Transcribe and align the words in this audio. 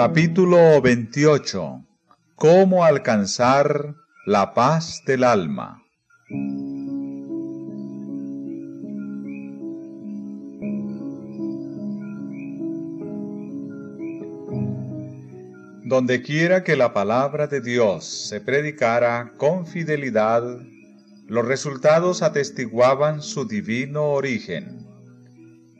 Capítulo 0.00 0.80
28 0.80 1.84
Cómo 2.36 2.84
alcanzar 2.84 3.96
la 4.26 4.54
paz 4.54 5.02
del 5.04 5.24
alma. 5.24 5.82
Donde 15.82 16.22
quiera 16.22 16.62
que 16.62 16.76
la 16.76 16.94
palabra 16.94 17.48
de 17.48 17.60
Dios 17.60 18.04
se 18.28 18.40
predicara 18.40 19.32
con 19.36 19.66
fidelidad, 19.66 20.60
los 21.26 21.44
resultados 21.44 22.22
atestiguaban 22.22 23.20
su 23.20 23.48
divino 23.48 24.04
origen. 24.12 24.77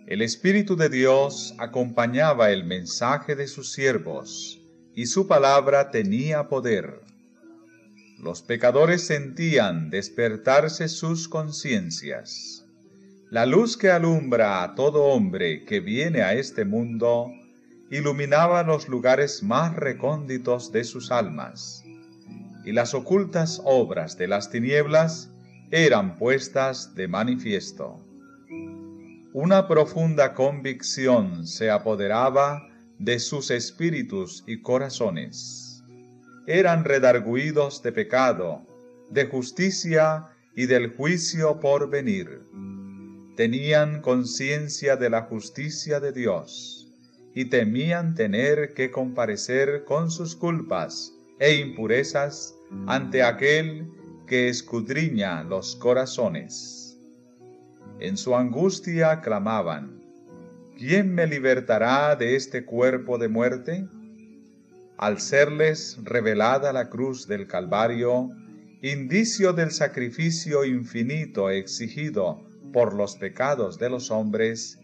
El 0.08 0.22
Espíritu 0.22 0.74
de 0.74 0.88
Dios 0.88 1.54
acompañaba 1.58 2.50
el 2.50 2.64
mensaje 2.64 3.36
de 3.36 3.46
sus 3.46 3.72
siervos, 3.72 4.58
y 4.94 5.04
su 5.04 5.26
palabra 5.26 5.90
tenía 5.90 6.48
poder. 6.48 7.02
Los 8.18 8.40
pecadores 8.40 9.02
sentían 9.02 9.90
despertarse 9.90 10.88
sus 10.88 11.28
conciencias. 11.28 12.64
La 13.28 13.44
luz 13.44 13.76
que 13.76 13.90
alumbra 13.90 14.62
a 14.62 14.74
todo 14.74 15.04
hombre 15.04 15.66
que 15.66 15.80
viene 15.80 16.22
a 16.22 16.32
este 16.32 16.64
mundo 16.64 17.30
iluminaba 17.90 18.62
los 18.62 18.88
lugares 18.88 19.42
más 19.42 19.76
recónditos 19.76 20.72
de 20.72 20.84
sus 20.84 21.10
almas, 21.10 21.84
y 22.64 22.72
las 22.72 22.94
ocultas 22.94 23.60
obras 23.62 24.16
de 24.16 24.26
las 24.26 24.50
tinieblas 24.50 25.28
eran 25.70 26.16
puestas 26.16 26.94
de 26.94 27.08
manifiesto. 27.08 28.07
Una 29.40 29.68
profunda 29.68 30.34
convicción 30.34 31.46
se 31.46 31.70
apoderaba 31.70 32.66
de 32.98 33.20
sus 33.20 33.52
espíritus 33.52 34.42
y 34.48 34.62
corazones. 34.62 35.80
Eran 36.48 36.82
redarguidos 36.82 37.80
de 37.84 37.92
pecado, 37.92 38.66
de 39.10 39.26
justicia 39.26 40.24
y 40.56 40.66
del 40.66 40.92
juicio 40.96 41.60
por 41.60 41.88
venir. 41.88 42.42
Tenían 43.36 44.00
conciencia 44.02 44.96
de 44.96 45.08
la 45.08 45.22
justicia 45.22 46.00
de 46.00 46.10
Dios 46.10 46.88
y 47.32 47.44
temían 47.44 48.16
tener 48.16 48.74
que 48.74 48.90
comparecer 48.90 49.84
con 49.84 50.10
sus 50.10 50.34
culpas 50.34 51.12
e 51.38 51.54
impurezas 51.54 52.56
ante 52.88 53.22
aquel 53.22 53.88
que 54.26 54.48
escudriña 54.48 55.44
los 55.44 55.76
corazones. 55.76 56.77
En 58.00 58.16
su 58.16 58.36
angustia 58.36 59.20
clamaban, 59.20 60.00
¿quién 60.76 61.12
me 61.12 61.26
libertará 61.26 62.14
de 62.14 62.36
este 62.36 62.64
cuerpo 62.64 63.18
de 63.18 63.28
muerte? 63.28 63.88
Al 64.96 65.20
serles 65.20 65.98
revelada 66.04 66.72
la 66.72 66.90
cruz 66.90 67.26
del 67.26 67.48
Calvario, 67.48 68.30
indicio 68.82 69.52
del 69.52 69.72
sacrificio 69.72 70.64
infinito 70.64 71.50
exigido 71.50 72.40
por 72.72 72.94
los 72.94 73.16
pecados 73.16 73.80
de 73.80 73.90
los 73.90 74.12
hombres, 74.12 74.78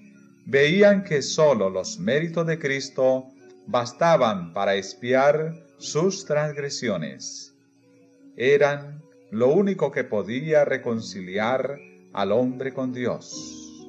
veían 0.44 1.04
que 1.04 1.22
sólo 1.22 1.70
los 1.70 2.00
méritos 2.00 2.44
de 2.48 2.58
Cristo 2.58 3.28
bastaban 3.68 4.52
para 4.52 4.74
expiar 4.74 5.54
sus 5.78 6.24
transgresiones. 6.24 7.54
Eran 8.36 9.02
lo 9.30 9.52
único 9.52 9.92
que 9.92 10.02
podía 10.02 10.64
reconciliar 10.64 11.78
al 12.14 12.32
hombre 12.32 12.72
con 12.72 12.92
Dios. 12.94 13.86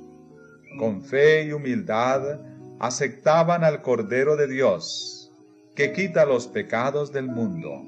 Con 0.78 1.02
fe 1.04 1.46
y 1.46 1.54
humildad 1.54 2.40
aceptaban 2.80 3.64
al 3.64 3.82
Cordero 3.82 4.36
de 4.36 4.48
Dios, 4.48 5.32
que 5.76 5.94
quita 5.94 6.26
los 6.26 6.48
pecados 6.48 7.14
del 7.14 7.28
mundo. 7.28 7.84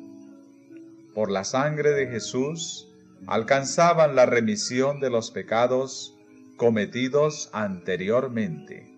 Por 1.13 1.31
la 1.31 1.43
sangre 1.43 1.91
de 1.91 2.07
Jesús 2.07 2.87
alcanzaban 3.25 4.15
la 4.15 4.25
remisión 4.25 4.99
de 4.99 5.09
los 5.09 5.31
pecados 5.31 6.15
cometidos 6.55 7.49
anteriormente. 7.51 8.93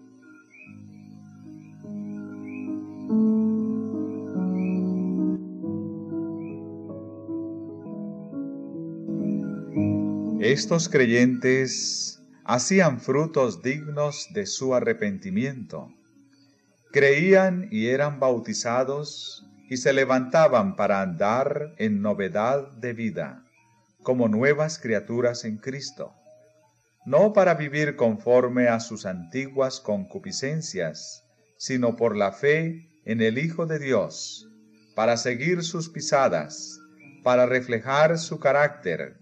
Estos 10.51 10.89
creyentes 10.89 12.23
hacían 12.43 12.99
frutos 12.99 13.61
dignos 13.61 14.29
de 14.33 14.47
su 14.47 14.73
arrepentimiento. 14.73 15.93
Creían 16.91 17.67
y 17.69 17.89
eran 17.89 18.19
bautizados 18.19 19.45
y 19.69 19.77
se 19.77 19.93
levantaban 19.93 20.75
para 20.75 21.03
andar 21.03 21.75
en 21.77 22.01
novedad 22.01 22.71
de 22.71 22.93
vida, 22.93 23.45
como 24.01 24.27
nuevas 24.27 24.79
criaturas 24.79 25.45
en 25.45 25.57
Cristo, 25.57 26.15
no 27.05 27.31
para 27.31 27.53
vivir 27.53 27.95
conforme 27.95 28.69
a 28.69 28.79
sus 28.79 29.05
antiguas 29.05 29.79
concupiscencias, 29.79 31.25
sino 31.59 31.95
por 31.95 32.17
la 32.17 32.31
fe 32.31 32.89
en 33.05 33.21
el 33.21 33.37
Hijo 33.37 33.67
de 33.67 33.77
Dios, 33.77 34.49
para 34.95 35.15
seguir 35.15 35.61
sus 35.61 35.89
pisadas, 35.89 36.79
para 37.21 37.45
reflejar 37.45 38.17
su 38.17 38.39
carácter, 38.39 39.18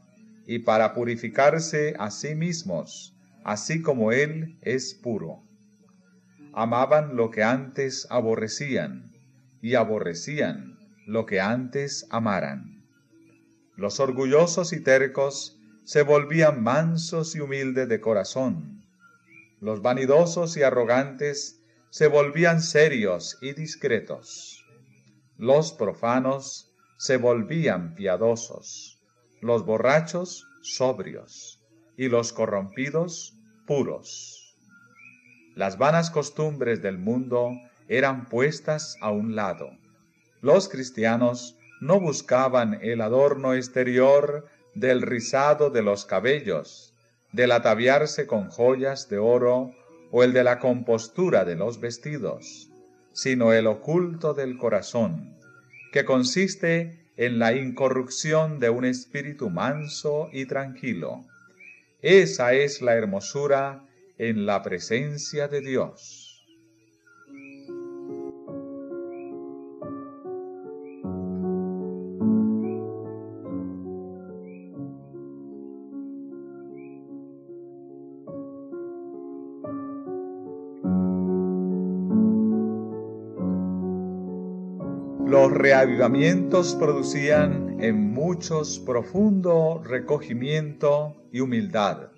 y 0.47 0.59
para 0.59 0.93
purificarse 0.93 1.93
a 1.99 2.09
sí 2.09 2.33
mismos, 2.33 3.13
así 3.43 3.81
como 3.81 4.13
Él 4.13 4.57
es 4.61 4.93
puro. 4.93 5.43
Amaban 6.53 7.17
lo 7.17 7.29
que 7.31 7.43
antes 7.43 8.07
aborrecían, 8.09 9.11
y 9.61 9.75
aborrecían 9.75 10.79
lo 11.05 11.25
que 11.25 11.41
antes 11.41 12.07
amaran. 12.11 12.85
Los 13.75 13.99
orgullosos 13.99 14.71
y 14.71 14.81
tercos 14.81 15.59
se 15.83 16.01
volvían 16.01 16.63
mansos 16.63 17.35
y 17.35 17.41
humildes 17.41 17.89
de 17.89 17.99
corazón. 17.99 18.85
Los 19.59 19.81
vanidosos 19.81 20.55
y 20.55 20.63
arrogantes 20.63 21.61
se 21.89 22.07
volvían 22.07 22.61
serios 22.61 23.37
y 23.41 23.51
discretos. 23.51 24.63
Los 25.37 25.73
profanos 25.73 26.73
se 26.97 27.17
volvían 27.17 27.95
piadosos 27.95 28.96
los 29.41 29.65
borrachos 29.65 30.47
sobrios 30.61 31.59
y 31.95 32.09
los 32.09 32.33
corrompidos 32.33 33.35
puros. 33.65 34.55
Las 35.55 35.77
vanas 35.77 36.11
costumbres 36.11 36.81
del 36.81 36.97
mundo 36.97 37.51
eran 37.87 38.25
puestas 38.25 38.97
a 39.01 39.11
un 39.11 39.35
lado. 39.35 39.71
Los 40.41 40.69
cristianos 40.69 41.57
no 41.81 41.99
buscaban 41.99 42.79
el 42.81 43.01
adorno 43.01 43.53
exterior 43.53 44.47
del 44.75 45.01
rizado 45.01 45.69
de 45.69 45.81
los 45.81 46.05
cabellos, 46.05 46.93
del 47.31 47.51
ataviarse 47.51 48.27
con 48.27 48.49
joyas 48.49 49.09
de 49.09 49.17
oro 49.17 49.71
o 50.11 50.23
el 50.23 50.33
de 50.33 50.43
la 50.43 50.59
compostura 50.59 51.45
de 51.45 51.55
los 51.55 51.79
vestidos, 51.79 52.69
sino 53.13 53.53
el 53.53 53.67
oculto 53.67 54.33
del 54.33 54.57
corazón, 54.57 55.35
que 55.91 56.05
consiste 56.05 57.06
en 57.17 57.39
la 57.39 57.53
incorrupción 57.53 58.59
de 58.59 58.69
un 58.69 58.85
espíritu 58.85 59.49
manso 59.49 60.29
y 60.31 60.45
tranquilo. 60.45 61.25
Esa 62.01 62.53
es 62.53 62.81
la 62.81 62.95
hermosura 62.95 63.83
en 64.19 64.45
la 64.45 64.61
presencia 64.61 65.47
de 65.47 65.61
Dios. 65.61 66.26
Los 85.27 85.51
reavivamientos 85.51 86.73
producían 86.79 87.83
en 87.83 88.13
muchos 88.13 88.79
profundo 88.79 89.83
recogimiento 89.83 91.17
y 91.33 91.41
humildad. 91.41 92.11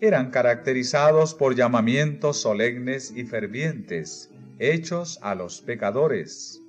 Eran 0.00 0.30
caracterizados 0.30 1.34
por 1.34 1.54
llamamientos 1.54 2.40
solemnes 2.40 3.12
y 3.14 3.24
fervientes, 3.24 4.30
hechos 4.58 5.18
a 5.20 5.34
los 5.34 5.60
pecadores, 5.60 6.62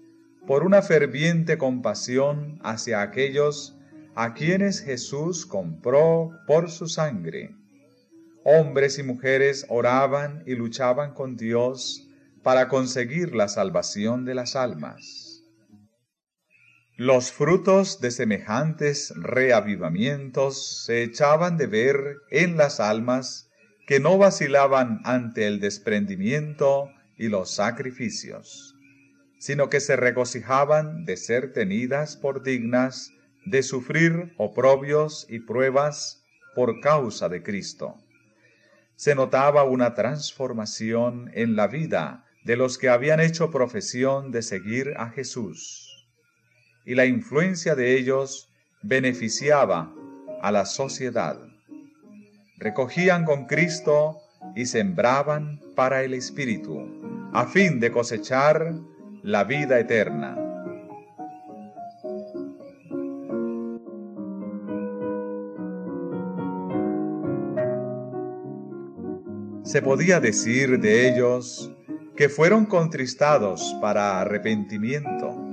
por 0.45 0.65
una 0.65 0.81
ferviente 0.81 1.57
compasión 1.57 2.59
hacia 2.61 3.01
aquellos 3.01 3.77
a 4.13 4.33
quienes 4.33 4.81
Jesús 4.81 5.45
compró 5.45 6.31
por 6.47 6.69
su 6.69 6.89
sangre. 6.89 7.55
Hombres 8.43 8.99
y 8.99 9.03
mujeres 9.03 9.65
oraban 9.69 10.43
y 10.45 10.55
luchaban 10.55 11.13
con 11.13 11.37
Dios 11.37 12.09
para 12.43 12.67
conseguir 12.67 13.33
la 13.33 13.47
salvación 13.47 14.25
de 14.25 14.35
las 14.35 14.57
almas. 14.57 15.24
Los 16.97 17.33
frutos 17.33 17.99
de 17.99 18.09
semejantes 18.09 19.13
reavivamientos 19.17 20.85
se 20.85 21.03
echaban 21.03 21.57
de 21.57 21.67
ver 21.67 22.21
en 22.29 22.55
las 22.55 22.79
almas 22.79 23.49
que 23.85 23.99
no 23.99 24.17
vacilaban 24.17 25.01
ante 25.03 25.45
el 25.45 25.59
desprendimiento 25.59 26.89
y 27.17 27.27
los 27.27 27.51
sacrificios. 27.53 28.75
sino 29.37 29.69
que 29.69 29.79
se 29.79 29.95
regocijaban 29.95 31.05
de 31.05 31.17
ser 31.17 31.53
tenidas 31.53 32.17
por 32.17 32.41
dignas 32.41 33.11
de 33.45 33.61
sufrir 33.61 34.33
oprobios 34.37 35.27
y 35.29 35.39
pruebas 35.39 36.23
por 36.55 36.79
causa 36.79 37.29
de 37.29 37.43
Cristo. 37.43 37.95
Se 38.95 39.13
notaba 39.13 39.63
una 39.63 39.93
transformación 39.93 41.29
en 41.35 41.55
la 41.55 41.67
vida 41.67 42.25
de 42.43 42.55
los 42.55 42.79
que 42.79 42.89
habían 42.89 43.19
hecho 43.19 43.51
profesión 43.51 44.31
de 44.31 44.41
seguir 44.41 44.93
a 44.97 45.09
Jesús, 45.09 45.84
y 46.85 46.95
la 46.95 47.05
influencia 47.05 47.75
de 47.75 47.97
ellos 47.97 48.49
beneficiaba 48.81 49.91
a 50.41 50.51
la 50.51 50.65
sociedad. 50.65 51.37
Recogían 52.57 53.25
con 53.25 53.45
Cristo 53.45 54.19
y 54.55 54.65
sembraban 54.67 55.59
para 55.75 56.03
el 56.03 56.13
Espíritu, 56.13 57.29
a 57.33 57.47
fin 57.47 57.79
de 57.79 57.91
cosechar 57.91 58.73
la 59.23 59.43
vida 59.43 59.79
eterna. 59.79 60.37
Se 69.63 69.81
podía 69.81 70.19
decir 70.19 70.79
de 70.79 71.09
ellos 71.09 71.71
que 72.15 72.29
fueron 72.29 72.65
contristados 72.65 73.75
para 73.81 74.21
arrepentimiento, 74.21 75.44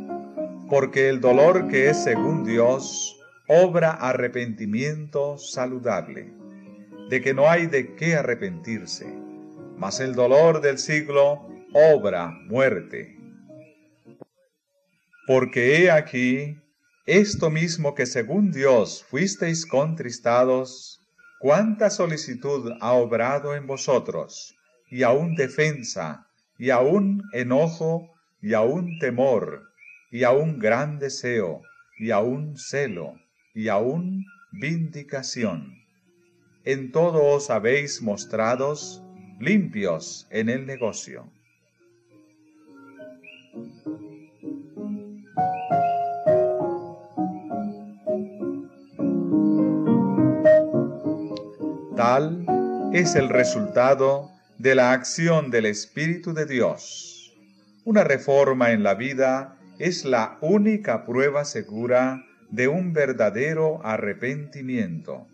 porque 0.73 1.11
el 1.11 1.21
dolor 1.21 1.69
que 1.69 1.91
es 1.91 2.03
según 2.03 2.45
Dios 2.45 3.21
obra 3.47 3.91
arrepentimiento 3.91 5.37
saludable, 5.37 6.33
de 7.11 7.21
que 7.21 7.35
no 7.35 7.51
hay 7.51 7.67
de 7.67 7.95
qué 7.95 8.15
arrepentirse, 8.15 9.05
mas 9.77 10.01
el 10.01 10.15
dolor 10.15 10.63
del 10.63 10.79
siglo 10.79 11.47
obra 11.75 12.31
muerte. 12.47 13.19
Porque 15.27 15.77
he 15.77 15.91
aquí, 15.91 16.59
esto 17.05 17.51
mismo 17.51 17.95
que 17.95 18.07
según 18.07 18.51
Dios 18.51 19.05
fuisteis 19.11 19.67
contristados, 19.67 21.03
cuánta 21.39 21.91
solicitud 21.91 22.73
ha 22.81 22.93
obrado 22.93 23.55
en 23.55 23.67
vosotros, 23.67 24.57
y 24.91 25.03
aún 25.03 25.35
defensa, 25.35 26.29
y 26.59 26.71
aún 26.71 27.25
enojo, 27.35 28.09
y 28.41 28.55
aún 28.55 28.99
temor, 29.01 29.72
y 30.13 30.25
aún 30.25 30.59
gran 30.59 30.99
deseo, 30.99 31.63
y 31.99 32.11
aún 32.11 32.59
celo, 32.59 33.15
y 33.55 33.69
aún 33.69 34.27
vindicación. 34.53 35.79
En 36.65 36.93
todo 36.93 37.25
os 37.25 37.49
habéis 37.49 38.03
mostrados 38.03 39.03
limpios 39.41 40.29
en 40.31 40.51
el 40.51 40.67
negocio. 40.67 41.33
Tal 51.97 52.45
es 52.93 53.15
el 53.15 53.31
resultado 53.31 54.31
de 54.59 54.75
la 54.75 54.93
acción 54.93 55.51
del 55.51 55.65
Espíritu 55.65 56.35
de 56.35 56.45
Dios. 56.45 57.33
Una 57.85 58.05
reforma 58.05 58.73
en 58.73 58.83
la 58.83 58.95
vida 58.95 59.59
es 59.79 60.05
la 60.05 60.39
única 60.41 61.05
prueba 61.05 61.45
segura 61.45 62.25
de 62.51 62.69
un 62.69 62.93
verdadero 62.93 63.85
arrepentimiento. 63.85 65.27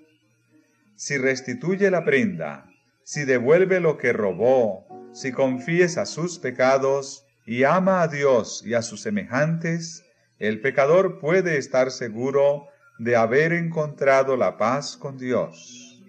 Si 0.94 1.18
restituye 1.18 1.90
la 1.90 2.04
prenda, 2.04 2.66
si 3.02 3.24
devuelve 3.24 3.80
lo 3.80 3.98
que 3.98 4.12
robó, 4.12 4.86
si 5.12 5.32
confiesa 5.32 6.06
sus 6.06 6.38
pecados 6.38 7.26
y 7.46 7.64
ama 7.64 8.02
a 8.02 8.08
Dios 8.08 8.62
y 8.64 8.74
a 8.74 8.82
sus 8.82 9.00
semejantes, 9.00 10.04
el 10.38 10.60
pecador 10.60 11.18
puede 11.18 11.56
estar 11.56 11.90
seguro 11.90 12.66
de 12.98 13.16
haber 13.16 13.52
encontrado 13.52 14.36
la 14.36 14.58
paz 14.58 14.96
con 14.96 15.18
Dios. 15.18 16.02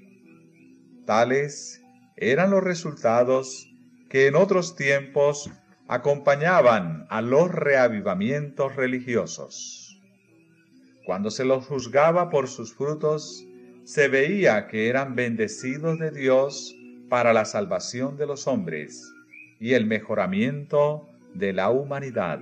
Tales 1.05 1.81
eran 2.17 2.51
los 2.51 2.63
resultados 2.63 3.67
que 4.09 4.27
en 4.27 4.35
otros 4.35 4.75
tiempos 4.75 5.49
acompañaban 5.89 7.07
a 7.09 7.19
los 7.24 7.51
reavivamientos 7.51 8.75
religiosos. 8.75 10.00
Cuando 11.03 11.31
se 11.31 11.44
los 11.44 11.65
juzgaba 11.65 12.30
por 12.30 12.47
sus 12.47 12.75
frutos, 12.75 13.44
se 13.86 14.07
veía 14.07 14.68
que 14.68 14.88
eran 14.88 15.15
bendecidos 15.15 15.97
de 15.97 16.12
Dios 16.12 16.75
para 17.09 17.33
la 17.33 17.44
salvación 17.44 18.18
de 18.18 18.27
los 18.27 18.45
hombres 18.45 19.12
y 19.59 19.74
el 19.74 19.88
mejoramiento 19.88 21.09
de 21.33 21.53
la 21.53 21.71
humanidad. 21.71 22.39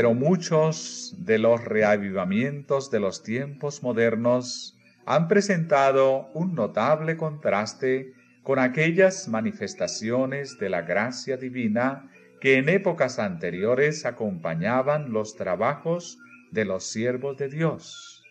Pero 0.00 0.14
muchos 0.14 1.14
de 1.18 1.36
los 1.36 1.62
reavivamientos 1.62 2.90
de 2.90 3.00
los 3.00 3.22
tiempos 3.22 3.82
modernos 3.82 4.74
han 5.04 5.28
presentado 5.28 6.30
un 6.32 6.54
notable 6.54 7.18
contraste 7.18 8.14
con 8.42 8.58
aquellas 8.58 9.28
manifestaciones 9.28 10.58
de 10.58 10.70
la 10.70 10.80
gracia 10.80 11.36
divina 11.36 12.10
que 12.40 12.56
en 12.56 12.70
épocas 12.70 13.18
anteriores 13.18 14.06
acompañaban 14.06 15.12
los 15.12 15.36
trabajos 15.36 16.16
de 16.50 16.64
los 16.64 16.84
siervos 16.84 17.36
de 17.36 17.50
Dios. 17.50 18.24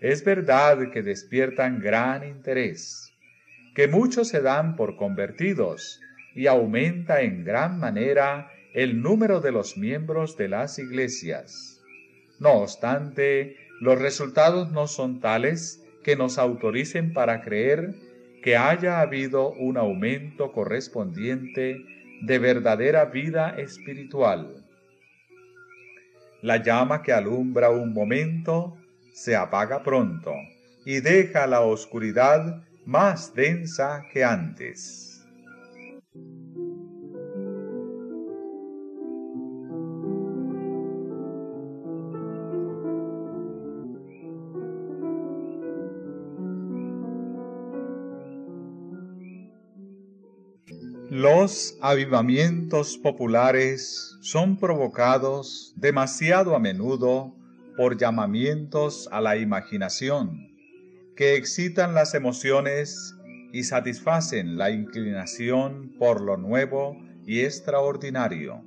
Es 0.00 0.22
verdad 0.22 0.90
que 0.92 1.02
despiertan 1.02 1.80
gran 1.80 2.28
interés, 2.28 3.10
que 3.74 3.88
muchos 3.88 4.28
se 4.28 4.42
dan 4.42 4.76
por 4.76 4.96
convertidos 4.96 5.98
y 6.34 6.46
aumenta 6.46 7.22
en 7.22 7.42
gran 7.42 7.78
manera 7.78 8.50
el 8.72 9.02
número 9.02 9.40
de 9.40 9.52
los 9.52 9.76
miembros 9.76 10.36
de 10.36 10.48
las 10.48 10.78
iglesias. 10.78 11.82
No 12.38 12.54
obstante, 12.54 13.56
los 13.80 13.98
resultados 13.98 14.70
no 14.70 14.86
son 14.86 15.20
tales 15.20 15.84
que 16.04 16.16
nos 16.16 16.38
autoricen 16.38 17.12
para 17.12 17.42
creer 17.42 17.94
que 18.42 18.56
haya 18.56 19.00
habido 19.00 19.50
un 19.52 19.76
aumento 19.76 20.52
correspondiente 20.52 21.84
de 22.22 22.38
verdadera 22.38 23.06
vida 23.06 23.56
espiritual. 23.58 24.64
La 26.42 26.62
llama 26.62 27.02
que 27.02 27.12
alumbra 27.12 27.70
un 27.70 27.92
momento 27.92 28.76
se 29.12 29.36
apaga 29.36 29.82
pronto 29.82 30.32
y 30.86 31.00
deja 31.00 31.46
la 31.46 31.60
oscuridad 31.60 32.62
más 32.86 33.34
densa 33.34 34.04
que 34.12 34.24
antes. 34.24 35.09
Los 51.22 51.76
avivamientos 51.82 52.96
populares 52.96 54.16
son 54.22 54.56
provocados 54.56 55.74
demasiado 55.76 56.56
a 56.56 56.58
menudo 56.58 57.34
por 57.76 57.98
llamamientos 57.98 59.06
a 59.12 59.20
la 59.20 59.36
imaginación, 59.36 60.48
que 61.16 61.34
excitan 61.34 61.92
las 61.92 62.14
emociones 62.14 63.14
y 63.52 63.64
satisfacen 63.64 64.56
la 64.56 64.70
inclinación 64.70 65.92
por 65.98 66.22
lo 66.22 66.38
nuevo 66.38 66.96
y 67.26 67.40
extraordinario. 67.40 68.64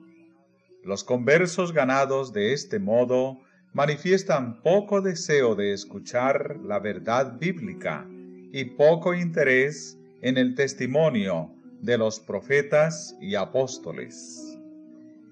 Los 0.83 1.03
conversos 1.03 1.71
ganados 1.71 2.33
de 2.33 2.53
este 2.53 2.77
modo 2.77 3.39
manifiestan 3.73 4.61
poco 4.61 5.01
deseo 5.01 5.55
de 5.55 5.73
escuchar 5.73 6.57
la 6.63 6.77
verdad 6.77 7.39
bíblica 7.39 8.07
y 8.51 8.65
poco 8.65 9.15
interés 9.15 9.97
en 10.21 10.37
el 10.37 10.53
testimonio 10.53 11.55
de 11.83 11.97
los 11.97 12.21
profetas 12.21 13.15
y 13.19 13.35
apóstoles. 13.35 14.57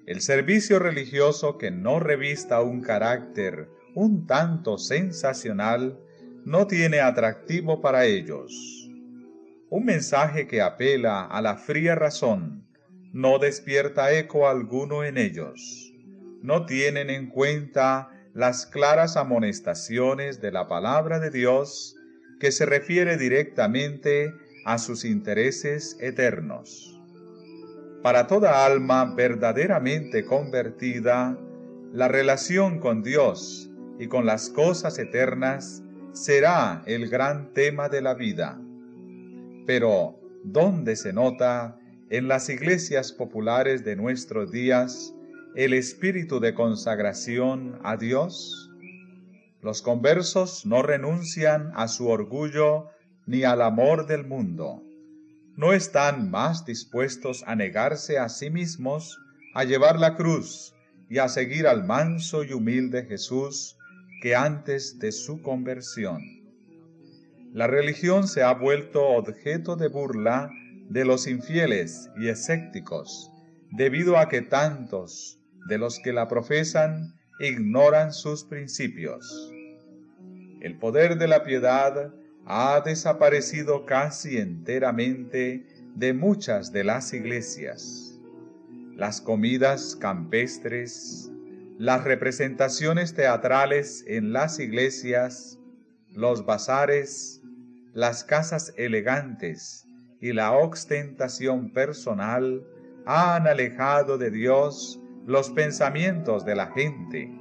El 0.05 0.19
servicio 0.19 0.79
religioso 0.79 1.57
que 1.57 1.71
no 1.71 1.99
revista 1.99 2.61
un 2.61 2.81
carácter 2.81 3.69
un 3.95 4.25
tanto 4.27 4.77
sensacional 4.77 5.97
no 6.45 6.67
tiene 6.67 6.99
atractivo 6.99 7.81
para 7.81 8.05
ellos. 8.05 8.89
Un 9.69 9.85
mensaje 9.85 10.47
que 10.47 10.61
apela 10.61 11.25
a 11.25 11.41
la 11.41 11.55
fría 11.55 11.95
razón 11.95 12.67
no 13.13 13.39
despierta 13.39 14.11
eco 14.13 14.47
alguno 14.47 15.05
en 15.05 15.17
ellos. 15.17 15.93
No 16.41 16.65
tienen 16.65 17.09
en 17.09 17.27
cuenta 17.27 18.09
las 18.33 18.65
claras 18.65 19.15
amonestaciones 19.15 20.41
de 20.41 20.51
la 20.51 20.67
palabra 20.67 21.19
de 21.19 21.29
Dios 21.29 21.95
que 22.39 22.51
se 22.51 22.65
refiere 22.65 23.17
directamente 23.17 24.33
a 24.65 24.77
sus 24.77 25.05
intereses 25.05 25.97
eternos. 25.99 26.87
para 28.01 28.25
toda 28.25 28.65
alma 28.65 29.13
verdaderamente 29.15 30.25
convertida, 30.25 31.37
la 31.93 32.07
relación 32.07 32.79
con 32.79 33.03
Dios 33.03 33.69
y 33.99 34.07
con 34.07 34.25
las 34.25 34.49
cosas 34.49 34.97
eternas 34.97 35.83
será 36.11 36.81
el 36.87 37.09
gran 37.09 37.53
tema 37.53 37.89
de 37.89 38.01
la 38.01 38.15
vida. 38.15 38.59
Pero, 39.67 40.19
¿dónde 40.43 40.95
se 40.95 41.13
nota 41.13 41.77
en 42.09 42.27
las 42.27 42.49
iglesias 42.49 43.11
populares 43.11 43.85
de 43.85 43.95
nuestros 43.95 44.51
días 44.51 45.13
el 45.55 45.73
espíritu 45.73 46.39
de 46.39 46.55
consagración 46.55 47.79
a 47.83 47.97
Dios? 47.97 48.71
Los 49.61 49.83
conversos 49.83 50.65
no 50.65 50.81
renuncian 50.81 51.71
a 51.75 51.87
su 51.87 52.07
orgullo 52.07 52.87
ni 53.31 53.45
al 53.45 53.61
amor 53.61 54.07
del 54.07 54.27
mundo. 54.27 54.83
No 55.55 55.71
están 55.71 56.29
más 56.29 56.65
dispuestos 56.65 57.45
a 57.47 57.55
negarse 57.55 58.19
a 58.19 58.27
sí 58.27 58.49
mismos, 58.49 59.17
a 59.53 59.63
llevar 59.63 59.97
la 59.97 60.17
cruz 60.17 60.73
y 61.09 61.17
a 61.17 61.29
seguir 61.29 61.65
al 61.65 61.85
manso 61.85 62.43
y 62.43 62.51
humilde 62.51 63.05
Jesús 63.05 63.77
que 64.21 64.35
antes 64.35 64.99
de 64.99 65.13
su 65.13 65.41
conversión. 65.41 66.21
La 67.53 67.67
religión 67.67 68.27
se 68.27 68.43
ha 68.43 68.53
vuelto 68.53 69.07
objeto 69.07 69.77
de 69.77 69.87
burla 69.87 70.51
de 70.89 71.05
los 71.05 71.25
infieles 71.25 72.09
y 72.19 72.27
escépticos, 72.27 73.31
debido 73.71 74.17
a 74.17 74.27
que 74.27 74.41
tantos 74.41 75.39
de 75.69 75.77
los 75.77 75.99
que 75.99 76.11
la 76.11 76.27
profesan 76.27 77.13
ignoran 77.39 78.11
sus 78.11 78.43
principios. 78.43 79.53
El 80.59 80.77
poder 80.77 81.17
de 81.17 81.29
la 81.29 81.43
piedad 81.43 82.13
ha 82.45 82.81
desaparecido 82.81 83.85
casi 83.85 84.37
enteramente 84.37 85.65
de 85.95 86.13
muchas 86.13 86.71
de 86.71 86.83
las 86.83 87.13
iglesias. 87.13 88.19
Las 88.95 89.21
comidas 89.21 89.95
campestres, 89.95 91.31
las 91.77 92.03
representaciones 92.03 93.13
teatrales 93.13 94.03
en 94.07 94.33
las 94.33 94.59
iglesias, 94.59 95.59
los 96.13 96.45
bazares, 96.45 97.41
las 97.93 98.23
casas 98.23 98.73
elegantes 98.77 99.85
y 100.19 100.33
la 100.33 100.51
ostentación 100.51 101.71
personal 101.71 102.63
han 103.05 103.47
alejado 103.47 104.17
de 104.17 104.29
Dios 104.29 104.99
los 105.25 105.49
pensamientos 105.49 106.45
de 106.45 106.55
la 106.55 106.67
gente. 106.67 107.31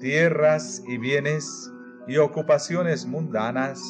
Tierras 0.00 0.82
y 0.86 0.98
bienes 0.98 1.71
y 2.06 2.16
ocupaciones 2.16 3.06
mundanas 3.06 3.80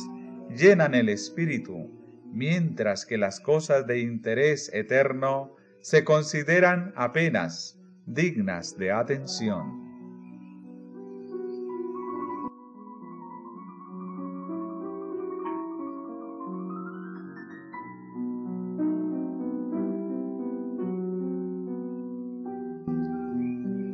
llenan 0.56 0.94
el 0.94 1.08
espíritu, 1.08 1.90
mientras 2.32 3.06
que 3.06 3.18
las 3.18 3.40
cosas 3.40 3.86
de 3.86 4.00
interés 4.00 4.70
eterno 4.72 5.56
se 5.80 6.04
consideran 6.04 6.92
apenas 6.96 7.78
dignas 8.06 8.76
de 8.76 8.92
atención. 8.92 9.82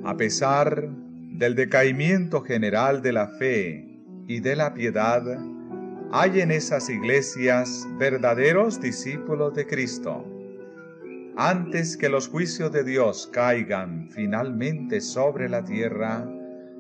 A 0.05 0.17
pesar 0.17 0.89
del 0.89 1.55
decaimiento 1.55 2.43
general 2.43 3.03
de 3.03 3.13
la 3.13 3.29
fe 3.29 3.88
y 4.29 4.41
de 4.41 4.55
la 4.55 4.75
piedad, 4.75 5.23
hay 6.13 6.41
en 6.41 6.51
esas 6.51 6.91
iglesias 6.91 7.89
verdaderos 7.99 8.79
discípulos 8.79 9.55
de 9.55 9.67
Cristo. 9.67 10.23
Antes 11.39 11.97
que 11.97 12.11
los 12.11 12.29
juicios 12.29 12.71
de 12.71 12.85
Dios 12.85 13.27
caigan 13.33 14.11
finalmente 14.11 15.01
sobre 15.01 15.49
la 15.49 15.65
tierra, 15.65 16.31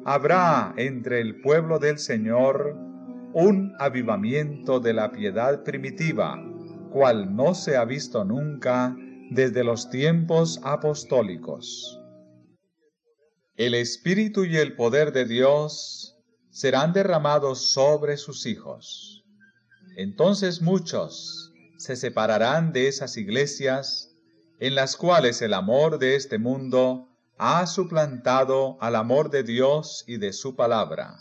habrá 0.04 0.74
entre 0.76 1.22
el 1.22 1.40
pueblo 1.40 1.78
del 1.78 1.98
Señor 1.98 2.76
un 3.32 3.72
avivamiento 3.78 4.78
de 4.78 4.92
la 4.92 5.10
piedad 5.10 5.64
primitiva, 5.64 6.38
cual 6.90 7.34
no 7.34 7.54
se 7.54 7.78
ha 7.78 7.84
visto 7.86 8.26
nunca 8.26 8.94
desde 9.30 9.64
los 9.64 9.88
tiempos 9.88 10.60
apostólicos. 10.64 11.98
El 13.56 13.74
Espíritu 13.74 14.44
y 14.44 14.58
el 14.58 14.76
poder 14.76 15.12
de 15.12 15.24
Dios 15.24 16.17
serán 16.58 16.92
derramados 16.92 17.70
sobre 17.70 18.16
sus 18.16 18.44
hijos. 18.44 19.22
Entonces 19.96 20.60
muchos 20.60 21.52
se 21.76 21.94
separarán 21.94 22.72
de 22.72 22.88
esas 22.88 23.16
iglesias 23.16 24.10
en 24.58 24.74
las 24.74 24.96
cuales 24.96 25.40
el 25.40 25.54
amor 25.54 26.00
de 26.00 26.16
este 26.16 26.36
mundo 26.36 27.06
ha 27.38 27.64
suplantado 27.68 28.76
al 28.80 28.96
amor 28.96 29.30
de 29.30 29.44
Dios 29.44 30.02
y 30.08 30.16
de 30.16 30.32
su 30.32 30.56
palabra. 30.56 31.20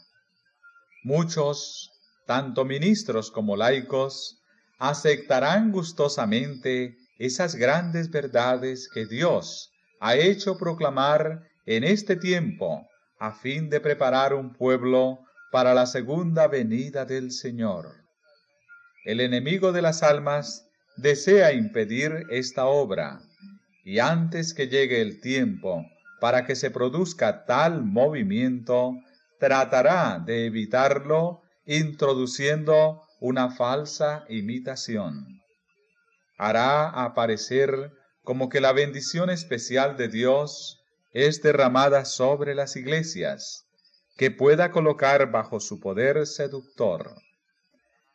Muchos, 1.04 1.92
tanto 2.26 2.66
ministros 2.66 3.30
como 3.30 3.56
laicos, 3.56 4.42
aceptarán 4.80 5.72
gustosamente 5.72 6.98
esas 7.20 7.54
grandes 7.54 8.10
verdades 8.10 8.90
que 8.92 9.06
Dios 9.06 9.70
ha 10.00 10.16
hecho 10.16 10.58
proclamar 10.58 11.44
en 11.68 11.84
este 11.84 12.16
tiempo 12.16 12.88
a 13.20 13.34
fin 13.34 13.70
de 13.70 13.80
preparar 13.80 14.34
un 14.34 14.54
pueblo 14.54 15.20
para 15.52 15.74
la 15.74 15.86
segunda 15.86 16.48
venida 16.48 17.06
del 17.06 17.32
Señor. 17.32 17.96
El 19.06 19.22
enemigo 19.22 19.72
de 19.72 19.82
las 19.82 20.04
almas 20.04 20.68
desea 20.98 21.54
impedir 21.54 22.26
esta 22.30 22.66
obra, 22.66 23.22
y 23.84 24.00
antes 24.00 24.54
que 24.54 24.68
llegue 24.68 25.02
el 25.02 25.22
tiempo 25.22 25.86
para 26.20 26.46
que 26.46 26.56
se 26.56 26.72
produzca 26.72 27.46
tal 27.46 27.84
movimiento, 27.84 28.94
tratará 29.40 30.20
de 30.26 30.46
evitarlo 30.48 31.42
introduciendo 31.66 33.02
una 33.20 33.52
falsa 33.52 34.26
imitación. 34.30 35.26
Hará 36.38 36.90
aparecer 36.90 37.92
como 38.24 38.50
que 38.50 38.62
la 38.62 38.74
bendición 38.74 39.30
especial 39.30 39.96
de 39.96 40.08
Dios 40.08 40.82
es 41.14 41.42
derramada 41.42 42.06
sobre 42.06 42.56
las 42.56 42.76
iglesias, 42.76 43.67
que 44.18 44.32
pueda 44.32 44.72
colocar 44.72 45.32
bajo 45.32 45.60
su 45.60 45.80
poder 45.80 46.26
seductor. 46.26 47.14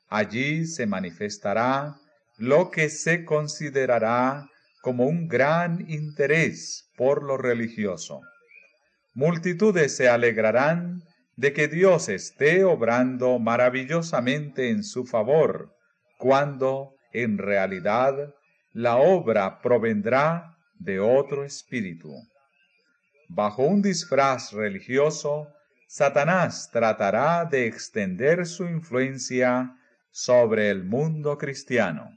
Allí 0.09 0.66
se 0.66 0.87
manifestará 0.87 1.97
lo 2.37 2.71
que 2.71 2.88
se 2.88 3.25
considerará 3.25 4.49
como 4.82 5.06
un 5.06 5.28
gran 5.28 5.88
interés 5.88 6.90
por 6.97 7.23
lo 7.23 7.37
religioso. 7.37 8.21
Multitudes 9.14 9.97
se 9.97 10.09
alegrarán 10.09 11.02
de 11.37 11.52
que 11.52 11.68
Dios 11.68 12.09
esté 12.09 12.64
obrando 12.64 13.38
maravillosamente 13.38 14.71
en 14.71 14.82
su 14.82 15.06
favor, 15.06 15.73
cuando, 16.18 16.94
en 17.12 17.38
realidad, 17.38 18.35
la 18.73 18.97
obra 18.97 19.61
provendrá 19.61 20.56
de 20.78 20.99
otro 20.99 21.44
espíritu. 21.44 22.12
Bajo 23.28 23.62
un 23.62 23.82
disfraz 23.82 24.52
religioso, 24.52 25.49
Satanás 25.94 26.70
tratará 26.72 27.44
de 27.44 27.66
extender 27.66 28.46
su 28.46 28.64
influencia 28.64 29.76
sobre 30.11 30.70
el 30.70 30.84
mundo 30.84 31.37
cristiano. 31.37 32.08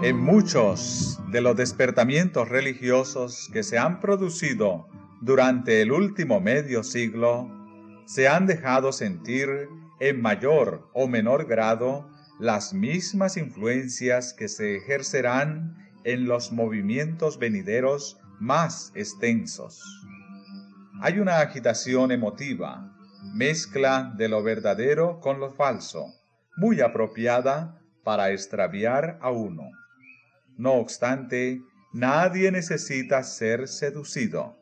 En 0.00 0.16
muchos 0.20 1.20
de 1.32 1.40
los 1.40 1.56
despertamientos 1.56 2.48
religiosos 2.48 3.50
que 3.52 3.64
se 3.64 3.78
han 3.78 3.98
producido 3.98 4.86
durante 5.20 5.82
el 5.82 5.90
último 5.90 6.40
medio 6.40 6.84
siglo, 6.84 7.57
se 8.08 8.26
han 8.26 8.46
dejado 8.46 8.90
sentir 8.92 9.68
en 10.00 10.22
mayor 10.22 10.88
o 10.94 11.06
menor 11.06 11.46
grado 11.46 12.10
las 12.40 12.72
mismas 12.72 13.36
influencias 13.36 14.32
que 14.32 14.48
se 14.48 14.76
ejercerán 14.76 15.76
en 16.04 16.26
los 16.26 16.50
movimientos 16.50 17.38
venideros 17.38 18.18
más 18.40 18.92
extensos. 18.94 19.82
Hay 21.02 21.18
una 21.18 21.40
agitación 21.40 22.10
emotiva, 22.10 22.96
mezcla 23.34 24.14
de 24.16 24.30
lo 24.30 24.42
verdadero 24.42 25.20
con 25.20 25.38
lo 25.38 25.50
falso, 25.50 26.06
muy 26.56 26.80
apropiada 26.80 27.78
para 28.04 28.30
extraviar 28.30 29.18
a 29.20 29.30
uno. 29.30 29.64
No 30.56 30.76
obstante, 30.76 31.60
nadie 31.92 32.50
necesita 32.52 33.22
ser 33.22 33.68
seducido. 33.68 34.56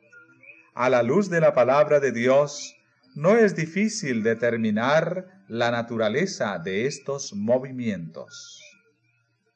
A 0.75 0.91
la 0.91 1.05
luz 1.05 1.31
de 1.31 1.41
la 1.41 1.55
palabra 1.55 2.01
de 2.01 2.11
Dios, 2.11 2.76
no 3.17 3.35
es 3.35 3.57
difícil 3.57 4.23
determinar 4.23 5.43
la 5.49 5.71
naturaleza 5.71 6.59
de 6.59 6.87
estos 6.87 7.33
movimientos. 7.35 8.61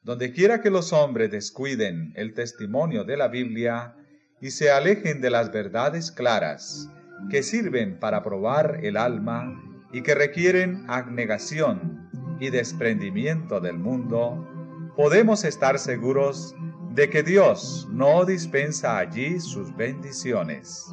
Donde 0.01 0.33
quiera 0.33 0.61
que 0.61 0.71
los 0.71 0.93
hombres 0.93 1.29
descuiden 1.29 2.11
el 2.15 2.33
testimonio 2.33 3.03
de 3.03 3.17
la 3.17 3.27
Biblia 3.27 3.95
y 4.41 4.49
se 4.49 4.71
alejen 4.71 5.21
de 5.21 5.29
las 5.29 5.51
verdades 5.51 6.11
claras 6.11 6.89
que 7.29 7.43
sirven 7.43 7.99
para 7.99 8.23
probar 8.23 8.79
el 8.83 8.97
alma 8.97 9.61
y 9.93 10.01
que 10.01 10.15
requieren 10.15 10.83
abnegación 10.87 12.09
y 12.39 12.49
desprendimiento 12.49 13.59
del 13.59 13.77
mundo, 13.77 14.47
podemos 14.95 15.43
estar 15.45 15.77
seguros 15.77 16.55
de 16.95 17.11
que 17.11 17.21
Dios 17.21 17.87
no 17.91 18.25
dispensa 18.25 18.97
allí 18.97 19.39
sus 19.39 19.75
bendiciones. 19.75 20.87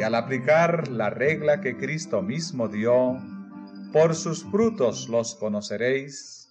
Y 0.00 0.02
al 0.02 0.14
aplicar 0.14 0.88
la 0.88 1.10
regla 1.10 1.60
que 1.60 1.76
Cristo 1.76 2.22
mismo 2.22 2.68
dio, 2.68 3.18
por 3.92 4.14
sus 4.14 4.44
frutos 4.44 5.10
los 5.10 5.34
conoceréis, 5.34 6.48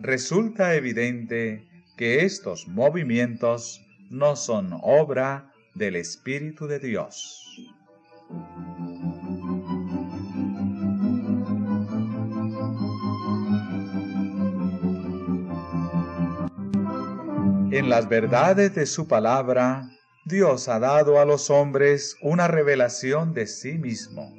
resulta 0.00 0.74
evidente 0.74 1.68
que 1.96 2.24
estos 2.24 2.66
movimientos 2.66 3.80
no 4.10 4.34
son 4.34 4.70
obra 4.82 5.52
del 5.76 5.94
Espíritu 5.94 6.66
de 6.66 6.80
Dios. 6.80 7.46
En 17.70 17.88
las 17.88 18.08
verdades 18.08 18.74
de 18.74 18.84
su 18.84 19.06
palabra, 19.06 19.88
Dios 20.30 20.68
ha 20.68 20.78
dado 20.78 21.20
a 21.20 21.24
los 21.24 21.50
hombres 21.50 22.16
una 22.22 22.46
revelación 22.46 23.34
de 23.34 23.46
sí 23.46 23.78
mismo, 23.78 24.32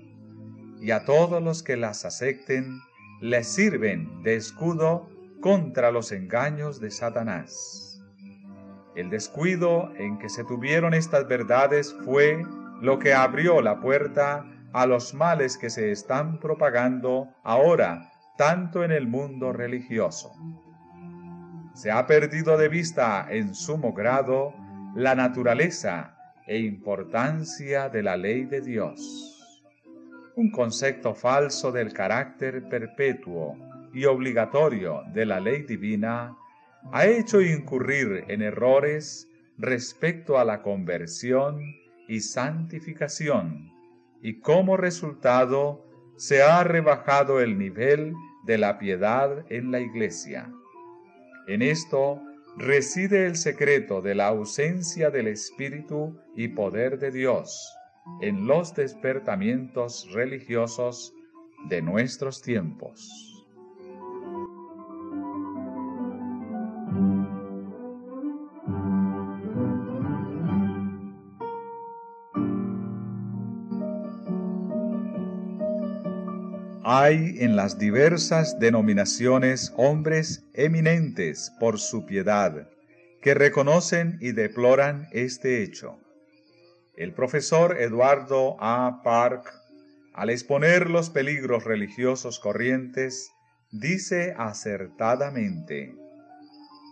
y 0.80 0.92
a 0.92 1.04
todos 1.04 1.44
los 1.44 1.64
que 1.64 1.76
las 1.76 2.06
acepten 2.06 2.80
les 3.20 3.48
sirven 3.48 4.24
de 4.24 4.36
escudo 4.36 5.10
contra 5.42 5.92
los 5.92 6.12
engaños 6.12 6.80
de 6.80 6.92
Satanás. 6.92 8.02
El 8.96 9.10
descuido 9.10 9.92
en 9.98 10.18
que 10.18 10.30
se 10.30 10.44
tuvieron 10.44 10.94
estas 10.94 11.28
verdades 11.28 11.94
fue 12.06 12.42
lo 12.82 12.98
que 12.98 13.14
abrió 13.14 13.62
la 13.62 13.82
puerta 13.82 14.46
a 14.74 14.86
los 14.86 15.14
males 15.14 15.58
que 15.58 15.70
se 15.70 15.92
están 15.92 16.40
propagando 16.40 17.28
ahora 17.44 18.12
tanto 18.38 18.84
en 18.84 18.92
el 18.92 19.08
mundo 19.08 19.52
religioso 19.52 20.32
se 21.74 21.90
ha 21.90 22.06
perdido 22.06 22.58
de 22.58 22.68
vista 22.68 23.28
en 23.30 23.56
sumo 23.56 23.94
grado 23.94 24.54
la 24.96 25.16
naturaleza 25.16 26.18
e 26.46 26.60
importancia 26.60 27.88
de 27.88 28.04
la 28.04 28.18
ley 28.18 28.44
de 28.44 28.60
Dios. 28.62 29.38
Un 30.36 30.52
concepto 30.52 31.14
falso 31.14 31.72
del 31.72 31.94
carácter 31.94 32.68
perpetuo 32.68 33.58
y 33.94 34.06
obligatorio 34.06 35.04
de 35.14 35.26
la 35.26 35.40
ley 35.40 35.64
divina 35.64 36.36
ha 36.92 37.06
hecho 37.06 37.42
incurrir 37.42 38.26
en 38.28 38.42
errores 38.42 39.30
respecto 39.58 40.38
a 40.38 40.44
la 40.46 40.62
conversión 40.62 41.62
y 42.08 42.20
santificación, 42.20 43.72
y 44.22 44.40
como 44.40 44.76
resultado 44.76 45.86
se 46.18 46.42
ha 46.44 46.64
rebajado 46.64 47.40
el 47.40 47.58
nivel 47.58 48.14
de 48.46 48.58
la 48.58 48.78
piedad 48.78 49.46
en 49.50 49.72
la 49.72 49.80
iglesia. 49.80 50.52
En 51.48 51.62
esto 51.62 52.22
reside 52.58 53.26
el 53.26 53.36
secreto 53.36 54.02
de 54.02 54.16
la 54.16 54.28
ausencia 54.28 55.10
del 55.10 55.28
Espíritu 55.28 56.20
y 56.36 56.50
poder 56.50 57.00
de 57.00 57.12
Dios 57.12 57.76
en 58.22 58.48
los 58.48 58.76
despertamientos 58.76 60.08
religiosos 60.12 61.14
de 61.70 61.82
nuestros 61.82 62.42
tiempos. 62.42 63.31
Hay 76.94 77.38
en 77.40 77.56
las 77.56 77.80
diversas 77.80 78.60
denominaciones 78.60 79.74
hombres 79.78 80.44
eminentes 80.54 81.54
por 81.58 81.80
su 81.80 82.06
piedad, 82.06 82.68
que 83.22 83.34
reconocen 83.34 84.18
y 84.20 84.34
deploran 84.34 85.08
este 85.14 85.64
hecho. 85.64 85.98
El 86.98 87.14
profesor 87.14 87.78
Eduardo 87.80 88.58
A. 88.60 89.00
Park, 89.06 89.54
al 90.14 90.32
exponer 90.32 90.90
los 90.90 91.10
peligros 91.10 91.64
religiosos 91.64 92.42
corrientes, 92.42 93.32
dice 93.72 94.36
acertadamente, 94.38 95.96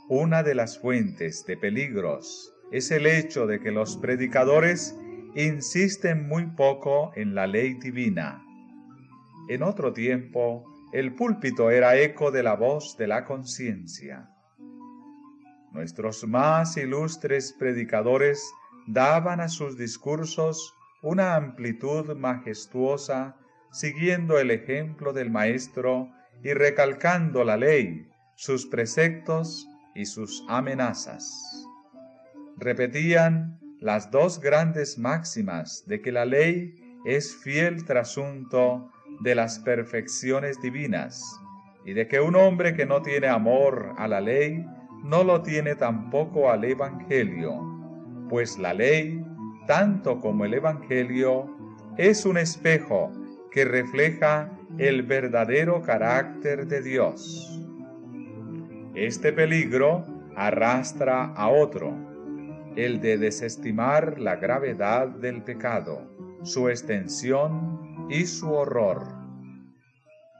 una 0.08 0.44
de 0.44 0.56
las 0.56 0.80
fuentes 0.80 1.44
de 1.46 1.58
peligros 1.58 2.54
es 2.72 2.90
el 2.92 3.06
hecho 3.06 3.48
de 3.48 3.60
que 3.60 3.72
los 3.72 3.98
predicadores 3.98 4.96
insisten 5.36 6.26
muy 6.26 6.46
poco 6.46 7.12
en 7.18 7.36
la 7.36 7.48
ley 7.48 7.74
divina 7.74 8.46
en 9.50 9.64
otro 9.64 9.94
tiempo, 9.94 10.64
el 10.94 11.16
púlpito 11.16 11.72
era 11.72 11.98
eco 11.98 12.30
de 12.30 12.44
la 12.44 12.56
voz 12.56 12.96
de 12.98 13.08
la 13.08 13.26
conciencia. 13.26 14.30
Nuestros 15.72 16.26
más 16.28 16.78
ilustres 16.78 17.54
predicadores 17.58 18.44
daban 18.88 19.42
a 19.42 19.50
sus 19.50 19.76
discursos 19.76 20.76
una 21.02 21.36
amplitud 21.36 22.16
majestuosa, 22.16 23.38
siguiendo 23.72 24.38
el 24.38 24.52
ejemplo 24.52 25.14
del 25.14 25.32
Maestro 25.32 26.12
y 26.44 26.54
recalcando 26.54 27.44
la 27.44 27.58
ley, 27.58 28.08
sus 28.36 28.68
preceptos 28.68 29.68
y 29.96 30.06
sus 30.06 30.46
amenazas. 30.48 31.66
Repetían 32.58 33.60
las 33.80 34.12
dos 34.12 34.40
grandes 34.40 35.00
máximas 35.00 35.86
de 35.88 36.02
que 36.02 36.12
la 36.12 36.26
ley 36.26 36.76
es 37.06 37.36
fiel 37.36 37.86
trasunto 37.86 38.92
de 39.20 39.36
las 39.36 39.60
perfecciones 39.60 40.62
divinas 40.62 41.40
y 41.86 41.94
de 41.94 42.08
que 42.08 42.20
un 42.20 42.36
hombre 42.36 42.74
que 42.76 42.86
no 42.86 43.02
tiene 43.02 43.28
amor 43.28 43.94
a 43.98 44.08
la 44.08 44.22
ley 44.22 44.66
no 45.04 45.24
lo 45.24 45.42
tiene 45.42 45.76
tampoco 45.76 46.52
al 46.52 46.64
Evangelio, 46.64 47.62
pues 48.30 48.58
la 48.58 48.74
ley, 48.74 49.24
tanto 49.66 50.20
como 50.20 50.46
el 50.46 50.54
Evangelio, 50.54 51.56
es 51.98 52.26
un 52.26 52.38
espejo 52.38 53.12
que 53.52 53.66
refleja 53.66 54.52
el 54.78 55.04
verdadero 55.04 55.82
carácter 55.82 56.68
de 56.68 56.82
Dios. 56.82 57.60
Este 58.94 59.34
peligro 59.34 60.04
arrastra 60.36 61.26
a 61.34 61.50
otro, 61.50 61.94
el 62.76 63.02
de 63.02 63.18
desestimar 63.18 64.20
la 64.20 64.36
gravedad 64.36 65.08
del 65.08 65.42
pecado, 65.44 66.08
su 66.44 66.70
extensión 66.70 67.89
y 68.10 68.26
su 68.26 68.52
horror. 68.52 69.08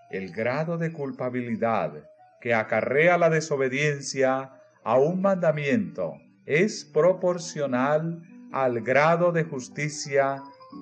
El 0.10 0.32
grado 0.32 0.78
de 0.78 0.92
culpabilidad 0.92 2.10
que 2.42 2.54
acarrea 2.54 3.18
la 3.18 3.30
desobediencia 3.30 4.52
a 4.84 4.98
un 4.98 5.22
mandamiento 5.22 6.16
es 6.46 6.84
proporcional 6.84 8.24
al 8.52 8.82
grado 8.82 9.32
de 9.32 9.44
justicia 9.44 10.42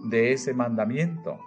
de 0.10 0.32
ese 0.32 0.54
mandamiento. 0.54 1.39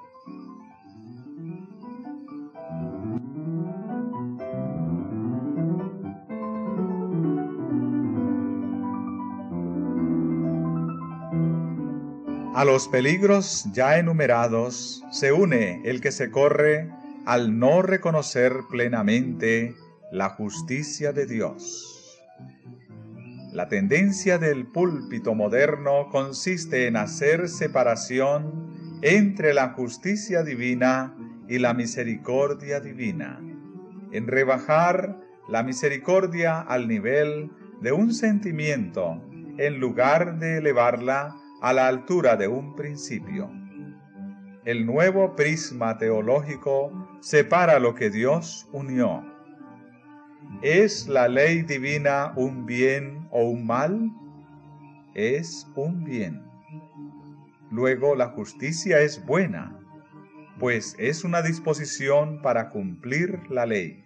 A 12.60 12.66
los 12.66 12.88
peligros 12.88 13.64
ya 13.72 13.96
enumerados 13.96 15.02
se 15.10 15.32
une 15.32 15.80
el 15.86 16.02
que 16.02 16.12
se 16.12 16.30
corre 16.30 16.90
al 17.24 17.58
no 17.58 17.80
reconocer 17.80 18.52
plenamente 18.70 19.74
la 20.12 20.28
justicia 20.28 21.14
de 21.14 21.24
Dios. 21.24 22.20
La 23.50 23.68
tendencia 23.68 24.36
del 24.36 24.66
púlpito 24.66 25.34
moderno 25.34 26.10
consiste 26.10 26.86
en 26.86 26.98
hacer 26.98 27.48
separación 27.48 28.98
entre 29.00 29.54
la 29.54 29.70
justicia 29.70 30.42
divina 30.42 31.16
y 31.48 31.60
la 31.60 31.72
misericordia 31.72 32.78
divina, 32.78 33.40
en 34.12 34.26
rebajar 34.26 35.16
la 35.48 35.62
misericordia 35.62 36.60
al 36.60 36.88
nivel 36.88 37.50
de 37.80 37.92
un 37.92 38.12
sentimiento 38.12 39.18
en 39.56 39.80
lugar 39.80 40.38
de 40.38 40.58
elevarla 40.58 41.40
a 41.60 41.72
la 41.72 41.88
altura 41.88 42.36
de 42.36 42.48
un 42.48 42.74
principio. 42.74 43.50
El 44.64 44.86
nuevo 44.86 45.36
prisma 45.36 45.98
teológico 45.98 47.18
separa 47.20 47.78
lo 47.78 47.94
que 47.94 48.10
Dios 48.10 48.68
unió. 48.72 49.24
¿Es 50.62 51.08
la 51.08 51.28
ley 51.28 51.62
divina 51.62 52.32
un 52.36 52.66
bien 52.66 53.28
o 53.30 53.44
un 53.44 53.66
mal? 53.66 54.10
Es 55.14 55.66
un 55.76 56.04
bien. 56.04 56.42
Luego 57.70 58.14
la 58.14 58.28
justicia 58.28 59.00
es 59.00 59.24
buena, 59.24 59.78
pues 60.58 60.96
es 60.98 61.24
una 61.24 61.40
disposición 61.40 62.42
para 62.42 62.68
cumplir 62.70 63.38
la 63.48 63.64
ley. 63.64 64.04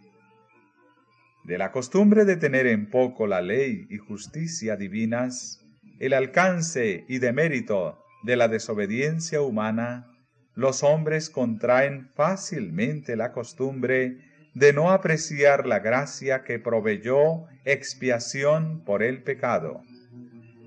De 1.44 1.58
la 1.58 1.72
costumbre 1.72 2.24
de 2.24 2.36
tener 2.36 2.66
en 2.66 2.88
poco 2.90 3.26
la 3.26 3.42
ley 3.42 3.86
y 3.90 3.98
justicia 3.98 4.76
divinas, 4.76 5.63
el 5.98 6.12
alcance 6.12 7.04
y 7.08 7.18
demérito 7.18 8.04
de 8.22 8.36
la 8.36 8.48
desobediencia 8.48 9.40
humana, 9.40 10.10
los 10.54 10.82
hombres 10.82 11.30
contraen 11.30 12.10
fácilmente 12.14 13.16
la 13.16 13.32
costumbre 13.32 14.18
de 14.54 14.72
no 14.72 14.92
apreciar 14.92 15.66
la 15.66 15.80
gracia 15.80 16.44
que 16.44 16.58
proveyó 16.58 17.46
expiación 17.64 18.84
por 18.84 19.02
el 19.02 19.22
pecado. 19.22 19.82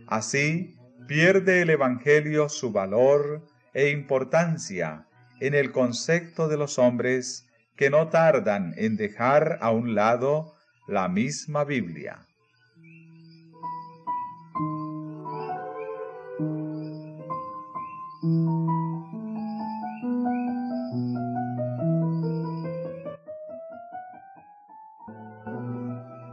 Así 0.08 0.76
pierde 1.08 1.62
el 1.62 1.70
Evangelio 1.70 2.50
su 2.50 2.72
valor 2.72 3.46
e 3.74 3.90
importancia 3.90 5.08
en 5.40 5.54
el 5.54 5.72
concepto 5.72 6.48
de 6.48 6.58
los 6.58 6.78
hombres 6.80 7.48
que 7.78 7.90
no 7.90 8.10
tardan 8.10 8.74
en 8.76 8.98
dejar 8.98 9.58
a 9.62 9.72
un 9.72 9.96
lado 9.96 10.56
la 10.88 11.08
misma 11.08 11.64
Biblia. 11.64 12.27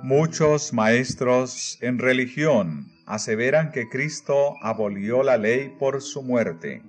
Muchos 0.06 0.74
maestros 0.74 1.78
en 1.80 1.98
religión 1.98 2.92
aseveran 3.06 3.72
que 3.72 3.88
Cristo 3.88 4.54
abolió 4.60 5.22
la 5.22 5.38
ley 5.38 5.74
por 5.78 6.02
su 6.02 6.22
muerte 6.22 6.82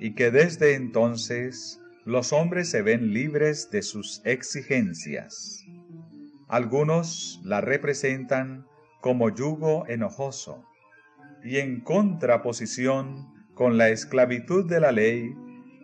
y 0.00 0.14
que 0.14 0.30
desde 0.30 0.74
entonces 0.74 1.78
los 2.06 2.32
hombres 2.32 2.70
se 2.70 2.80
ven 2.80 3.12
libres 3.12 3.70
de 3.70 3.82
sus 3.82 4.22
exigencias. 4.24 5.62
Algunos 6.48 7.38
la 7.44 7.60
representan 7.60 8.64
como 9.02 9.28
yugo 9.28 9.86
enojoso 9.86 10.64
y 11.44 11.58
en 11.58 11.82
contraposición 11.82 13.26
con 13.52 13.76
la 13.76 13.90
esclavitud 13.90 14.66
de 14.66 14.80
la 14.80 14.90
ley 14.90 15.34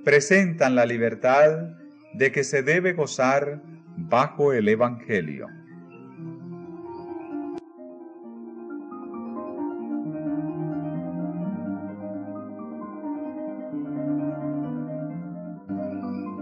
presentan 0.03 0.77
la 0.77 0.87
libertad 0.87 1.75
de 2.15 2.33
que 2.33 2.43
se 2.43 2.63
debe 2.63 2.95
gozar 2.95 3.61
bajo 3.99 4.55
el 4.55 4.67
Evangelio. 4.67 5.49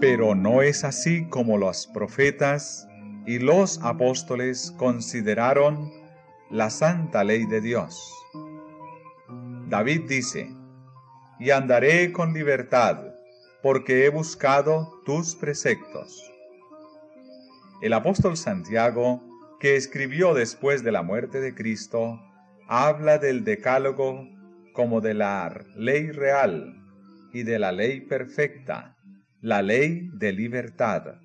Pero 0.03 0.35
no 0.35 0.63
es 0.63 0.83
así 0.83 1.29
como 1.29 1.59
los 1.59 1.87
profetas 1.87 2.89
y 3.25 3.39
los 3.39 3.81
apóstoles 3.85 4.75
consideraron 4.77 5.93
la 6.51 6.71
santa 6.71 7.23
ley 7.23 7.47
de 7.47 7.61
Dios. 7.61 8.13
David 9.69 10.01
dice, 10.09 10.51
y 11.39 11.51
andaré 11.51 12.11
con 12.11 12.35
libertad, 12.35 13.15
porque 13.63 14.05
he 14.05 14.09
buscado 14.09 15.01
tus 15.05 15.37
preceptos. 15.37 16.33
El 17.81 17.93
apóstol 17.93 18.37
Santiago, 18.37 19.23
que 19.61 19.77
escribió 19.77 20.35
después 20.35 20.83
de 20.83 20.91
la 20.91 21.05
muerte 21.05 21.41
de 21.41 21.55
Cristo, 21.55 22.21
habla 22.67 23.19
del 23.19 23.45
decálogo 23.45 24.29
como 24.73 25.01
de 25.01 25.15
la 25.15 25.65
ley 25.77 26.11
real 26.11 26.75
y 27.33 27.45
de 27.45 27.61
la 27.61 27.71
ley 27.71 28.01
perfecta, 28.01 28.97
la 29.43 29.61
ley 29.61 30.09
de 30.15 30.33
libertad 30.33 31.17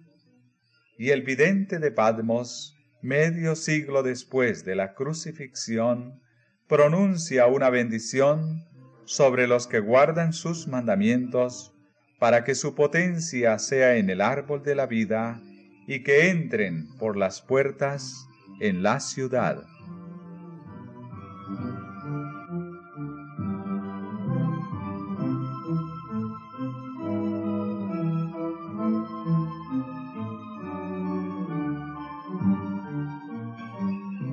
y 0.97 1.11
el 1.11 1.21
vidente 1.21 1.77
de 1.77 1.91
Padmos, 1.91 2.75
medio 3.03 3.55
siglo 3.55 4.01
después 4.01 4.65
de 4.65 4.75
la 4.75 4.95
crucifixión, 4.95 6.19
pronuncia 6.67 7.45
una 7.45 7.69
bendición 7.69 8.65
sobre 9.05 9.45
los 9.45 9.67
que 9.67 9.79
guardan 9.79 10.33
sus 10.33 10.67
mandamientos, 10.67 11.75
para 12.17 12.43
que 12.43 12.55
su 12.55 12.73
potencia 12.73 13.59
sea 13.59 13.97
en 13.97 14.09
el 14.09 14.21
árbol 14.21 14.63
de 14.63 14.73
la 14.73 14.87
vida 14.87 15.39
y 15.85 16.01
que 16.01 16.31
entren 16.31 16.87
por 16.97 17.17
las 17.17 17.43
puertas 17.43 18.25
en 18.59 18.81
la 18.81 18.99
ciudad. 18.99 19.63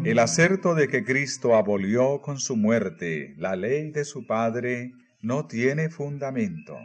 El 0.05 0.19
acerto 0.19 0.75
de 0.75 0.89
que 0.89 1.03
Cristo 1.03 1.57
abolió 1.57 2.21
con 2.21 2.39
su 2.39 2.57
muerte 2.57 3.35
la 3.39 3.57
ley 3.57 3.91
de 3.91 4.05
su 4.05 4.27
Padre 4.27 4.93
no 5.23 5.47
tiene 5.47 5.89
fundamento. 5.89 6.77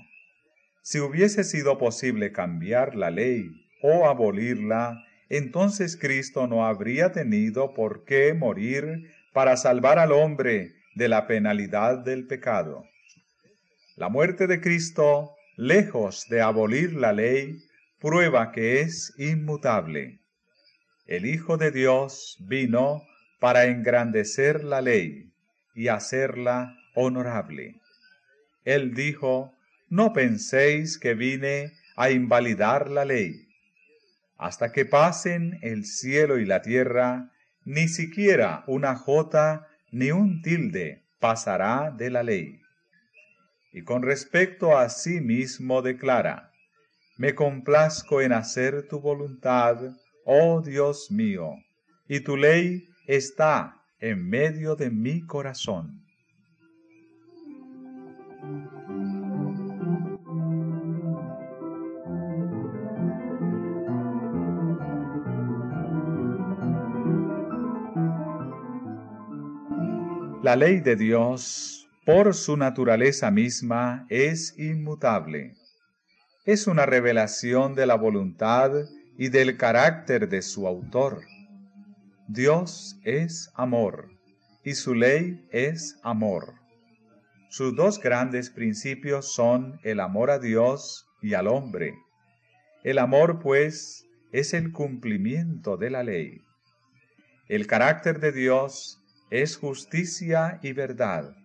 Si 0.84 0.99
hubiese 0.99 1.43
sido 1.43 1.77
posible 1.77 2.32
cambiar 2.32 2.95
la 2.95 3.12
ley 3.12 3.43
o 3.82 4.08
abolirla, 4.08 5.03
entonces 5.27 5.97
Cristo 5.97 6.47
no 6.47 6.65
habría 6.65 7.12
tenido 7.12 7.73
por 7.73 8.05
qué 8.05 8.34
morir 8.34 9.12
para 9.34 9.58
salvar 9.58 9.99
al 9.99 10.13
hombre 10.13 10.75
de 10.95 11.10
la 11.10 11.27
penalidad 11.27 11.97
del 11.99 12.25
pecado. 12.25 12.86
La 13.97 14.08
muerte 14.08 14.47
de 14.47 14.62
Cristo, 14.62 15.36
lejos 15.58 16.25
de 16.29 16.39
abolir 16.41 16.93
la 16.93 17.12
ley, 17.12 17.58
prueba 17.99 18.53
que 18.53 18.79
es 18.79 19.13
inmutable. 19.17 20.18
El 21.10 21.26
Hijo 21.26 21.58
de 21.58 21.72
Dios 21.72 22.38
vino 22.39 23.02
para 23.39 23.65
engrandecer 23.65 24.63
la 24.63 24.80
ley 24.80 25.32
y 25.74 25.88
hacerla 25.88 26.78
honorable. 26.93 27.82
Él 28.63 28.93
dijo, 28.93 29.52
no 29.89 30.13
penséis 30.13 31.00
que 31.00 31.15
vine 31.15 31.72
a 31.95 32.12
invalidar 32.12 32.91
la 32.91 33.06
ley. 33.06 33.48
Hasta 34.38 34.72
que 34.72 34.86
pasen 34.86 35.58
el 35.63 35.84
cielo 35.84 36.38
y 36.38 36.45
la 36.45 36.62
tierra, 36.62 37.32
ni 37.65 37.88
siquiera 37.88 38.63
una 38.67 38.95
jota 38.95 39.67
ni 39.89 40.12
un 40.12 40.43
tilde 40.43 41.02
pasará 41.19 41.89
de 41.89 42.12
la 42.12 42.22
ley. 42.22 42.62
Y 43.74 43.82
con 43.82 44.04
respecto 44.04 44.78
a 44.78 44.89
sí 44.89 45.22
mismo 45.22 45.82
declara, 45.82 46.52
me 47.17 47.34
complazco 47.34 48.22
en 48.22 48.32
hacer 48.32 48.88
tu 48.88 49.00
voluntad, 49.00 49.80
oh 50.32 50.62
Dios 50.62 51.10
mío, 51.10 51.56
y 52.08 52.20
tu 52.20 52.38
ley 52.38 52.88
está 53.08 53.82
en 54.00 54.30
medio 54.30 54.76
de 54.76 54.92
mi 54.92 55.26
corazón. 55.26 56.06
La 70.44 70.56
ley 70.56 70.80
de 70.82 70.96
Dios, 70.96 71.89
por 72.06 72.36
su 72.36 72.56
naturaleza 72.56 73.32
misma, 73.32 74.06
es 74.10 74.54
inmutable. 74.60 75.56
Es 76.46 76.68
una 76.68 76.86
revelación 76.86 77.74
de 77.74 77.88
la 77.88 77.96
voluntad 77.96 78.72
y 79.21 79.27
del 79.27 79.58
carácter 79.58 80.29
de 80.29 80.41
su 80.41 80.65
autor. 80.65 81.25
Dios 82.29 82.97
es 83.03 83.51
amor 83.53 84.17
y 84.63 84.75
su 84.75 84.95
ley 84.95 85.45
es 85.51 85.99
amor. 86.03 86.53
Sus 87.49 87.75
dos 87.75 87.99
grandes 87.99 88.49
principios 88.49 89.34
son 89.34 89.77
el 89.84 89.99
amor 89.99 90.32
a 90.32 90.39
Dios 90.39 91.05
y 91.21 91.34
al 91.34 91.47
hombre. 91.47 91.95
El 92.86 92.97
amor, 92.97 93.39
pues, 93.39 94.05
es 94.32 94.53
el 94.53 94.71
cumplimiento 94.71 95.75
de 95.75 95.89
la 95.89 96.01
ley. 96.03 96.39
El 97.49 97.67
carácter 97.67 98.21
de 98.21 98.32
Dios 98.32 99.01
es 99.32 99.58
justicia 99.58 100.62
y 100.63 100.71
verdad. 100.71 101.36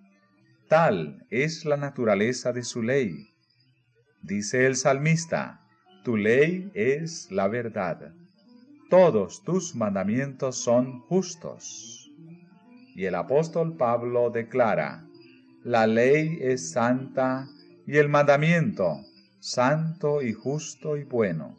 Tal 0.68 1.26
es 1.28 1.64
la 1.64 1.76
naturaleza 1.76 2.52
de 2.52 2.62
su 2.62 2.82
ley. 2.82 3.34
Dice 4.22 4.64
el 4.64 4.76
salmista, 4.76 5.63
tu 6.05 6.17
ley 6.17 6.71
es 6.75 7.31
la 7.33 7.49
verdad 7.49 8.12
todos 8.95 9.43
tus 9.43 9.75
mandamientos 9.75 10.57
son 10.57 11.01
justos. 11.01 12.12
Y 12.95 13.07
el 13.07 13.17
apóstol 13.17 13.77
Pablo 13.77 14.31
declara, 14.31 15.05
la 15.64 15.88
ley 15.88 16.38
es 16.40 16.71
santa 16.71 17.49
y 17.88 17.97
el 17.97 18.09
mandamiento 18.09 19.01
santo 19.40 20.23
y 20.23 20.33
justo 20.33 20.97
y 20.97 21.03
bueno. 21.03 21.57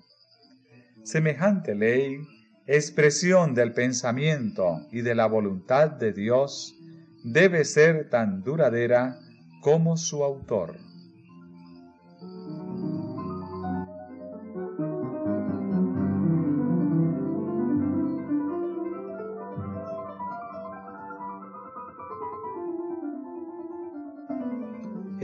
Semejante 1.03 1.75
ley, 1.75 2.21
expresión 2.67 3.53
del 3.53 3.73
pensamiento 3.73 4.87
y 4.91 5.01
de 5.01 5.13
la 5.13 5.25
voluntad 5.25 5.91
de 5.91 6.13
Dios, 6.13 6.73
debe 7.21 7.65
ser 7.65 8.09
tan 8.09 8.43
duradera 8.43 9.19
como 9.61 9.97
su 9.97 10.23
autor. 10.23 10.77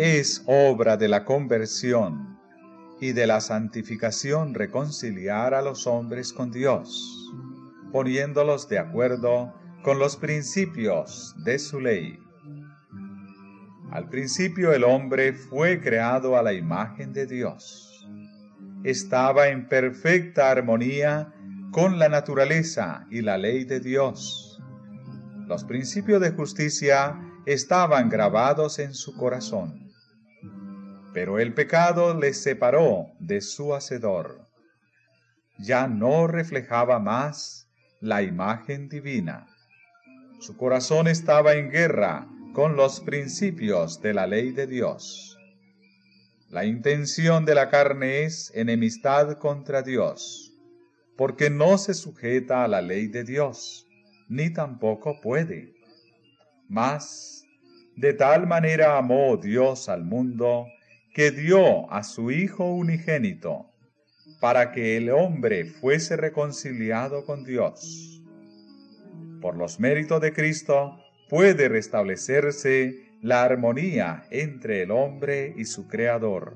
Es 0.04 0.42
obra 0.48 0.98
de 0.98 1.08
la 1.08 1.26
conversión 1.26 2.40
y 3.00 3.12
de 3.12 3.28
la 3.28 3.40
santificación 3.40 4.56
reconciliar 4.56 5.54
a 5.54 5.62
los 5.62 5.86
hombres 5.86 6.34
con 6.34 6.50
Dios, 6.50 7.32
poniéndolos 7.92 8.68
de 8.68 8.80
acuerdo 8.80 9.54
con 9.84 10.00
los 10.00 10.18
principios 10.18 11.36
de 11.44 11.60
su 11.60 11.80
ley. 11.80 12.18
Al 13.92 14.10
principio 14.10 14.74
el 14.74 14.86
hombre 14.86 15.34
fue 15.34 15.80
creado 15.80 16.36
a 16.36 16.42
la 16.42 16.54
imagen 16.54 17.14
de 17.14 17.28
Dios. 17.28 18.10
Estaba 18.84 19.50
en 19.50 19.68
perfecta 19.68 20.50
armonía 20.50 21.32
con 21.72 22.00
la 22.00 22.10
naturaleza 22.10 23.06
y 23.12 23.22
la 23.22 23.38
ley 23.38 23.66
de 23.66 23.80
Dios. 23.80 24.60
Los 25.46 25.64
principios 25.64 26.22
de 26.22 26.32
justicia 26.32 27.20
estaban 27.46 28.10
grabados 28.10 28.80
en 28.80 28.96
su 28.96 29.16
corazón. 29.16 29.90
Pero 31.13 31.39
el 31.39 31.54
pecado 31.54 32.17
le 32.17 32.34
separó 32.34 33.08
de 33.19 33.41
su 33.41 33.74
Hacedor. 33.74 34.47
Ya 35.58 35.88
no 35.88 36.28
reflejaba 36.28 37.00
más 37.00 37.69
la 38.00 38.21
imagen 38.21 38.89
divina. 38.89 39.47
Su 40.39 40.58
corazón 40.58 41.08
estaba 41.08 41.54
en 41.54 41.69
guerra 41.69 42.28
con 42.54 42.76
los 42.76 43.00
principios 43.02 44.02
de 44.02 44.13
la 44.13 44.26
ley 44.26 44.52
de 44.52 44.67
Dios. 44.67 45.38
La 46.50 46.65
intención 46.65 47.45
de 47.45 47.56
la 47.56 47.69
carne 47.69 48.24
es 48.24 48.52
enemistad 48.56 49.38
contra 49.38 49.84
Dios, 49.84 50.54
porque 51.15 51.50
no 51.50 51.78
se 51.78 51.93
sujeta 51.93 52.63
a 52.63 52.67
la 52.67 52.82
ley 52.82 53.08
de 53.08 53.24
Dios, 53.24 53.88
ni 54.28 54.50
tampoco 54.50 55.21
puede. 55.21 55.74
Mas, 56.67 57.43
de 57.95 58.13
tal 58.13 58.47
manera 58.47 58.97
amó 58.97 59.38
Dios 59.38 59.88
al 59.88 60.04
mundo, 60.04 60.65
que 61.13 61.32
dio 61.32 61.91
a 61.91 62.04
su 62.04 62.32
Hijo 62.32 62.74
unigénito, 62.74 63.65
para 64.39 64.71
que 64.71 64.97
el 64.97 65.10
hombre 65.10 65.65
fuese 65.65 66.15
reconciliado 66.15 67.26
con 67.26 67.43
Dios. 67.43 68.24
Por 69.41 69.58
los 69.58 69.80
méritos 69.80 70.21
de 70.21 70.34
Cristo, 70.34 71.00
puede 71.30 71.67
restablecerse 71.69 73.12
la 73.21 73.43
armonía 73.43 74.26
entre 74.32 74.84
el 74.84 74.91
hombre 74.91 75.54
y 75.58 75.65
su 75.65 75.88
Creador. 75.88 76.56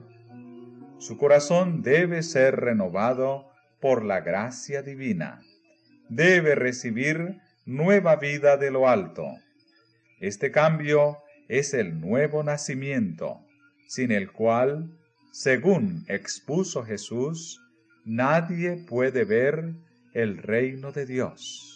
Su 0.98 1.18
corazón 1.18 1.82
debe 1.84 2.24
ser 2.24 2.56
renovado 2.56 3.52
por 3.80 4.04
la 4.04 4.22
gracia 4.22 4.82
divina. 4.82 5.42
Debe 6.10 6.56
recibir 6.56 7.40
nueva 7.66 8.16
vida 8.16 8.58
de 8.58 8.72
lo 8.72 8.88
alto. 8.88 9.26
Este 10.20 10.52
cambio 10.52 11.20
es 11.48 11.74
el 11.74 12.00
nuevo 12.00 12.44
nacimiento, 12.44 13.45
sin 13.88 14.12
el 14.12 14.32
cual, 14.32 14.92
según 15.32 16.06
expuso 16.08 16.84
Jesús, 16.84 17.62
nadie 18.06 18.78
puede 18.88 19.26
ver 19.26 19.74
el 20.14 20.38
reino 20.38 20.92
de 20.92 21.06
Dios. 21.06 21.76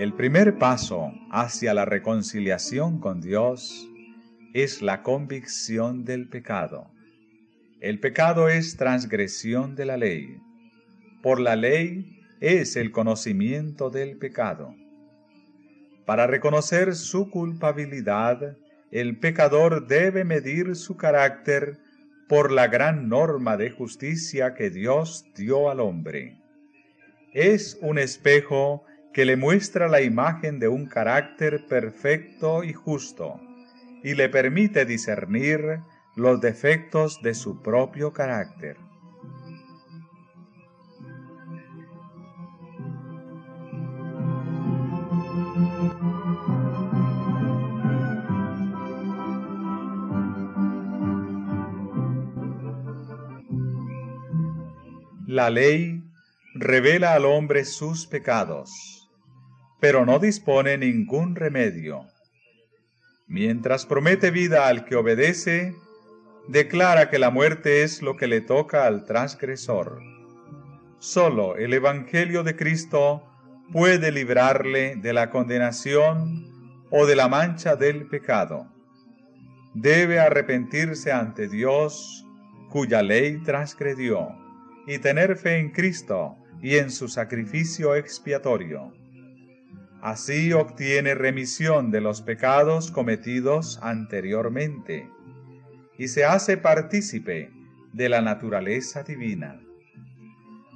El 0.00 0.14
primer 0.14 0.56
paso 0.56 1.12
hacia 1.30 1.74
la 1.74 1.84
reconciliación 1.84 3.00
con 3.00 3.20
Dios 3.20 3.86
es 4.54 4.80
la 4.80 5.02
convicción 5.02 6.06
del 6.06 6.26
pecado. 6.26 6.90
El 7.80 7.98
pecado 7.98 8.50
es 8.50 8.76
transgresión 8.76 9.74
de 9.74 9.86
la 9.86 9.96
ley. 9.96 10.36
Por 11.22 11.40
la 11.40 11.56
ley 11.56 12.20
es 12.38 12.76
el 12.76 12.90
conocimiento 12.90 13.88
del 13.88 14.18
pecado. 14.18 14.74
Para 16.04 16.26
reconocer 16.26 16.94
su 16.94 17.30
culpabilidad, 17.30 18.58
el 18.90 19.18
pecador 19.18 19.86
debe 19.86 20.24
medir 20.24 20.76
su 20.76 20.98
carácter 20.98 21.78
por 22.28 22.52
la 22.52 22.68
gran 22.68 23.08
norma 23.08 23.56
de 23.56 23.70
justicia 23.70 24.52
que 24.52 24.68
Dios 24.68 25.24
dio 25.34 25.70
al 25.70 25.80
hombre. 25.80 26.36
Es 27.32 27.78
un 27.80 27.98
espejo 27.98 28.84
que 29.14 29.24
le 29.24 29.36
muestra 29.36 29.88
la 29.88 30.02
imagen 30.02 30.58
de 30.58 30.68
un 30.68 30.86
carácter 30.86 31.64
perfecto 31.66 32.62
y 32.62 32.74
justo, 32.74 33.40
y 34.04 34.14
le 34.14 34.28
permite 34.28 34.84
discernir 34.84 35.80
los 36.16 36.40
defectos 36.40 37.20
de 37.22 37.34
su 37.34 37.62
propio 37.62 38.12
carácter. 38.12 38.76
La 55.26 55.48
ley 55.48 56.02
revela 56.54 57.14
al 57.14 57.24
hombre 57.24 57.64
sus 57.64 58.06
pecados 58.06 59.00
pero 59.80 60.04
no 60.04 60.18
dispone 60.18 60.76
ningún 60.76 61.34
remedio. 61.34 62.06
Mientras 63.26 63.86
promete 63.86 64.30
vida 64.30 64.68
al 64.68 64.84
que 64.84 64.94
obedece, 64.94 65.74
declara 66.50 67.10
que 67.10 67.20
la 67.20 67.30
muerte 67.30 67.84
es 67.84 68.02
lo 68.02 68.16
que 68.16 68.26
le 68.26 68.40
toca 68.40 68.84
al 68.84 69.04
transgresor. 69.04 70.02
Solo 70.98 71.56
el 71.56 71.72
Evangelio 71.72 72.42
de 72.42 72.56
Cristo 72.56 73.22
puede 73.72 74.10
librarle 74.10 74.96
de 74.96 75.12
la 75.12 75.30
condenación 75.30 76.48
o 76.90 77.06
de 77.06 77.14
la 77.14 77.28
mancha 77.28 77.76
del 77.76 78.08
pecado. 78.08 78.66
Debe 79.74 80.18
arrepentirse 80.18 81.12
ante 81.12 81.46
Dios, 81.46 82.26
cuya 82.68 83.00
ley 83.00 83.40
transgredió, 83.44 84.30
y 84.88 84.98
tener 84.98 85.36
fe 85.36 85.58
en 85.58 85.70
Cristo 85.70 86.34
y 86.60 86.78
en 86.78 86.90
su 86.90 87.06
sacrificio 87.06 87.94
expiatorio. 87.94 88.92
Así 90.02 90.52
obtiene 90.52 91.14
remisión 91.14 91.92
de 91.92 92.00
los 92.00 92.22
pecados 92.22 92.90
cometidos 92.90 93.78
anteriormente 93.82 95.08
y 96.00 96.08
se 96.08 96.24
hace 96.24 96.56
partícipe 96.56 97.50
de 97.92 98.08
la 98.08 98.22
naturaleza 98.22 99.02
divina. 99.02 99.60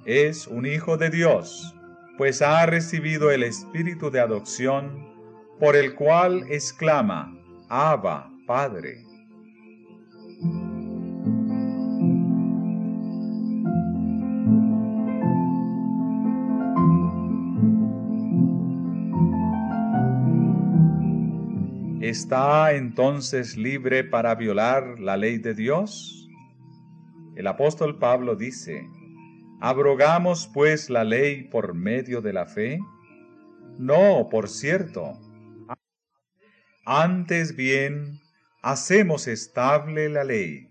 Es 0.04 0.46
un 0.46 0.66
hijo 0.66 0.98
de 0.98 1.08
Dios, 1.08 1.74
pues 2.18 2.42
ha 2.42 2.66
recibido 2.66 3.30
el 3.30 3.42
espíritu 3.42 4.10
de 4.10 4.20
adopción 4.20 5.14
por 5.58 5.76
el 5.76 5.94
cual 5.94 6.44
exclama, 6.50 7.34
Abba, 7.70 8.30
Padre. 8.46 9.03
¿Está 22.14 22.74
entonces 22.74 23.56
libre 23.56 24.04
para 24.04 24.36
violar 24.36 25.00
la 25.00 25.16
ley 25.16 25.38
de 25.38 25.52
Dios? 25.52 26.28
El 27.34 27.48
apóstol 27.48 27.98
Pablo 27.98 28.36
dice, 28.36 28.86
¿abrogamos 29.60 30.48
pues 30.54 30.90
la 30.90 31.02
ley 31.02 31.48
por 31.48 31.74
medio 31.74 32.20
de 32.20 32.32
la 32.32 32.46
fe? 32.46 32.78
No, 33.80 34.28
por 34.30 34.48
cierto. 34.48 35.18
Antes 36.86 37.56
bien, 37.56 38.20
hacemos 38.62 39.26
estable 39.26 40.08
la 40.08 40.22
ley. 40.22 40.68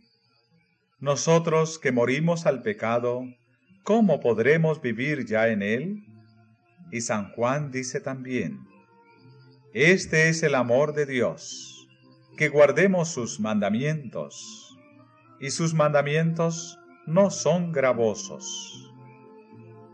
Nosotros 1.02 1.78
que 1.78 1.92
morimos 1.92 2.46
al 2.46 2.62
pecado, 2.62 3.26
¿cómo 3.84 4.22
podremos 4.22 4.82
vivir 4.82 5.26
ya 5.26 5.50
en 5.50 5.62
él? 5.62 6.06
Y 6.90 7.02
San 7.02 7.34
Juan 7.34 7.70
dice 7.70 8.00
también, 8.00 8.60
este 9.74 10.30
es 10.30 10.44
el 10.44 10.54
amor 10.54 10.94
de 10.94 11.08
Dios, 11.08 11.90
que 12.38 12.48
guardemos 12.48 13.10
sus 13.10 13.40
mandamientos, 13.40 14.78
y 15.40 15.50
sus 15.50 15.74
mandamientos 15.74 16.80
no 17.08 17.32
son 17.32 17.72
gravosos. 17.72 18.94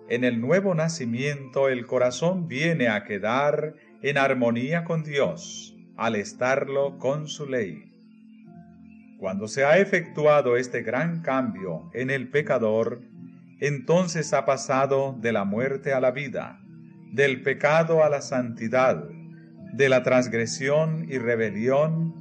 En 0.09 0.25
el 0.25 0.41
nuevo 0.41 0.75
nacimiento 0.75 1.69
el 1.69 1.85
corazón 1.85 2.49
viene 2.49 2.89
a 2.89 3.05
quedar 3.05 3.75
en 4.01 4.17
armonía 4.17 4.83
con 4.83 5.03
Dios 5.03 5.77
al 5.95 6.15
estarlo 6.15 6.97
con 6.97 7.29
su 7.29 7.47
ley. 7.47 7.89
Cuando 9.17 9.47
se 9.47 9.63
ha 9.63 9.77
efectuado 9.77 10.57
este 10.57 10.81
gran 10.81 11.21
cambio 11.21 11.89
en 11.93 12.09
el 12.09 12.29
pecador, 12.29 13.01
entonces 13.61 14.33
ha 14.33 14.45
pasado 14.45 15.15
de 15.21 15.31
la 15.31 15.45
muerte 15.45 15.93
a 15.93 16.01
la 16.01 16.11
vida, 16.11 16.59
del 17.13 17.43
pecado 17.43 18.03
a 18.03 18.09
la 18.09 18.21
santidad, 18.21 19.05
de 19.73 19.89
la 19.89 20.03
transgresión 20.03 21.05
y 21.09 21.17
rebelión 21.17 22.13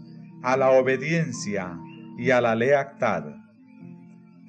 a 0.42 0.56
la 0.56 0.70
obediencia 0.70 1.78
y 2.16 2.30
a 2.30 2.40
la 2.40 2.54
lealtad. 2.54 3.24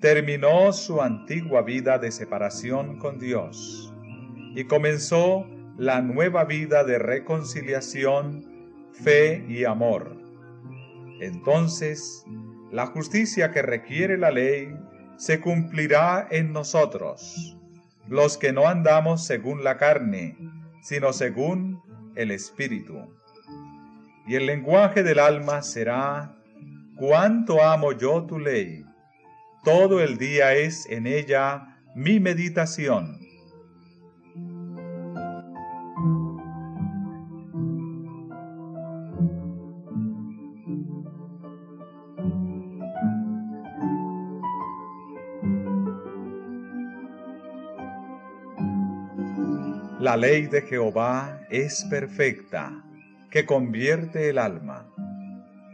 terminó 0.02 0.72
su 0.72 1.02
antigua 1.02 1.62
vida 1.62 2.00
de 2.00 2.12
separación 2.12 3.00
con 3.00 3.20
Dios 3.20 3.94
y 4.56 4.64
comenzó 4.64 5.46
la 5.78 6.02
nueva 6.02 6.46
vida 6.46 6.84
de 6.84 7.00
reconciliación, 7.00 8.90
fe 8.94 9.46
y 9.48 9.66
amor. 9.66 10.16
Entonces, 11.20 12.26
la 12.72 12.86
justicia 12.86 13.52
que 13.52 13.62
requiere 13.62 14.18
la 14.18 14.32
ley 14.32 14.74
se 15.18 15.42
cumplirá 15.42 16.28
en 16.32 16.54
nosotros, 16.54 17.58
los 18.08 18.38
que 18.38 18.54
no 18.54 18.68
andamos 18.68 19.26
según 19.26 19.64
la 19.64 19.78
carne, 19.78 20.38
sino 20.82 21.12
según 21.12 21.82
el 22.20 22.32
Espíritu. 22.32 23.16
Y 24.28 24.36
el 24.36 24.46
lenguaje 24.46 25.04
del 25.04 25.20
alma 25.20 25.62
será, 25.62 26.36
cuánto 26.98 27.64
amo 27.64 27.94
yo 27.94 28.26
tu 28.26 28.38
ley, 28.38 28.84
todo 29.64 30.02
el 30.02 30.18
día 30.18 30.54
es 30.54 30.86
en 30.90 31.08
ella 31.08 31.80
mi 31.96 32.20
meditación. 32.20 33.29
La 50.10 50.18
ley 50.18 50.48
de 50.48 50.64
Jehová 50.64 51.40
es 51.52 51.86
perfecta, 51.88 52.84
que 53.30 53.46
convierte 53.46 54.32
el 54.32 54.40
alma. 54.40 54.92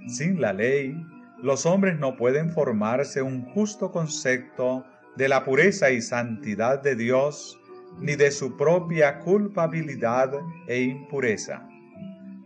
Sin 0.09 0.41
la 0.41 0.51
ley, 0.51 0.93
los 1.41 1.65
hombres 1.65 1.97
no 1.99 2.17
pueden 2.17 2.49
formarse 2.49 3.21
un 3.21 3.45
justo 3.53 3.93
concepto 3.93 4.85
de 5.15 5.29
la 5.29 5.45
pureza 5.45 5.89
y 5.89 6.01
santidad 6.01 6.83
de 6.83 6.97
Dios, 6.97 7.57
ni 8.01 8.17
de 8.17 8.29
su 8.29 8.57
propia 8.57 9.19
culpabilidad 9.19 10.33
e 10.67 10.81
impureza. 10.81 11.65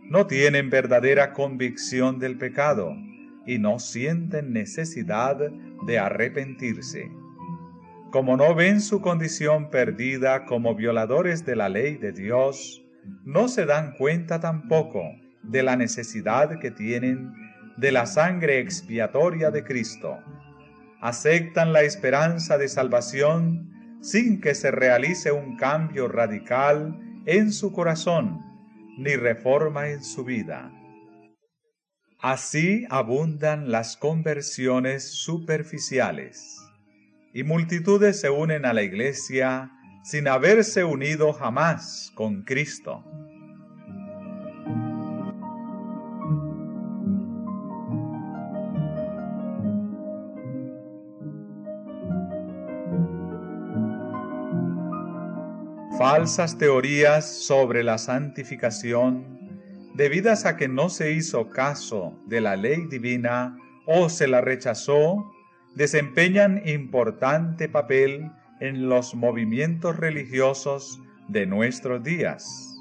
No 0.04 0.28
tienen 0.28 0.70
verdadera 0.70 1.32
convicción 1.32 2.20
del 2.20 2.38
pecado 2.38 2.94
y 3.46 3.58
no 3.58 3.80
sienten 3.80 4.52
necesidad 4.52 5.38
de 5.88 5.98
arrepentirse 5.98 7.10
como 8.10 8.36
no 8.36 8.54
ven 8.54 8.80
su 8.80 9.00
condición 9.00 9.70
perdida 9.70 10.44
como 10.44 10.74
violadores 10.74 11.46
de 11.46 11.54
la 11.54 11.68
ley 11.68 11.96
de 11.96 12.12
Dios, 12.12 12.82
no 13.24 13.48
se 13.48 13.66
dan 13.66 13.92
cuenta 13.96 14.40
tampoco 14.40 15.02
de 15.42 15.62
la 15.62 15.76
necesidad 15.76 16.58
que 16.58 16.70
tienen 16.70 17.32
de 17.76 17.92
la 17.92 18.06
sangre 18.06 18.58
expiatoria 18.58 19.50
de 19.50 19.64
Cristo. 19.64 20.18
Aceptan 21.00 21.72
la 21.72 21.82
esperanza 21.82 22.58
de 22.58 22.68
salvación 22.68 23.98
sin 24.00 24.40
que 24.40 24.54
se 24.54 24.70
realice 24.70 25.30
un 25.30 25.56
cambio 25.56 26.08
radical 26.08 26.98
en 27.26 27.52
su 27.52 27.72
corazón 27.72 28.40
ni 28.98 29.14
reforma 29.14 29.88
en 29.88 30.02
su 30.02 30.24
vida. 30.24 30.72
Así 32.18 32.86
abundan 32.90 33.70
las 33.70 33.96
conversiones 33.96 35.10
superficiales 35.14 36.59
y 37.32 37.44
multitudes 37.44 38.20
se 38.20 38.30
unen 38.30 38.64
a 38.64 38.72
la 38.72 38.82
iglesia 38.82 39.70
sin 40.02 40.28
haberse 40.28 40.84
unido 40.84 41.32
jamás 41.32 42.10
con 42.14 42.42
Cristo. 42.42 43.04
Falsas 55.98 56.56
teorías 56.56 57.44
sobre 57.44 57.84
la 57.84 57.98
santificación, 57.98 59.38
debidas 59.94 60.46
a 60.46 60.56
que 60.56 60.66
no 60.66 60.88
se 60.88 61.12
hizo 61.12 61.50
caso 61.50 62.18
de 62.26 62.40
la 62.40 62.56
ley 62.56 62.86
divina 62.86 63.58
o 63.84 64.08
se 64.08 64.26
la 64.26 64.40
rechazó, 64.40 65.30
desempeñan 65.74 66.62
importante 66.66 67.68
papel 67.68 68.30
en 68.60 68.88
los 68.88 69.14
movimientos 69.14 69.96
religiosos 69.96 71.00
de 71.28 71.46
nuestros 71.46 72.02
días. 72.02 72.76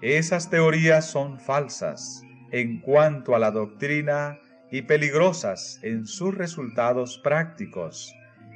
Esas 0.00 0.48
teorías 0.48 1.10
son 1.10 1.38
falsas 1.38 2.22
en 2.52 2.80
cuanto 2.80 3.34
a 3.34 3.38
la 3.38 3.50
doctrina 3.50 4.38
y 4.70 4.82
peligrosas 4.82 5.78
en 5.82 6.06
sus 6.06 6.34
resultados 6.34 7.18
prácticos, 7.18 8.14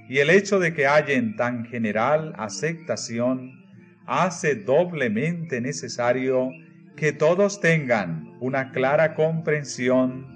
y 0.09 0.18
el 0.18 0.31
hecho 0.31 0.59
de 0.59 0.73
que 0.73 0.87
en 0.87 1.37
tan 1.37 1.64
general 1.64 2.35
aceptación 2.38 3.64
hace 4.07 4.55
doblemente 4.55 5.61
necesario 5.61 6.51
que 6.97 7.12
todos 7.12 7.61
tengan 7.61 8.37
una 8.40 8.70
clara 8.70 9.14
comprensión 9.14 10.27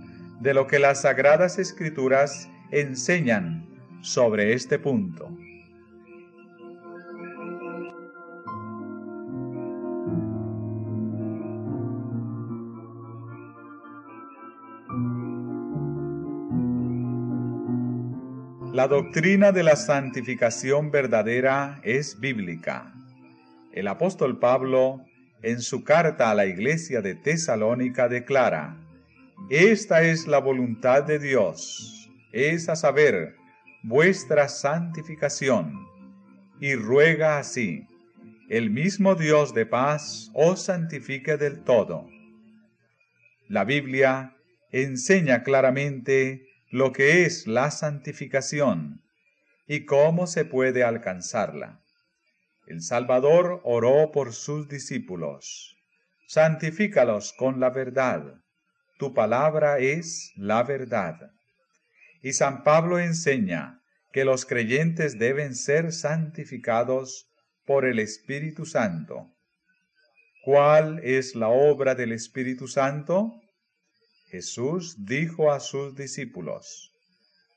de 0.41 0.55
lo 0.55 0.67
que 0.67 0.79
las 0.79 1.03
sagradas 1.03 1.59
escrituras 1.59 2.49
enseñan 2.71 3.67
sobre 4.03 4.53
este 4.53 4.79
punto. 4.79 5.29
La 18.73 18.87
doctrina 18.87 19.51
de 19.51 19.65
la 19.65 19.75
santificación 19.75 20.93
verdadera 20.93 21.81
es 21.83 22.21
bíblica. 22.21 22.95
El 23.73 23.89
apóstol 23.89 24.39
Pablo, 24.39 25.01
en 25.43 25.61
su 25.61 25.83
carta 25.83 26.31
a 26.31 26.35
la 26.35 26.47
iglesia 26.47 27.03
de 27.03 27.17
Tesalónica, 27.17 28.09
declara, 28.09 28.77
Esta 29.51 30.03
es 30.03 30.29
la 30.29 30.39
voluntad 30.39 31.03
de 31.03 31.19
Dios 31.19 31.98
es 32.33 32.69
a 32.69 32.77
saber, 32.77 33.37
vuestra 33.83 34.49
santificación, 34.49 35.87
y 36.61 36.75
ruega 36.75 37.39
así, 37.39 37.87
el 38.49 38.71
mismo 38.71 39.15
Dios 39.15 39.55
de 39.55 39.67
paz 39.67 40.31
os 40.35 40.65
santifique 40.65 41.37
del 41.37 41.63
todo. 41.65 42.09
La 43.47 43.65
Biblia 43.65 44.37
enseña 44.71 45.43
claramente 45.43 46.47
lo 46.71 46.93
que 46.93 47.25
es 47.25 47.47
la 47.47 47.71
santificación 47.71 49.03
y 49.67 49.85
cómo 49.85 50.27
se 50.27 50.45
puede 50.45 50.83
alcanzarla. 50.83 51.81
El 52.67 52.83
Salvador 52.83 53.61
oró 53.65 54.13
por 54.13 54.35
sus 54.35 54.69
discípulos. 54.69 55.77
Santifícalos 56.27 57.33
con 57.33 57.61
la 57.61 57.71
verdad. 57.71 58.35
Tu 58.99 59.15
palabra 59.15 59.79
es 59.79 60.33
la 60.37 60.63
verdad. 60.63 61.33
Y 62.21 62.33
San 62.33 62.65
Pablo 62.65 62.99
enseña 62.99 63.81
que 64.13 64.25
los 64.25 64.45
creyentes 64.45 65.19
deben 65.19 65.55
ser 65.55 65.93
santificados 65.93 67.31
por 67.65 67.85
el 67.85 67.99
Espíritu 67.99 68.67
Santo. 68.67 69.35
¿Cuál 70.45 71.01
es 71.05 71.35
la 71.35 71.49
obra 71.49 71.95
del 71.95 72.13
Espíritu 72.13 72.67
Santo? 72.67 73.41
Jesús 74.31 75.05
dijo 75.05 75.53
a 75.53 75.61
sus 75.61 75.95
discípulos, 75.95 76.93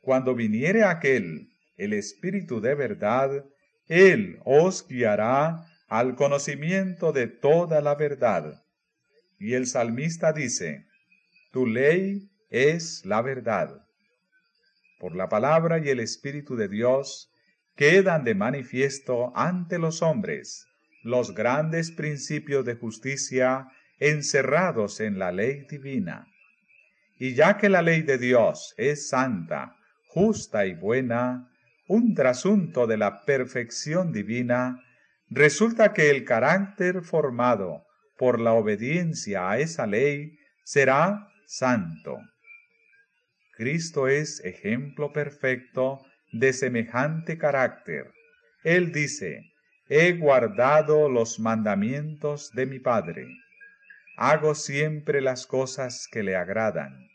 Cuando 0.01 0.35
viniere 0.35 0.83
aquel, 0.83 1.49
el 1.77 1.93
Espíritu 1.93 2.61
de 2.61 2.75
verdad, 2.75 3.45
Él 3.87 4.39
os 4.45 4.87
guiará 4.87 5.65
al 5.87 6.15
conocimiento 6.15 7.11
de 7.13 7.27
toda 7.27 7.81
la 7.81 7.95
verdad. 7.95 8.63
Y 9.39 9.53
el 9.53 9.65
salmista 9.65 10.33
dice, 10.33 10.85
Tu 11.51 11.65
ley 11.65 12.29
es 12.49 13.03
la 13.05 13.21
verdad 13.21 13.87
por 15.01 15.15
la 15.15 15.29
palabra 15.29 15.79
y 15.79 15.89
el 15.89 15.99
Espíritu 15.99 16.55
de 16.55 16.67
Dios, 16.67 17.33
quedan 17.75 18.23
de 18.23 18.35
manifiesto 18.35 19.35
ante 19.35 19.79
los 19.79 20.03
hombres 20.03 20.67
los 21.01 21.33
grandes 21.33 21.89
principios 21.89 22.63
de 22.65 22.75
justicia 22.75 23.67
encerrados 23.97 24.99
en 24.99 25.17
la 25.17 25.31
ley 25.31 25.65
divina. 25.67 26.27
Y 27.17 27.33
ya 27.33 27.57
que 27.57 27.67
la 27.67 27.81
ley 27.81 28.03
de 28.03 28.19
Dios 28.19 28.75
es 28.77 29.09
santa, 29.09 29.75
justa 30.07 30.67
y 30.67 30.75
buena, 30.75 31.49
un 31.87 32.13
trasunto 32.13 32.85
de 32.85 32.97
la 32.97 33.25
perfección 33.25 34.13
divina, 34.13 34.83
resulta 35.31 35.93
que 35.93 36.11
el 36.11 36.25
carácter 36.25 37.01
formado 37.01 37.87
por 38.19 38.39
la 38.39 38.53
obediencia 38.53 39.49
a 39.49 39.57
esa 39.57 39.87
ley 39.87 40.37
será 40.63 41.27
santo. 41.47 42.19
Cristo 43.61 44.07
es 44.07 44.43
ejemplo 44.43 45.13
perfecto 45.13 46.03
de 46.31 46.51
semejante 46.51 47.37
carácter. 47.37 48.11
Él 48.63 48.91
dice, 48.91 49.51
he 49.87 50.13
guardado 50.13 51.09
los 51.09 51.39
mandamientos 51.39 52.49
de 52.55 52.65
mi 52.65 52.79
Padre. 52.79 53.27
Hago 54.17 54.55
siempre 54.55 55.21
las 55.21 55.45
cosas 55.45 56.07
que 56.11 56.23
le 56.23 56.35
agradan. 56.35 57.07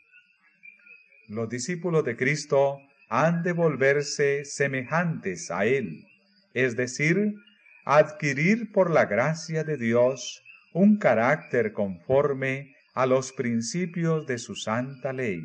Los 1.27 1.49
discípulos 1.49 2.05
de 2.05 2.15
Cristo 2.15 2.77
han 3.09 3.43
de 3.43 3.51
volverse 3.51 4.45
semejantes 4.45 5.51
a 5.51 5.65
Él, 5.65 6.05
es 6.53 6.77
decir, 6.77 7.35
adquirir 7.83 8.71
por 8.71 8.89
la 8.89 9.03
gracia 9.03 9.65
de 9.65 9.75
Dios 9.75 10.41
un 10.71 10.97
carácter 10.97 11.73
conforme 11.73 12.73
a 12.93 13.05
los 13.05 13.33
principios 13.33 14.25
de 14.27 14.37
su 14.37 14.55
santa 14.55 15.11
ley. 15.11 15.41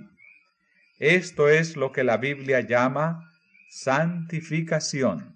Esto 1.02 1.48
es 1.48 1.76
lo 1.76 1.90
que 1.90 2.04
la 2.04 2.16
Biblia 2.16 2.60
llama 2.60 3.32
santificación. 3.68 5.34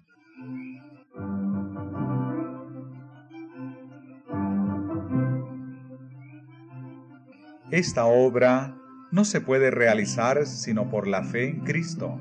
Esta 7.69 8.05
obra 8.05 8.77
no 9.11 9.25
se 9.25 9.41
puede 9.41 9.69
realizar 9.69 10.45
sino 10.45 10.89
por 10.89 11.05
la 11.05 11.25
fe 11.25 11.49
en 11.49 11.65
Cristo, 11.65 12.17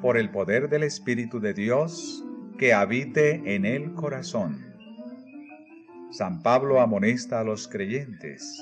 por 0.00 0.16
el 0.16 0.30
poder 0.30 0.68
del 0.68 0.84
Espíritu 0.84 1.40
de 1.40 1.52
Dios 1.52 2.24
que 2.58 2.74
habite 2.74 3.56
en 3.56 3.64
el 3.66 3.94
corazón. 3.94 4.72
San 6.12 6.44
Pablo 6.44 6.80
amonesta 6.80 7.40
a 7.40 7.44
los 7.44 7.66
creyentes, 7.66 8.56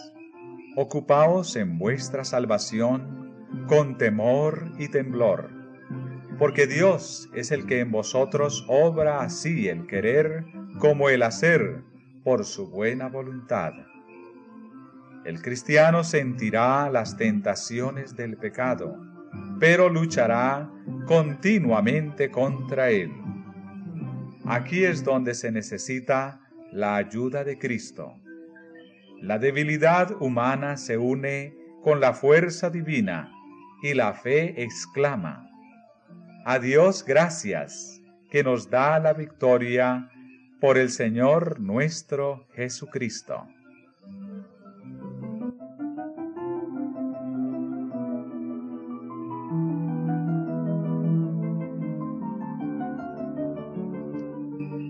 ocupaos 0.74 1.54
en 1.56 1.76
vuestra 1.76 2.24
salvación 2.24 3.22
con 3.66 3.96
temor 3.96 4.72
y 4.78 4.88
temblor, 4.88 5.50
porque 6.38 6.66
Dios 6.66 7.30
es 7.34 7.50
el 7.52 7.66
que 7.66 7.80
en 7.80 7.90
vosotros 7.90 8.64
obra 8.68 9.20
así 9.20 9.68
el 9.68 9.86
querer 9.86 10.44
como 10.78 11.08
el 11.08 11.22
hacer 11.22 11.82
por 12.24 12.44
su 12.44 12.68
buena 12.68 13.08
voluntad. 13.08 13.72
El 15.24 15.40
cristiano 15.40 16.02
sentirá 16.02 16.90
las 16.90 17.16
tentaciones 17.16 18.16
del 18.16 18.36
pecado, 18.36 18.96
pero 19.60 19.88
luchará 19.88 20.68
continuamente 21.06 22.30
contra 22.30 22.90
él. 22.90 23.12
Aquí 24.44 24.84
es 24.84 25.04
donde 25.04 25.34
se 25.34 25.52
necesita 25.52 26.40
la 26.72 26.96
ayuda 26.96 27.44
de 27.44 27.58
Cristo. 27.58 28.14
La 29.20 29.38
debilidad 29.38 30.20
humana 30.20 30.76
se 30.76 30.98
une 30.98 31.54
con 31.84 32.00
la 32.00 32.12
fuerza 32.12 32.70
divina 32.70 33.31
y 33.82 33.94
la 33.94 34.14
fe 34.14 34.62
exclama, 34.62 35.50
a 36.44 36.58
Dios 36.58 37.04
gracias 37.04 38.00
que 38.30 38.44
nos 38.44 38.70
da 38.70 38.98
la 39.00 39.12
victoria 39.12 40.08
por 40.60 40.78
el 40.78 40.90
Señor 40.90 41.58
nuestro 41.60 42.46
Jesucristo. 42.54 43.46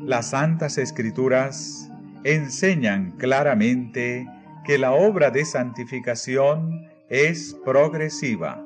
Las 0.04 0.30
Santas 0.30 0.76
Escrituras 0.76 1.90
enseñan 2.24 3.12
claramente 3.12 4.28
que 4.66 4.76
la 4.76 4.92
obra 4.92 5.30
de 5.30 5.46
santificación 5.46 6.86
es 7.08 7.56
progresiva. 7.64 8.62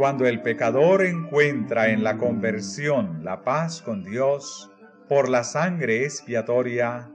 Cuando 0.00 0.26
el 0.26 0.40
pecador 0.40 1.04
encuentra 1.04 1.90
en 1.90 2.02
la 2.02 2.16
conversión 2.16 3.22
la 3.22 3.44
paz 3.44 3.82
con 3.82 4.02
Dios 4.02 4.72
por 5.10 5.28
la 5.28 5.44
sangre 5.44 6.06
expiatoria, 6.06 7.10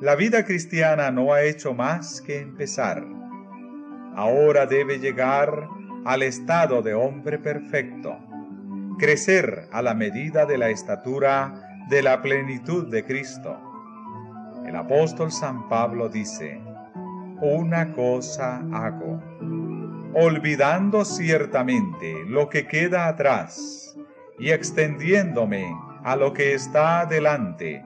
la 0.00 0.14
vida 0.14 0.46
cristiana 0.46 1.10
no 1.10 1.34
ha 1.34 1.42
hecho 1.42 1.74
más 1.74 2.22
que 2.22 2.40
empezar. 2.40 3.04
Ahora 4.16 4.64
debe 4.64 4.98
llegar 4.98 5.68
al 6.06 6.22
estado 6.22 6.80
de 6.80 6.94
hombre 6.94 7.38
perfecto, 7.38 8.16
crecer 8.98 9.68
a 9.70 9.82
la 9.82 9.92
medida 9.92 10.46
de 10.46 10.56
la 10.56 10.70
estatura 10.70 11.84
de 11.90 12.00
la 12.00 12.22
plenitud 12.22 12.90
de 12.90 13.04
Cristo. 13.04 13.60
El 14.66 14.76
apóstol 14.76 15.30
San 15.30 15.68
Pablo 15.68 16.08
dice, 16.08 16.58
una 17.42 17.92
cosa 17.92 18.62
hago, 18.72 19.29
olvidando 20.14 21.04
ciertamente 21.04 22.24
lo 22.26 22.48
que 22.48 22.66
queda 22.66 23.06
atrás 23.08 23.96
y 24.38 24.50
extendiéndome 24.50 25.74
a 26.02 26.16
lo 26.16 26.32
que 26.32 26.54
está 26.54 27.00
adelante, 27.00 27.84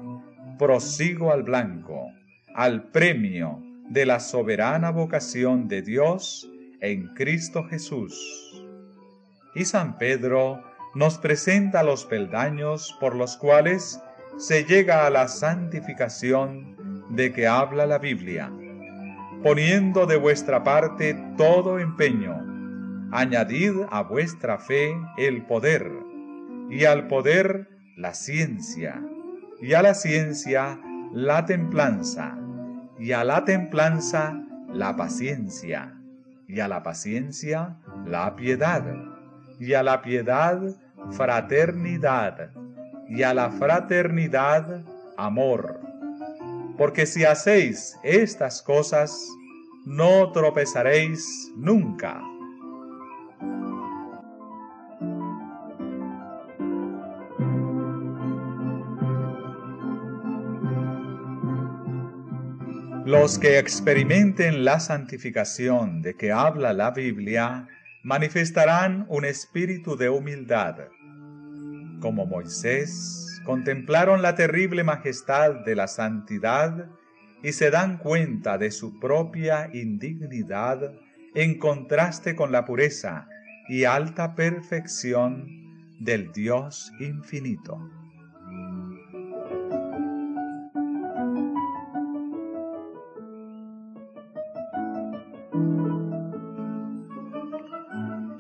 prosigo 0.59 1.33
al 1.33 1.43
blanco, 1.43 2.12
al 2.55 2.85
premio 2.85 3.61
de 3.91 4.07
la 4.07 4.20
soberana 4.20 4.91
vocación 4.91 5.68
de 5.68 5.83
Dios 5.83 6.49
en 6.81 7.09
Cristo 7.14 7.64
Jesús. 7.64 8.62
Y 9.55 9.64
San 9.64 9.99
Pedro 9.99 10.62
nos 10.95 11.18
presenta 11.18 11.83
los 11.83 12.05
peldaños 12.05 12.97
por 13.01 13.14
los 13.14 13.37
cuales 13.37 14.01
se 14.37 14.64
llega 14.64 15.07
a 15.07 15.11
la 15.11 15.29
santificación 15.29 17.05
de 17.11 17.33
que 17.33 17.47
habla 17.47 17.87
la 17.87 17.99
Biblia, 17.99 18.51
poniendo 19.45 20.07
de 20.07 20.17
vuestra 20.17 20.65
parte 20.65 21.15
todo 21.37 21.79
empeño, 21.79 22.35
añadid 23.13 23.75
a 23.91 24.01
vuestra 24.01 24.57
fe 24.57 24.97
el 25.19 25.45
poder, 25.45 25.93
y 26.71 26.87
al 26.87 27.09
poder 27.09 27.69
la 27.95 28.15
ciencia, 28.15 29.03
y 29.61 29.75
a 29.75 29.83
la 29.83 29.93
ciencia 29.93 30.81
la 31.13 31.45
templanza, 31.45 32.39
y 32.99 33.13
a 33.13 33.23
la 33.23 33.45
templanza 33.45 34.43
la 34.73 34.97
paciencia, 34.97 35.93
y 36.49 36.61
a 36.61 36.67
la 36.67 36.83
paciencia 36.83 37.77
la 38.07 38.35
piedad, 38.37 38.83
y 39.61 39.75
a 39.75 39.83
la 39.83 40.01
piedad 40.01 40.59
fraternidad, 41.11 42.51
y 43.11 43.23
a 43.23 43.35
la 43.35 43.51
fraternidad 43.51 44.85
amor. 45.19 45.84
Porque 46.77 47.07
si 47.07 47.25
hacéis 47.25 47.97
estas 48.03 48.62
cosas, 48.62 49.16
no 49.85 50.33
tropezaréis 50.33 51.53
nunca. 51.57 52.20
Los 63.05 63.39
que 63.39 63.59
experimenten 63.59 64.64
la 64.64 64.81
santificación 64.81 66.01
de 66.01 66.16
que 66.16 66.33
habla 66.33 66.72
la 66.72 66.91
Biblia 66.91 67.68
manifestarán 68.03 69.05
un 69.09 69.27
espíritu 69.27 69.97
de 69.97 70.09
humildad. 70.09 70.77
Como 72.01 72.25
Moisés, 72.25 73.34
contemplaron 73.45 74.23
la 74.23 74.35
terrible 74.35 74.85
majestad 74.85 75.65
de 75.65 75.77
la 75.77 75.87
santidad 75.87 76.89
y 77.43 77.53
se 77.53 77.71
dan 77.71 77.99
cuenta 77.99 78.59
de 78.59 78.71
su 78.71 78.99
propia 78.99 79.71
indignidad 79.73 80.93
en 81.35 81.59
contraste 81.59 82.35
con 82.35 82.53
la 82.53 82.65
pureza 82.65 83.29
y 83.69 83.85
alta 83.85 84.35
perfección 84.35 85.47
del 86.01 86.33
Dios 86.33 86.93
infinito. 87.01 87.79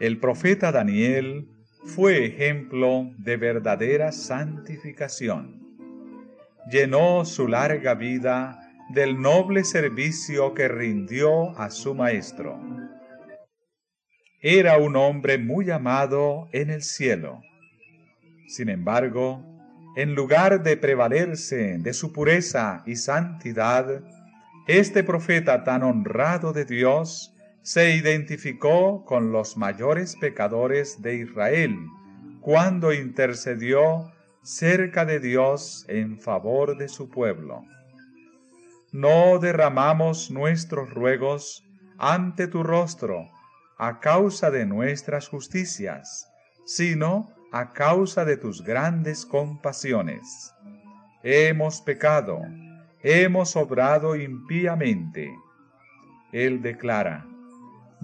El 0.00 0.18
profeta 0.18 0.72
Daniel 0.72 1.48
fue 1.84 2.24
ejemplo 2.24 3.10
de 3.18 3.36
verdadera 3.36 4.10
santificación. 4.10 5.60
Llenó 6.70 7.24
su 7.24 7.46
larga 7.46 7.94
vida 7.94 8.60
del 8.90 9.20
noble 9.20 9.64
servicio 9.64 10.54
que 10.54 10.68
rindió 10.68 11.56
a 11.58 11.70
su 11.70 11.94
maestro. 11.94 12.58
Era 14.40 14.78
un 14.78 14.96
hombre 14.96 15.38
muy 15.38 15.70
amado 15.70 16.48
en 16.52 16.70
el 16.70 16.82
cielo. 16.82 17.42
Sin 18.46 18.68
embargo, 18.68 19.42
en 19.96 20.14
lugar 20.14 20.62
de 20.62 20.76
prevalerse 20.76 21.78
de 21.78 21.92
su 21.92 22.12
pureza 22.12 22.82
y 22.86 22.96
santidad, 22.96 24.02
este 24.66 25.04
profeta 25.04 25.64
tan 25.64 25.82
honrado 25.82 26.52
de 26.52 26.64
Dios 26.64 27.33
se 27.64 27.96
identificó 27.96 29.06
con 29.06 29.32
los 29.32 29.56
mayores 29.56 30.16
pecadores 30.16 31.00
de 31.00 31.14
Israel 31.16 31.74
cuando 32.42 32.92
intercedió 32.92 34.12
cerca 34.42 35.06
de 35.06 35.18
Dios 35.18 35.86
en 35.88 36.20
favor 36.20 36.76
de 36.76 36.88
su 36.88 37.08
pueblo. 37.08 37.64
No 38.92 39.38
derramamos 39.38 40.30
nuestros 40.30 40.90
ruegos 40.90 41.64
ante 41.96 42.48
tu 42.48 42.62
rostro 42.62 43.30
a 43.78 43.98
causa 43.98 44.50
de 44.50 44.66
nuestras 44.66 45.28
justicias, 45.28 46.28
sino 46.66 47.32
a 47.50 47.72
causa 47.72 48.26
de 48.26 48.36
tus 48.36 48.62
grandes 48.62 49.24
compasiones. 49.24 50.52
Hemos 51.22 51.80
pecado, 51.80 52.42
hemos 53.02 53.56
obrado 53.56 54.16
impíamente. 54.16 55.34
Él 56.30 56.60
declara, 56.60 57.26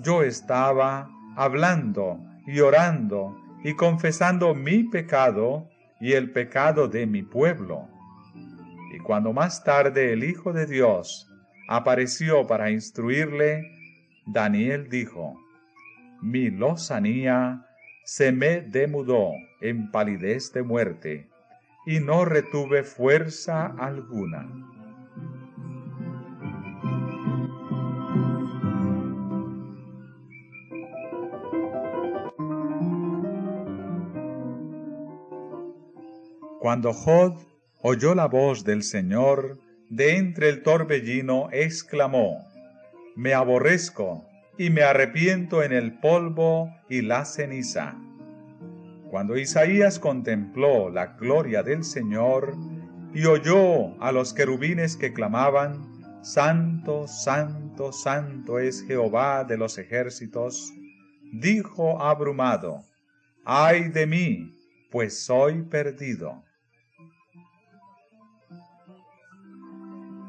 yo 0.02 0.22
estaba 0.22 1.10
hablando 1.36 2.20
y 2.46 2.60
orando 2.60 3.36
y 3.62 3.74
confesando 3.74 4.54
mi 4.54 4.84
pecado 4.84 5.68
y 6.00 6.12
el 6.12 6.32
pecado 6.32 6.88
de 6.88 7.06
mi 7.06 7.22
pueblo. 7.22 7.88
Y 8.94 8.98
cuando 8.98 9.32
más 9.32 9.62
tarde 9.62 10.12
el 10.12 10.24
Hijo 10.24 10.52
de 10.52 10.66
Dios 10.66 11.28
apareció 11.68 12.46
para 12.46 12.70
instruirle, 12.70 13.62
Daniel 14.26 14.88
dijo, 14.88 15.34
mi 16.20 16.50
lozanía 16.50 17.66
se 18.04 18.32
me 18.32 18.60
demudó 18.60 19.30
en 19.60 19.90
palidez 19.90 20.52
de 20.52 20.62
muerte, 20.62 21.28
y 21.86 22.00
no 22.00 22.24
retuve 22.24 22.82
fuerza 22.82 23.66
alguna. 23.66 24.48
Cuando 36.60 36.92
Jod 36.92 37.38
oyó 37.80 38.14
la 38.14 38.26
voz 38.26 38.64
del 38.64 38.82
Señor, 38.82 39.58
de 39.88 40.18
entre 40.18 40.50
el 40.50 40.62
torbellino 40.62 41.48
exclamó, 41.52 42.36
Me 43.16 43.32
aborrezco 43.32 44.26
y 44.58 44.68
me 44.68 44.82
arrepiento 44.82 45.62
en 45.62 45.72
el 45.72 45.98
polvo 46.00 46.70
y 46.90 47.00
la 47.00 47.24
ceniza. 47.24 47.96
Cuando 49.08 49.38
Isaías 49.38 49.98
contempló 49.98 50.90
la 50.90 51.16
gloria 51.16 51.62
del 51.62 51.82
Señor 51.82 52.54
y 53.14 53.24
oyó 53.24 53.98
a 53.98 54.12
los 54.12 54.34
querubines 54.34 54.98
que 54.98 55.14
clamaban, 55.14 56.20
Santo, 56.20 57.08
Santo, 57.08 57.90
Santo 57.90 58.58
es 58.58 58.82
Jehová 58.82 59.44
de 59.44 59.56
los 59.56 59.78
ejércitos, 59.78 60.74
dijo 61.32 62.02
abrumado, 62.02 62.84
ay 63.46 63.88
de 63.88 64.06
mí, 64.06 64.54
pues 64.90 65.24
soy 65.24 65.62
perdido. 65.62 66.44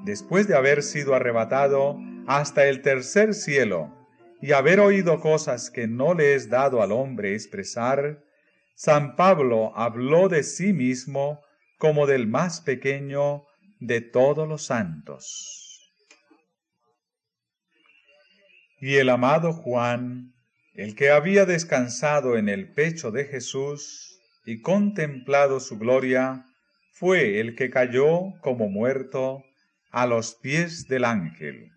Después 0.04 0.48
de 0.48 0.56
haber 0.56 0.84
sido 0.84 1.14
arrebatado 1.16 1.98
hasta 2.28 2.68
el 2.68 2.82
tercer 2.82 3.34
cielo 3.34 3.94
y 4.42 4.54
haber 4.54 4.80
oído 4.80 5.20
cosas 5.20 5.70
que 5.70 5.88
no 5.88 6.14
le 6.14 6.34
es 6.34 6.50
dado 6.50 6.82
al 6.82 6.92
hombre 6.92 7.34
expresar, 7.34 8.24
San 8.76 9.16
Pablo 9.16 9.72
habló 9.76 10.28
de 10.30 10.44
sí 10.44 10.74
mismo 10.74 11.42
como 11.78 12.08
del 12.08 12.28
más 12.28 12.62
pequeño 12.62 13.46
de 13.80 14.02
todos 14.02 14.48
los 14.48 14.66
santos. 14.66 15.94
Y 18.80 18.96
el 18.96 19.10
amado 19.10 19.54
Juan, 19.54 20.34
el 20.74 20.96
que 20.96 21.12
había 21.12 21.46
descansado 21.46 22.38
en 22.38 22.50
el 22.50 22.74
pecho 22.74 23.12
de 23.12 23.26
Jesús 23.26 24.20
y 24.44 24.62
contemplado 24.62 25.60
su 25.60 25.78
gloria, 25.78 26.46
fue 26.94 27.40
el 27.40 27.56
que 27.56 27.70
cayó 27.70 28.34
como 28.42 28.70
muerto 28.70 29.44
a 29.92 30.08
los 30.08 30.36
pies 30.36 30.88
del 30.88 31.06
ángel. 31.06 31.72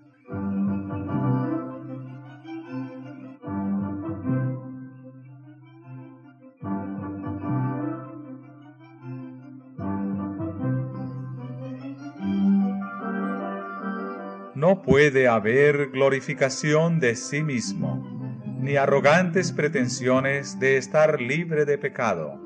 No 14.55 14.81
puede 14.83 15.29
haber 15.29 15.91
glorificación 15.91 17.01
de 17.01 17.17
sí 17.17 17.43
mismo, 17.43 18.43
ni 18.61 18.77
arrogantes 18.77 19.53
pretensiones 19.53 20.59
de 20.59 20.77
estar 20.77 21.21
libre 21.21 21.65
de 21.65 21.77
pecado 21.77 22.41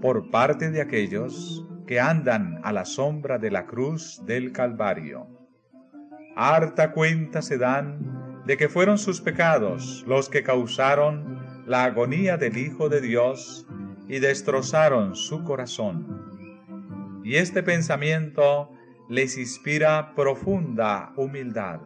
por 0.00 0.30
parte 0.30 0.70
de 0.70 0.80
aquellos 0.80 1.66
que 1.86 2.00
andan 2.00 2.60
a 2.64 2.72
la 2.72 2.84
sombra 2.84 3.38
de 3.38 3.50
la 3.50 3.66
cruz 3.66 4.22
del 4.26 4.52
Calvario. 4.52 5.28
Harta 6.34 6.92
cuenta 6.92 7.42
se 7.42 7.58
dan 7.58 8.42
de 8.44 8.56
que 8.56 8.68
fueron 8.68 8.98
sus 8.98 9.20
pecados 9.20 10.04
los 10.06 10.28
que 10.28 10.42
causaron 10.42 11.64
la 11.66 11.84
agonía 11.84 12.36
del 12.36 12.58
Hijo 12.58 12.88
de 12.88 13.00
Dios 13.00 13.66
y 14.08 14.18
destrozaron 14.18 15.16
su 15.16 15.42
corazón. 15.44 17.22
Y 17.24 17.36
este 17.36 17.62
pensamiento 17.62 18.70
les 19.08 19.38
inspira 19.38 20.14
profunda 20.14 21.12
humildad. 21.16 21.80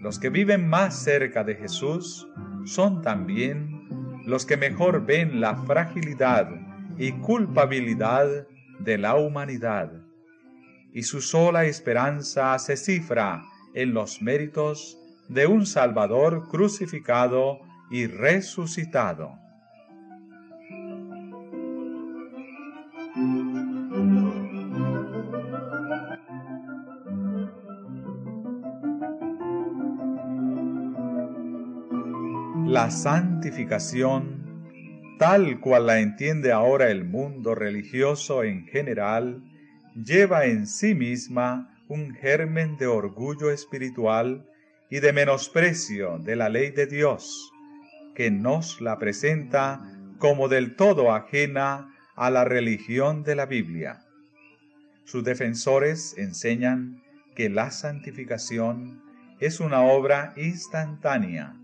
Los 0.00 0.18
que 0.18 0.28
viven 0.28 0.68
más 0.68 1.02
cerca 1.02 1.44
de 1.44 1.54
Jesús 1.56 2.28
son 2.64 3.02
también 3.02 3.88
los 4.26 4.46
que 4.46 4.56
mejor 4.56 5.04
ven 5.04 5.40
la 5.40 5.56
fragilidad 5.56 6.48
y 6.98 7.12
culpabilidad 7.12 8.46
de 8.78 8.98
la 8.98 9.16
humanidad, 9.16 9.92
y 10.92 11.02
su 11.02 11.20
sola 11.20 11.64
esperanza 11.64 12.58
se 12.58 12.76
cifra 12.76 13.42
en 13.74 13.94
los 13.94 14.22
méritos 14.22 14.98
de 15.28 15.46
un 15.46 15.66
Salvador 15.66 16.48
crucificado 16.48 17.60
y 17.90 18.06
resucitado. 18.06 19.38
La 32.66 32.90
santificación 32.90 34.33
tal 35.24 35.58
cual 35.58 35.86
la 35.86 36.00
entiende 36.00 36.52
ahora 36.52 36.90
el 36.90 37.06
mundo 37.06 37.54
religioso 37.54 38.44
en 38.44 38.66
general, 38.66 39.42
lleva 39.94 40.44
en 40.44 40.66
sí 40.66 40.94
misma 40.94 41.74
un 41.88 42.14
germen 42.14 42.76
de 42.76 42.88
orgullo 42.88 43.50
espiritual 43.50 44.46
y 44.90 45.00
de 45.00 45.14
menosprecio 45.14 46.18
de 46.18 46.36
la 46.36 46.50
ley 46.50 46.72
de 46.72 46.86
Dios, 46.86 47.50
que 48.14 48.30
nos 48.30 48.82
la 48.82 48.98
presenta 48.98 49.80
como 50.18 50.48
del 50.48 50.76
todo 50.76 51.10
ajena 51.10 51.94
a 52.16 52.28
la 52.28 52.44
religión 52.44 53.24
de 53.24 53.34
la 53.34 53.46
Biblia. 53.46 54.04
Sus 55.04 55.24
defensores 55.24 56.18
enseñan 56.18 57.02
que 57.34 57.48
la 57.48 57.70
santificación 57.70 59.02
es 59.40 59.58
una 59.58 59.84
obra 59.84 60.34
instantánea, 60.36 61.56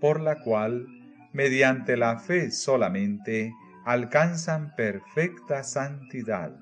por 0.00 0.20
la 0.20 0.36
cual 0.36 0.86
mediante 1.32 1.96
la 1.96 2.18
fe 2.18 2.50
solamente, 2.50 3.54
alcanzan 3.84 4.74
perfecta 4.76 5.62
santidad. 5.62 6.52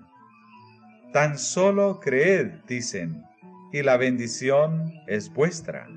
Tan 1.12 1.39
solo 1.39 2.01
creed, 2.01 2.53
dicen, 2.67 3.25
y 3.73 3.83
la 3.83 3.97
bendición 3.97 4.93
es 5.07 5.33
vuestra. 5.33 5.89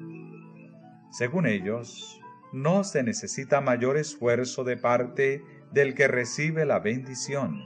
Según 1.12 1.46
ellos, 1.46 2.20
no 2.52 2.84
se 2.84 3.04
necesita 3.04 3.62
mayor 3.62 3.98
esfuerzo 3.98 4.64
de 4.64 4.78
parte 4.78 5.44
del 5.72 5.94
que 5.94 6.08
recibe 6.08 6.66
la 6.66 6.80
bendición. 6.80 7.62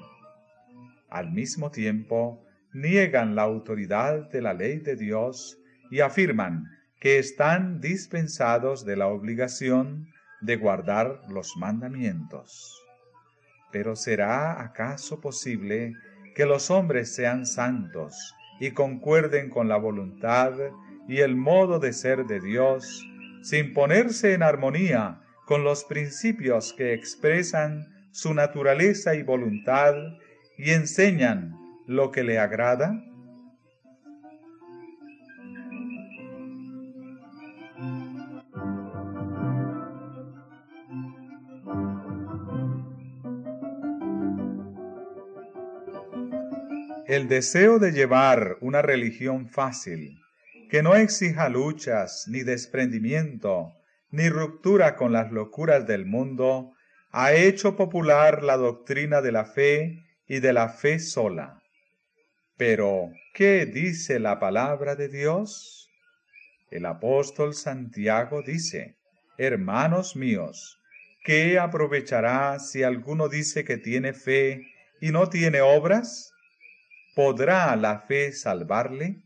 Al 1.10 1.32
mismo 1.32 1.72
tiempo, 1.72 2.44
niegan 2.74 3.36
la 3.36 3.44
autoridad 3.44 4.30
de 4.30 4.42
la 4.42 4.54
ley 4.54 4.80
de 4.80 4.96
Dios 4.96 5.58
y 5.92 6.00
afirman 6.00 6.66
que 7.00 7.20
están 7.20 7.82
dispensados 7.82 8.86
de 8.86 8.96
la 8.96 9.08
obligación 9.08 10.08
de 10.44 10.58
guardar 10.58 11.22
los 11.30 11.56
mandamientos. 11.58 12.82
Pero 13.72 13.96
¿será 13.96 14.62
acaso 14.62 15.20
posible 15.20 15.94
que 16.36 16.46
los 16.46 16.70
hombres 16.70 17.14
sean 17.14 17.46
santos 17.46 18.36
y 18.60 18.72
concuerden 18.72 19.50
con 19.50 19.68
la 19.68 19.78
voluntad 19.78 20.54
y 21.08 21.20
el 21.20 21.36
modo 21.36 21.80
de 21.80 21.94
ser 21.94 22.26
de 22.26 22.40
Dios, 22.40 23.06
sin 23.42 23.74
ponerse 23.74 24.34
en 24.34 24.44
armonía 24.44 25.22
con 25.46 25.64
los 25.64 25.84
principios 25.86 26.74
que 26.74 26.94
expresan 26.94 27.88
su 28.12 28.34
naturaleza 28.34 29.16
y 29.16 29.24
voluntad 29.24 29.96
y 30.58 30.72
enseñan 30.72 31.56
lo 31.88 32.12
que 32.12 32.24
le 32.24 32.40
agrada? 32.40 33.02
El 47.14 47.28
deseo 47.28 47.78
de 47.78 47.92
llevar 47.92 48.58
una 48.60 48.82
religión 48.82 49.48
fácil, 49.48 50.20
que 50.70 50.82
no 50.82 50.96
exija 50.96 51.48
luchas, 51.48 52.26
ni 52.28 52.42
desprendimiento, 52.42 53.74
ni 54.10 54.30
ruptura 54.30 54.96
con 54.96 55.14
las 55.14 55.32
locuras 55.32 55.86
del 55.86 56.08
mundo, 56.08 56.74
ha 57.12 57.34
hecho 57.34 57.76
popular 57.76 58.42
la 58.42 58.58
doctrina 58.58 59.22
de 59.22 59.32
la 59.32 59.46
fe 59.46 60.04
y 60.28 60.40
de 60.40 60.54
la 60.54 60.70
fe 60.70 60.98
sola. 60.98 61.62
Pero, 62.58 63.12
¿qué 63.36 63.68
dice 63.68 64.20
la 64.20 64.40
palabra 64.40 64.96
de 64.96 65.10
Dios? 65.10 65.92
El 66.72 66.88
apóstol 66.88 67.54
Santiago 67.54 68.42
dice, 68.42 68.96
Hermanos 69.38 70.16
míos, 70.16 70.80
¿qué 71.24 71.60
aprovechará 71.60 72.58
si 72.58 72.82
alguno 72.82 73.30
dice 73.30 73.64
que 73.64 73.78
tiene 73.78 74.14
fe 74.14 74.66
y 75.00 75.12
no 75.12 75.30
tiene 75.30 75.62
obras? 75.62 76.33
¿Podrá 77.16 77.76
la 77.76 78.00
fe 78.00 78.32
salvarle? 78.32 79.22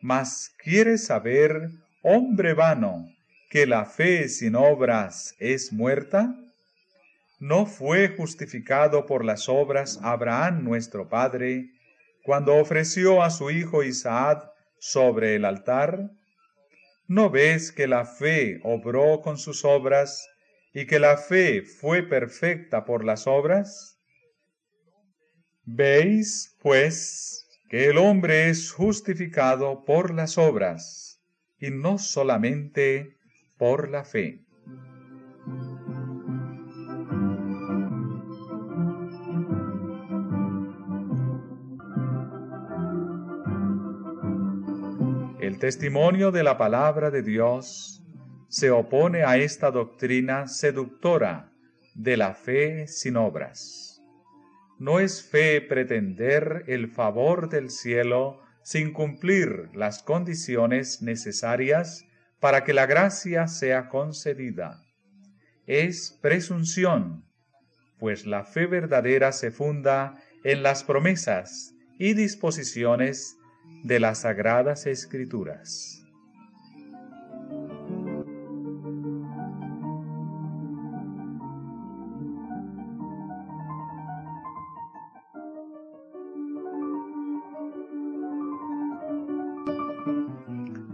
Mas 0.00 0.52
quieres 0.58 1.06
saber, 1.06 1.70
hombre 2.02 2.54
vano, 2.54 3.06
que 3.50 3.66
la 3.66 3.84
fe 3.84 4.28
sin 4.28 4.56
obras 4.56 5.36
es 5.38 5.72
muerta? 5.72 6.34
¿No 7.38 7.66
fue 7.66 8.08
justificado 8.08 9.06
por 9.06 9.24
las 9.24 9.48
obras 9.48 10.00
Abraham 10.02 10.64
nuestro 10.64 11.08
Padre 11.08 11.70
cuando 12.24 12.56
ofreció 12.56 13.22
a 13.22 13.30
su 13.30 13.50
hijo 13.50 13.84
Isaac 13.84 14.50
sobre 14.78 15.36
el 15.36 15.44
altar? 15.44 16.10
¿No 17.06 17.30
ves 17.30 17.70
que 17.70 17.86
la 17.86 18.06
fe 18.06 18.60
obró 18.64 19.20
con 19.20 19.38
sus 19.38 19.64
obras 19.64 20.28
y 20.72 20.86
que 20.86 20.98
la 20.98 21.16
fe 21.16 21.62
fue 21.62 22.02
perfecta 22.02 22.84
por 22.84 23.04
las 23.04 23.26
obras? 23.26 23.91
Veis, 25.64 26.56
pues, 26.60 27.46
que 27.68 27.86
el 27.86 27.98
hombre 27.98 28.50
es 28.50 28.72
justificado 28.72 29.84
por 29.84 30.12
las 30.12 30.36
obras 30.36 31.20
y 31.58 31.70
no 31.70 31.98
solamente 31.98 33.16
por 33.58 33.88
la 33.88 34.04
fe. 34.04 34.40
El 45.40 45.58
testimonio 45.60 46.32
de 46.32 46.42
la 46.42 46.58
palabra 46.58 47.10
de 47.10 47.22
Dios 47.22 48.02
se 48.48 48.72
opone 48.72 49.22
a 49.22 49.36
esta 49.36 49.70
doctrina 49.70 50.48
seductora 50.48 51.52
de 51.94 52.16
la 52.16 52.34
fe 52.34 52.88
sin 52.88 53.16
obras. 53.16 53.91
No 54.82 54.98
es 54.98 55.22
fe 55.22 55.60
pretender 55.60 56.64
el 56.66 56.88
favor 56.88 57.48
del 57.48 57.70
cielo 57.70 58.42
sin 58.64 58.92
cumplir 58.92 59.70
las 59.74 60.02
condiciones 60.02 61.02
necesarias 61.02 62.04
para 62.40 62.64
que 62.64 62.72
la 62.72 62.86
gracia 62.86 63.46
sea 63.46 63.88
concedida. 63.88 64.82
Es 65.68 66.18
presunción, 66.20 67.24
pues 68.00 68.26
la 68.26 68.42
fe 68.42 68.66
verdadera 68.66 69.30
se 69.30 69.52
funda 69.52 70.20
en 70.42 70.64
las 70.64 70.82
promesas 70.82 71.76
y 71.96 72.14
disposiciones 72.14 73.36
de 73.84 74.00
las 74.00 74.22
sagradas 74.22 74.86
escrituras. 74.86 76.01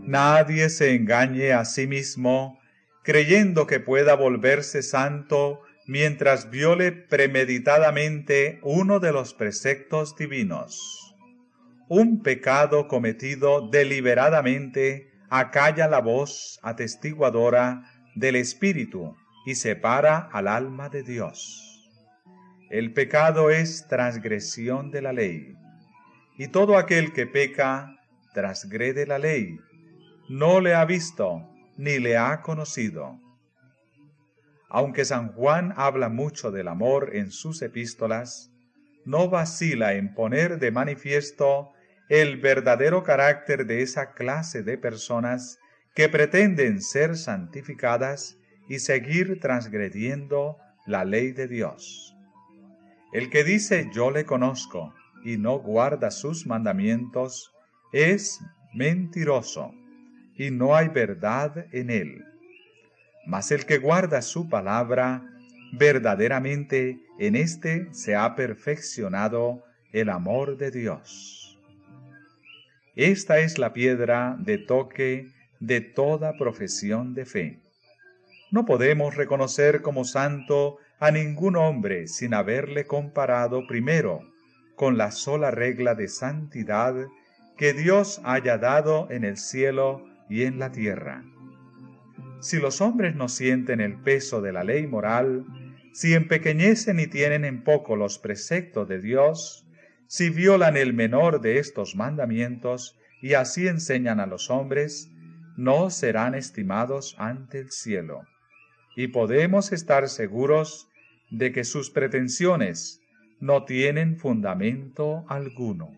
Nadie 0.08 0.70
se 0.70 0.94
engañe 0.94 1.52
a 1.52 1.66
sí 1.66 1.86
mismo 1.86 2.58
creyendo 3.02 3.66
que 3.66 3.78
pueda 3.78 4.14
volverse 4.14 4.82
santo 4.82 5.60
mientras 5.86 6.48
viole 6.48 6.92
premeditadamente 6.92 8.58
uno 8.62 9.00
de 9.00 9.12
los 9.12 9.34
preceptos 9.34 10.16
divinos. 10.16 11.14
Un 11.90 12.22
pecado 12.22 12.88
cometido 12.88 13.68
deliberadamente 13.68 15.10
acalla 15.28 15.88
la 15.88 16.00
voz 16.00 16.58
atestiguadora 16.62 17.82
del 18.14 18.36
Espíritu 18.36 19.14
y 19.44 19.56
separa 19.56 20.30
al 20.32 20.48
alma 20.48 20.88
de 20.88 21.02
Dios. 21.02 21.86
El 22.70 22.94
pecado 22.94 23.50
es 23.50 23.86
transgresión 23.88 24.90
de 24.90 25.02
la 25.02 25.12
ley, 25.12 25.54
y 26.38 26.48
todo 26.48 26.78
aquel 26.78 27.12
que 27.12 27.26
peca 27.26 27.94
transgrede 28.32 29.04
la 29.04 29.18
ley 29.18 29.58
no 30.28 30.60
le 30.60 30.74
ha 30.74 30.84
visto 30.84 31.48
ni 31.76 31.98
le 31.98 32.18
ha 32.18 32.42
conocido. 32.42 33.18
Aunque 34.68 35.06
San 35.06 35.32
Juan 35.32 35.72
habla 35.76 36.10
mucho 36.10 36.50
del 36.50 36.68
amor 36.68 37.16
en 37.16 37.30
sus 37.30 37.62
epístolas, 37.62 38.52
no 39.06 39.30
vacila 39.30 39.94
en 39.94 40.12
poner 40.12 40.58
de 40.58 40.70
manifiesto 40.70 41.72
el 42.10 42.38
verdadero 42.38 43.02
carácter 43.02 43.66
de 43.66 43.80
esa 43.80 44.12
clase 44.12 44.62
de 44.62 44.76
personas 44.76 45.58
que 45.94 46.10
pretenden 46.10 46.82
ser 46.82 47.16
santificadas 47.16 48.38
y 48.68 48.80
seguir 48.80 49.40
transgrediendo 49.40 50.58
la 50.86 51.06
ley 51.06 51.32
de 51.32 51.48
Dios. 51.48 52.14
El 53.14 53.30
que 53.30 53.44
dice 53.44 53.88
yo 53.94 54.10
le 54.10 54.26
conozco 54.26 54.92
y 55.24 55.38
no 55.38 55.58
guarda 55.58 56.10
sus 56.10 56.46
mandamientos 56.46 57.54
es 57.92 58.40
mentiroso 58.74 59.72
y 60.38 60.50
no 60.50 60.74
hay 60.76 60.88
verdad 60.88 61.66
en 61.72 61.90
él. 61.90 62.24
Mas 63.26 63.50
el 63.50 63.66
que 63.66 63.78
guarda 63.78 64.22
su 64.22 64.48
palabra, 64.48 65.22
verdaderamente 65.72 67.00
en 67.18 67.36
éste 67.36 67.88
se 67.92 68.14
ha 68.16 68.34
perfeccionado 68.36 69.64
el 69.92 70.08
amor 70.08 70.56
de 70.56 70.70
Dios. 70.70 71.58
Esta 72.94 73.40
es 73.40 73.58
la 73.58 73.72
piedra 73.72 74.36
de 74.38 74.58
toque 74.58 75.32
de 75.60 75.80
toda 75.80 76.36
profesión 76.38 77.14
de 77.14 77.26
fe. 77.26 77.60
No 78.50 78.64
podemos 78.64 79.16
reconocer 79.16 79.82
como 79.82 80.04
santo 80.04 80.78
a 81.00 81.10
ningún 81.10 81.56
hombre 81.56 82.06
sin 82.06 82.32
haberle 82.32 82.86
comparado 82.86 83.66
primero 83.66 84.22
con 84.74 84.96
la 84.96 85.10
sola 85.10 85.50
regla 85.50 85.94
de 85.94 86.08
santidad 86.08 86.94
que 87.56 87.72
Dios 87.72 88.20
haya 88.24 88.56
dado 88.56 89.08
en 89.10 89.24
el 89.24 89.36
cielo 89.36 90.08
y 90.28 90.44
en 90.44 90.58
la 90.58 90.72
tierra. 90.72 91.24
Si 92.40 92.58
los 92.58 92.80
hombres 92.80 93.16
no 93.16 93.28
sienten 93.28 93.80
el 93.80 93.96
peso 93.96 94.40
de 94.40 94.52
la 94.52 94.64
ley 94.64 94.86
moral, 94.86 95.44
si 95.92 96.14
empequeñecen 96.14 97.00
y 97.00 97.06
tienen 97.06 97.44
en 97.44 97.64
poco 97.64 97.96
los 97.96 98.18
preceptos 98.18 98.88
de 98.88 99.00
Dios, 99.00 99.66
si 100.06 100.30
violan 100.30 100.76
el 100.76 100.94
menor 100.94 101.40
de 101.40 101.58
estos 101.58 101.96
mandamientos 101.96 102.96
y 103.20 103.34
así 103.34 103.66
enseñan 103.66 104.20
a 104.20 104.26
los 104.26 104.50
hombres, 104.50 105.10
no 105.56 105.90
serán 105.90 106.34
estimados 106.34 107.16
ante 107.18 107.58
el 107.58 107.72
cielo. 107.72 108.22
Y 108.96 109.08
podemos 109.08 109.72
estar 109.72 110.08
seguros 110.08 110.88
de 111.30 111.52
que 111.52 111.64
sus 111.64 111.90
pretensiones 111.90 113.00
no 113.40 113.64
tienen 113.64 114.16
fundamento 114.16 115.24
alguno. 115.28 115.90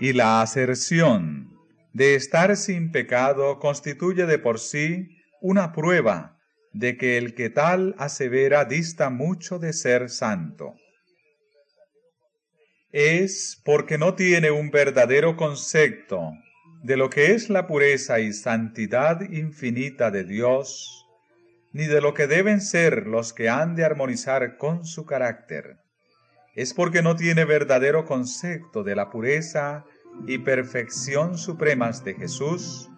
Y 0.00 0.12
la 0.12 0.42
aserción 0.42 1.56
de 1.92 2.16
estar 2.16 2.56
sin 2.56 2.90
pecado 2.90 3.58
constituye 3.60 4.26
de 4.26 4.38
por 4.38 4.58
sí 4.58 5.16
una 5.40 5.72
prueba 5.72 6.38
de 6.72 6.96
que 6.96 7.16
el 7.16 7.34
que 7.34 7.50
tal 7.50 7.94
asevera 7.98 8.64
dista 8.64 9.10
mucho 9.10 9.58
de 9.58 9.72
ser 9.72 10.10
santo. 10.10 10.74
Es 12.90 13.60
porque 13.64 13.96
no 13.96 14.14
tiene 14.14 14.50
un 14.50 14.70
verdadero 14.70 15.36
concepto 15.36 16.32
de 16.82 16.96
lo 16.96 17.08
que 17.10 17.32
es 17.32 17.48
la 17.48 17.66
pureza 17.66 18.20
y 18.20 18.32
santidad 18.32 19.20
infinita 19.30 20.10
de 20.10 20.24
Dios, 20.24 21.06
ni 21.72 21.86
de 21.86 22.00
lo 22.00 22.14
que 22.14 22.26
deben 22.26 22.60
ser 22.60 23.06
los 23.06 23.32
que 23.32 23.48
han 23.48 23.74
de 23.74 23.84
armonizar 23.84 24.58
con 24.58 24.84
su 24.84 25.06
carácter. 25.06 25.83
Es 26.54 26.72
porque 26.72 27.02
no 27.02 27.16
tiene 27.16 27.44
verdadero 27.44 28.04
concepto 28.04 28.84
de 28.84 28.94
la 28.94 29.10
pureza 29.10 29.84
y 30.26 30.38
perfección 30.38 31.36
supremas 31.36 32.04
de 32.04 32.14
Jesús, 32.14 32.90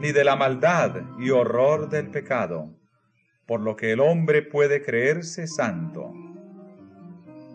ni 0.00 0.10
de 0.10 0.24
la 0.24 0.34
maldad 0.34 1.02
y 1.18 1.30
horror 1.30 1.88
del 1.88 2.10
pecado, 2.10 2.74
por 3.46 3.60
lo 3.60 3.76
que 3.76 3.92
el 3.92 4.00
hombre 4.00 4.42
puede 4.42 4.82
creerse 4.82 5.46
santo. 5.46 6.12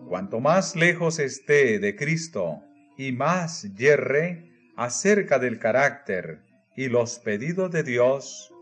Cuanto 0.07 0.39
más 0.39 0.77
lejos 0.77 1.19
esté 1.19 1.79
de 1.79 1.97
Cristo 1.97 2.61
y 2.97 3.11
más 3.11 3.73
yerre 3.75 4.49
acerca 4.77 5.37
del 5.37 5.59
carácter 5.59 6.43
y 6.77 6.87
los 6.87 7.19
pedidos 7.19 7.71
de 7.71 7.83
Dios, 7.83 8.53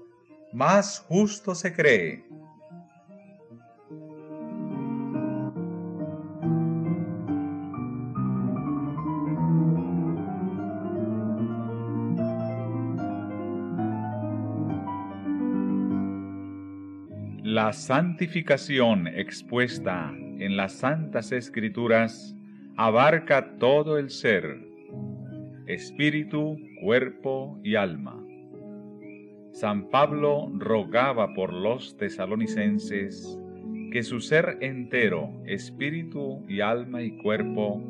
más 0.54 1.00
justo 1.08 1.54
se 1.54 1.72
cree 1.72 2.26
La 17.70 17.74
santificación 17.74 19.06
expuesta 19.06 20.12
en 20.40 20.58
las 20.58 20.74
Santas 20.74 21.32
Escrituras 21.32 22.36
abarca 22.78 23.60
todo 23.60 24.00
el 24.00 24.10
ser, 24.10 24.58
espíritu, 25.68 26.58
cuerpo 26.82 27.60
y 27.64 27.76
alma. 27.76 28.26
San 29.52 29.88
Pablo 29.92 30.52
rogaba 30.58 31.36
por 31.36 31.54
los 31.54 31.96
tesalonicenses 31.96 33.38
que 33.92 34.02
su 34.02 34.20
ser 34.20 34.58
entero, 34.62 35.30
espíritu 35.46 36.44
y 36.50 36.62
alma 36.62 37.04
y 37.04 37.18
cuerpo, 37.18 37.84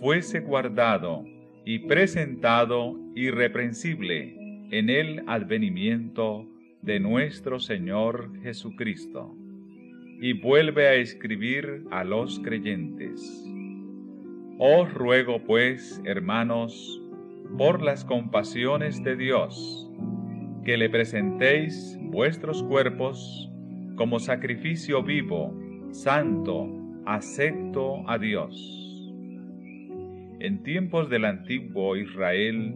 fuese 0.00 0.40
guardado 0.40 1.24
y 1.64 1.78
presentado 1.78 2.94
irreprensible 3.14 4.66
en 4.70 4.90
el 4.90 5.24
advenimiento 5.26 6.46
de 6.84 7.00
nuestro 7.00 7.58
Señor 7.58 8.30
Jesucristo. 8.42 9.34
Y 10.20 10.34
vuelve 10.34 10.86
a 10.86 10.94
escribir 10.94 11.84
a 11.90 12.04
los 12.04 12.38
creyentes. 12.40 13.44
Os 14.58 14.92
ruego 14.92 15.42
pues, 15.44 16.00
hermanos, 16.04 17.02
por 17.56 17.82
las 17.82 18.04
compasiones 18.04 19.02
de 19.02 19.16
Dios, 19.16 19.90
que 20.64 20.76
le 20.76 20.90
presentéis 20.90 21.98
vuestros 22.02 22.62
cuerpos 22.62 23.50
como 23.96 24.18
sacrificio 24.18 25.02
vivo, 25.02 25.58
santo, 25.90 26.68
acepto 27.06 28.08
a 28.08 28.18
Dios. 28.18 29.02
En 30.40 30.62
tiempos 30.62 31.08
del 31.08 31.24
antiguo 31.24 31.96
Israel, 31.96 32.74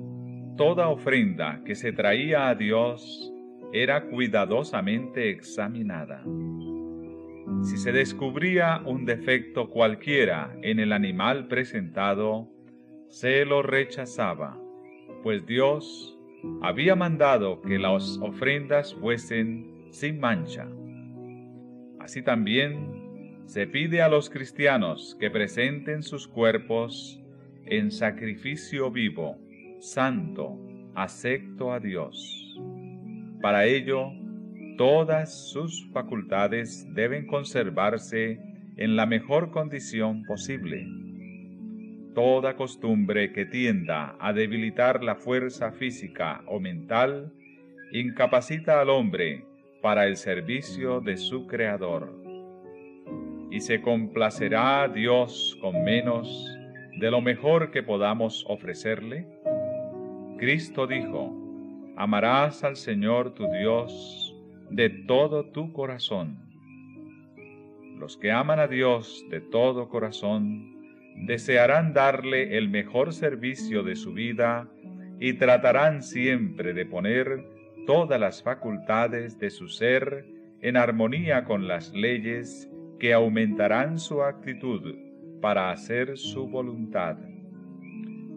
toda 0.57 0.89
ofrenda 0.89 1.63
que 1.65 1.75
se 1.75 1.93
traía 1.93 2.49
a 2.49 2.55
Dios 2.55 3.33
era 3.73 4.05
cuidadosamente 4.05 5.31
examinada. 5.31 6.23
Si 7.63 7.77
se 7.77 7.93
descubría 7.93 8.83
un 8.85 9.05
defecto 9.05 9.69
cualquiera 9.71 10.57
en 10.63 10.79
el 10.79 10.93
animal 10.93 11.49
presentado, 11.49 12.49
se 13.09 13.45
lo 13.45 13.63
rechazaba, 13.63 14.61
pues 15.23 15.45
Dios 15.47 16.19
había 16.63 16.95
mandado 16.95 17.61
que 17.63 17.79
las 17.79 18.19
ofrendas 18.19 18.95
fuesen 18.95 19.89
sin 19.91 20.21
mancha. 20.21 20.69
Así 21.99 22.23
también 22.23 23.43
se 23.47 23.67
pide 23.67 24.03
a 24.03 24.09
los 24.09 24.31
cristianos 24.31 25.17
que 25.19 25.31
presenten 25.31 26.03
sus 26.03 26.29
cuerpos 26.29 27.21
en 27.65 27.91
sacrificio 27.91 28.91
vivo, 28.91 29.39
santo, 29.81 30.59
acepto 30.95 31.73
a 31.73 31.81
Dios. 31.81 32.48
Para 33.41 33.67
ello, 33.67 34.11
todas 34.77 35.51
sus 35.51 35.89
facultades 35.93 36.87
deben 36.95 37.27
conservarse 37.27 38.41
en 38.77 38.97
la 38.97 39.07
mejor 39.07 39.51
condición 39.51 40.25
posible. 40.25 40.87
Toda 42.15 42.57
costumbre 42.57 43.33
que 43.33 43.45
tienda 43.45 44.17
a 44.21 44.33
debilitar 44.33 45.05
la 45.05 45.15
fuerza 45.15 45.73
física 45.73 46.43
o 46.47 46.59
mental 46.59 47.33
incapacita 47.93 48.81
al 48.81 48.91
hombre 48.91 49.45
para 49.83 50.07
el 50.07 50.17
servicio 50.17 51.01
de 51.01 51.17
su 51.17 51.47
Creador. 51.47 52.13
Y 53.51 53.61
se 53.61 53.81
complacerá 53.81 54.89
Dios 54.89 55.57
con 55.61 55.85
menos 55.85 56.59
de 56.99 57.11
lo 57.11 57.21
mejor 57.21 57.71
que 57.71 57.83
podamos 57.83 58.45
ofrecerle? 58.49 59.27
Cristo 60.39 60.87
dijo, 60.87 61.48
amarás 61.99 62.63
al 62.63 62.77
Señor 62.77 63.35
tu 63.35 63.51
Dios 63.51 64.33
de 64.71 64.89
todo 64.89 65.47
tu 65.47 65.73
corazón. 65.73 66.39
Los 67.99 68.17
que 68.17 68.31
aman 68.31 68.61
a 68.61 68.69
Dios 68.69 69.27
de 69.31 69.41
todo 69.41 69.89
corazón 69.89 70.77
desearán 71.27 71.95
darle 71.95 72.57
el 72.57 72.69
mejor 72.69 73.13
servicio 73.13 73.83
de 73.83 73.97
su 73.97 74.13
vida 74.13 74.69
y 75.19 75.33
tratarán 75.33 76.05
siempre 76.05 76.73
de 76.73 76.87
poner 76.87 77.45
todas 77.85 78.21
las 78.21 78.45
facultades 78.45 79.37
de 79.41 79.51
su 79.51 79.67
ser 79.67 80.25
en 80.61 80.77
armonía 80.77 81.45
con 81.45 81.67
las 81.67 81.93
leyes 81.93 82.71
que 83.01 83.13
aumentarán 83.13 83.99
su 83.99 84.23
actitud 84.23 84.95
para 85.41 85.73
hacer 85.73 86.17
su 86.17 86.47
voluntad. 86.47 87.17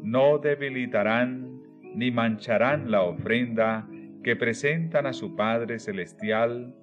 No 0.02 0.40
debilitarán 0.40 1.51
ni 1.94 2.12
mancharán 2.12 2.92
la 2.92 3.04
ofrenda 3.04 3.88
que 4.24 4.36
presentan 4.36 5.06
a 5.08 5.14
su 5.14 5.36
Padre 5.36 5.80
Celestial, 5.80 6.76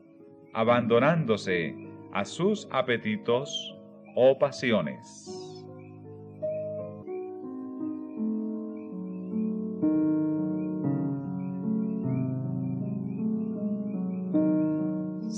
abandonándose 0.52 1.74
a 2.12 2.24
sus 2.24 2.68
apetitos 2.70 3.76
o 4.14 4.38
pasiones. 4.38 5.38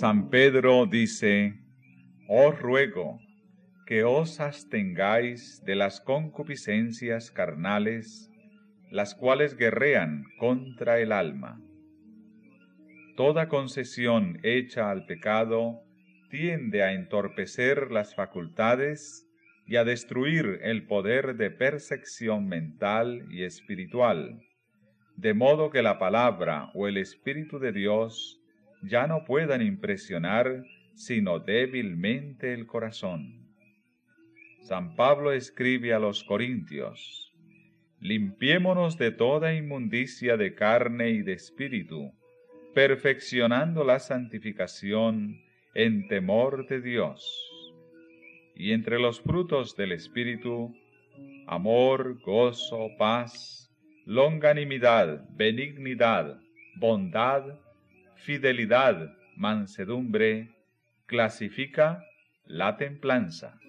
San 0.00 0.30
Pedro 0.30 0.86
dice, 0.86 1.60
Os 2.26 2.58
ruego 2.58 3.20
que 3.86 4.02
os 4.02 4.40
abstengáis 4.40 5.62
de 5.66 5.74
las 5.74 6.00
concupiscencias 6.00 7.30
carnales, 7.30 8.30
las 8.90 9.14
cuales 9.14 9.56
guerrean 9.56 10.24
contra 10.38 10.98
el 11.00 11.12
alma. 11.12 11.60
Toda 13.16 13.48
concesión 13.48 14.38
hecha 14.42 14.90
al 14.90 15.06
pecado 15.06 15.82
tiende 16.30 16.82
a 16.82 16.92
entorpecer 16.92 17.90
las 17.90 18.14
facultades 18.14 19.26
y 19.66 19.76
a 19.76 19.84
destruir 19.84 20.58
el 20.62 20.86
poder 20.86 21.36
de 21.36 21.50
percepción 21.50 22.48
mental 22.48 23.26
y 23.30 23.44
espiritual, 23.44 24.40
de 25.16 25.34
modo 25.34 25.70
que 25.70 25.82
la 25.82 25.98
palabra 25.98 26.70
o 26.74 26.88
el 26.88 26.96
Espíritu 26.96 27.58
de 27.58 27.72
Dios 27.72 28.40
ya 28.82 29.06
no 29.06 29.24
puedan 29.24 29.62
impresionar 29.62 30.64
sino 30.94 31.38
débilmente 31.38 32.52
el 32.52 32.66
corazón. 32.66 33.46
San 34.62 34.96
Pablo 34.96 35.32
escribe 35.32 35.94
a 35.94 35.98
los 35.98 36.24
Corintios, 36.24 37.29
limpiémonos 38.00 38.96
de 38.96 39.10
toda 39.10 39.54
inmundicia 39.54 40.36
de 40.36 40.54
carne 40.54 41.10
y 41.10 41.22
de 41.22 41.34
espíritu, 41.34 42.12
perfeccionando 42.74 43.84
la 43.84 43.98
santificación 43.98 45.40
en 45.74 46.08
temor 46.08 46.66
de 46.66 46.80
Dios. 46.80 47.46
Y 48.54 48.72
entre 48.72 48.98
los 48.98 49.20
frutos 49.20 49.76
del 49.76 49.92
Espíritu, 49.92 50.74
amor, 51.46 52.20
gozo, 52.20 52.88
paz, 52.98 53.70
longanimidad, 54.06 55.24
benignidad, 55.30 56.40
bondad, 56.76 57.58
fidelidad, 58.16 59.14
mansedumbre, 59.36 60.48
clasifica 61.06 62.04
la 62.44 62.76
templanza. 62.76 63.59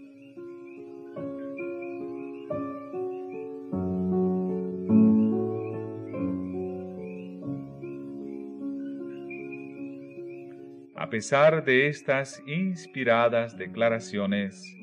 Pesar 11.21 11.63
de 11.63 11.85
estas 11.85 12.41
inspiradas 12.47 13.55
declaraciones, 13.55 14.75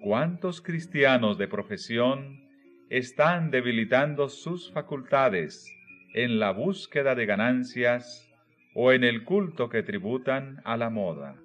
¿cuántos 0.00 0.62
cristianos 0.62 1.36
de 1.36 1.46
profesión 1.46 2.40
están 2.88 3.50
debilitando 3.50 4.30
sus 4.30 4.72
facultades 4.72 5.70
en 6.14 6.38
la 6.38 6.52
búsqueda 6.52 7.14
de 7.14 7.26
ganancias 7.26 8.26
o 8.74 8.92
en 8.92 9.04
el 9.04 9.24
culto 9.24 9.68
que 9.68 9.82
tributan 9.82 10.62
a 10.64 10.78
la 10.78 10.88
moda? 10.88 11.36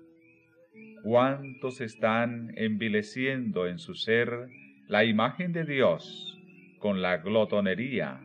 ¿Cuántos 1.04 1.82
están 1.82 2.54
envileciendo 2.56 3.68
en 3.68 3.78
su 3.78 3.94
ser 3.94 4.48
la 4.88 5.04
imagen 5.04 5.52
de 5.52 5.66
Dios 5.66 6.40
con 6.80 7.02
la 7.02 7.18
glotonería, 7.18 8.22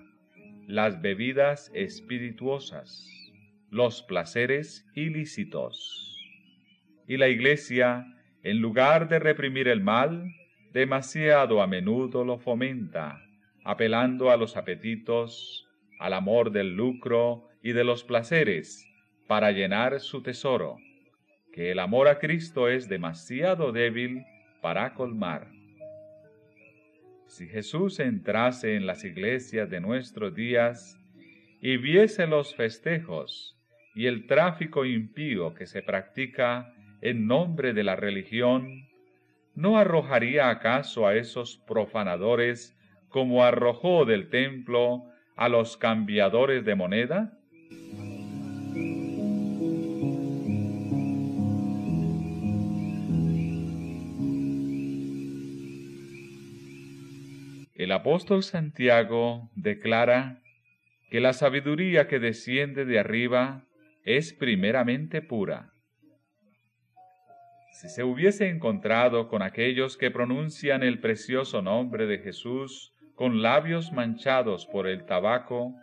las 0.69 1.03
bebidas 1.03 1.73
espirituosas? 1.75 3.24
Los 3.75 4.03
placeres 4.03 4.89
ilícitos. 4.95 6.17
Y 7.09 7.17
la 7.17 7.27
Iglesia, 7.27 8.07
en 8.45 8.61
lugar 8.61 9.09
de 9.09 9.19
reprimir 9.19 9.67
el 9.67 9.81
mal, 9.81 10.33
demasiado 10.73 11.61
a 11.61 11.67
menudo 11.67 12.25
lo 12.25 12.39
fomenta, 12.39 13.21
apelando 13.65 14.31
a 14.31 14.37
los 14.37 14.57
apetitos, 14.57 15.69
al 15.99 16.13
amor 16.13 16.53
del 16.53 16.77
lucro 16.77 17.49
y 17.65 17.73
de 17.73 17.83
los 17.83 18.05
placeres, 18.05 18.87
para 19.27 19.51
llenar 19.51 19.99
su 19.99 20.23
tesoro, 20.23 20.77
que 21.53 21.73
el 21.73 21.81
amor 21.81 22.07
a 22.07 22.21
Cristo 22.21 22.69
es 22.69 22.89
demasiado 22.89 23.73
débil 23.73 24.25
para 24.63 24.95
colmar. 24.95 25.51
Si 27.27 27.49
Jesús 27.49 27.99
entrase 27.99 28.77
en 28.77 28.87
las 28.87 29.05
iglesias 29.05 29.69
de 29.69 29.81
nuestros 29.81 30.33
días 30.33 30.97
y 31.61 31.77
viese 31.77 32.29
los 32.29 32.55
festejos 32.55 33.55
y 33.95 34.07
el 34.07 34.27
tráfico 34.27 34.85
impío 34.85 35.55
que 35.55 35.67
se 35.67 35.83
practica 35.83 36.75
en 37.01 37.27
nombre 37.27 37.73
de 37.73 37.85
la 37.85 37.97
religión, 37.97 38.89
¿no 39.55 39.79
arrojaría 39.79 40.51
acaso 40.51 41.07
a 41.07 41.15
esos 41.15 41.59
profanadores 41.59 42.77
como 43.09 43.45
arrojó 43.45 44.05
del 44.05 44.29
templo 44.29 45.05
a 45.37 45.49
los 45.49 45.77
cambiadores 45.77 46.65
de 46.65 46.75
moneda? 46.75 47.39
El 57.75 57.93
apóstol 57.93 58.43
Santiago 58.43 59.51
declara 59.55 60.41
que 61.11 61.21
la 61.21 61.33
sabiduría 61.33 62.09
que 62.09 62.19
desciende 62.19 62.87
de 62.87 62.99
arriba 62.99 63.65
es 64.05 64.35
primeramente 64.35 65.23
pura. 65.23 65.73
Si 67.73 67.89
se 67.89 68.05
hubiese 68.05 68.49
encontrado 68.49 69.29
con 69.29 69.43
aquellos 69.43 69.97
que 69.97 70.11
pronuncian 70.11 70.83
el 70.83 71.01
precioso 71.01 71.63
nombre 71.63 72.07
de 72.07 72.19
Jesús 72.19 72.93
con 73.15 73.43
labios 73.43 73.93
manchados 73.93 74.67
por 74.67 74.87
el 74.87 75.07
tabaco, 75.07 75.75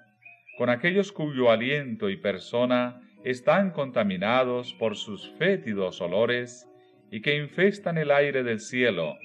con 0.57 0.69
aquellos 0.69 1.11
cuyo 1.11 1.49
aliento 1.49 2.09
y 2.09 2.17
persona 2.17 3.01
están 3.23 3.71
contaminados 3.71 4.73
por 4.75 4.95
sus 4.95 5.31
fétidos 5.37 6.01
olores 6.01 6.67
y 7.09 7.21
que 7.21 7.35
infestan 7.35 7.97
el 7.97 8.11
aire 8.11 8.43
del 8.43 8.59
cielo 8.59 9.15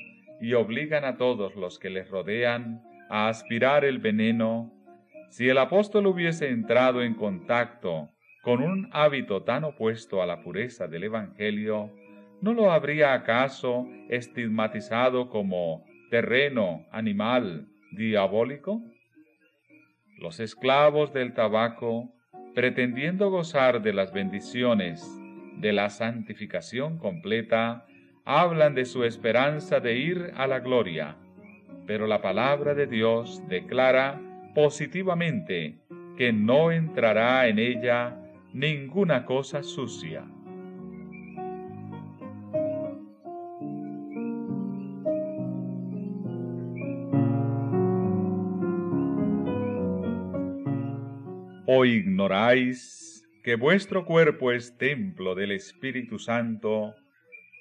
y 0.40 0.54
obligan 0.54 1.04
a 1.04 1.16
todos 1.16 1.54
los 1.54 1.78
que 1.78 1.90
les 1.90 2.08
rodean 2.08 2.82
a 3.08 3.28
aspirar 3.28 3.84
el 3.84 3.98
veneno, 3.98 4.72
si 5.30 5.48
el 5.48 5.58
apóstol 5.58 6.06
hubiese 6.06 6.48
entrado 6.48 7.02
en 7.02 7.14
contacto 7.14 8.10
con 8.46 8.62
un 8.62 8.88
hábito 8.92 9.42
tan 9.42 9.64
opuesto 9.64 10.22
a 10.22 10.26
la 10.26 10.40
pureza 10.40 10.86
del 10.86 11.02
Evangelio, 11.02 11.90
¿no 12.40 12.54
lo 12.54 12.70
habría 12.70 13.12
acaso 13.12 13.88
estigmatizado 14.08 15.30
como 15.30 15.84
terreno, 16.12 16.86
animal, 16.92 17.66
diabólico? 17.90 18.80
Los 20.18 20.38
esclavos 20.38 21.12
del 21.12 21.34
tabaco, 21.34 22.14
pretendiendo 22.54 23.30
gozar 23.30 23.82
de 23.82 23.92
las 23.92 24.12
bendiciones 24.12 25.04
de 25.56 25.72
la 25.72 25.90
santificación 25.90 26.98
completa, 26.98 27.84
hablan 28.24 28.76
de 28.76 28.84
su 28.84 29.02
esperanza 29.02 29.80
de 29.80 29.96
ir 29.96 30.30
a 30.36 30.46
la 30.46 30.60
gloria, 30.60 31.16
pero 31.84 32.06
la 32.06 32.22
palabra 32.22 32.74
de 32.74 32.86
Dios 32.86 33.42
declara 33.48 34.20
positivamente 34.54 35.80
que 36.16 36.32
no 36.32 36.70
entrará 36.70 37.48
en 37.48 37.58
ella 37.58 38.22
ninguna 38.56 39.26
cosa 39.26 39.62
sucia. 39.62 40.24
¿O 51.66 51.84
ignoráis 51.84 53.22
que 53.44 53.56
vuestro 53.56 54.06
cuerpo 54.06 54.52
es 54.52 54.78
templo 54.78 55.34
del 55.34 55.52
Espíritu 55.52 56.18
Santo, 56.18 56.94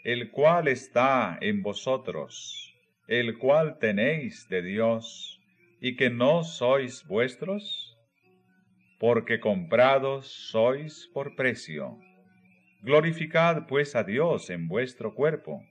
el 0.05 0.31
cual 0.31 0.69
está 0.69 1.37
en 1.41 1.61
vosotros, 1.61 2.73
el 3.09 3.37
cual 3.37 3.79
tenéis 3.79 4.47
de 4.47 4.61
Dios, 4.61 5.41
y 5.81 5.97
que 5.97 6.09
no 6.09 6.45
sois 6.45 7.05
vuestros? 7.05 7.84
Porque 8.99 9.39
comprados 9.39 10.27
sois 10.27 11.09
por 11.13 11.35
precio. 11.35 11.99
Glorificad 12.81 13.67
pues 13.67 13.95
a 13.95 14.03
Dios 14.03 14.49
en 14.49 14.67
vuestro 14.67 15.13
cuerpo. 15.13 15.63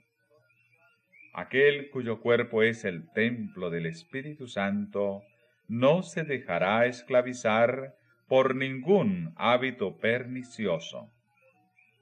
Aquel 1.32 1.90
cuyo 1.90 2.20
cuerpo 2.20 2.62
es 2.62 2.84
el 2.84 3.10
templo 3.12 3.70
del 3.70 3.86
Espíritu 3.86 4.46
Santo, 4.46 5.22
no 5.68 6.02
se 6.02 6.24
dejará 6.24 6.86
esclavizar 6.86 7.96
por 8.28 8.54
ningún 8.54 9.32
hábito 9.36 9.98
pernicioso. 9.98 11.10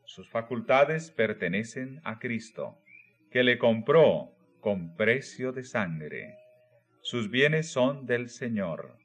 Sus 0.04 0.28
facultades 0.28 1.10
pertenecen 1.10 2.00
a 2.04 2.18
Cristo, 2.18 2.78
que 3.30 3.42
le 3.42 3.58
compró 3.58 4.34
con 4.60 4.94
precio 4.96 5.52
de 5.52 5.64
sangre. 5.64 6.36
Sus 7.00 7.30
bienes 7.30 7.70
son 7.70 8.06
del 8.06 8.28
Señor. 8.28 9.01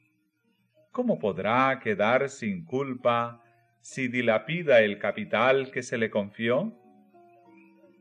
¿Cómo 0.98 1.20
podrá 1.20 1.80
quedar 1.80 2.28
sin 2.28 2.66
culpa 2.66 3.44
si 3.82 4.08
dilapida 4.08 4.82
el 4.82 4.98
capital 4.98 5.70
que 5.70 5.84
se 5.84 5.96
le 5.96 6.10
confió? 6.10 6.74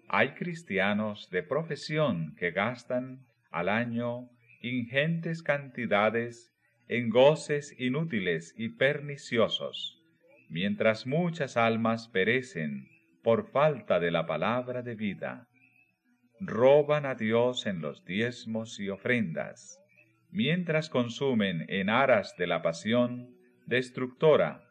Hay 0.09 0.31
cristianos 0.31 1.29
de 1.29 1.43
profesión 1.43 2.35
que 2.37 2.53
gastan 2.53 3.27
al 3.51 3.69
año 3.69 4.31
ingentes 4.63 5.43
cantidades 5.43 6.55
en 6.89 7.11
goces 7.11 7.79
inútiles 7.79 8.55
y 8.57 8.71
perniciosos, 8.71 10.03
mientras 10.49 11.07
muchas 11.07 11.59
almas 11.59 12.09
perecen 12.09 12.89
por 13.23 13.51
falta 13.51 14.01
de 14.01 14.11
la 14.11 14.25
palabra 14.25 14.81
de 14.81 14.95
vida. 14.95 15.47
Roban 16.41 17.05
a 17.05 17.15
Dios 17.15 17.67
en 17.67 17.83
los 17.83 18.07
diezmos 18.07 18.81
y 18.81 18.89
ofrendas, 18.89 19.83
mientras 20.37 20.91
consumen 20.91 21.65
en 21.69 21.89
aras 21.89 22.37
de 22.37 22.47
la 22.47 22.61
pasión 22.61 23.35
destructora 23.65 24.69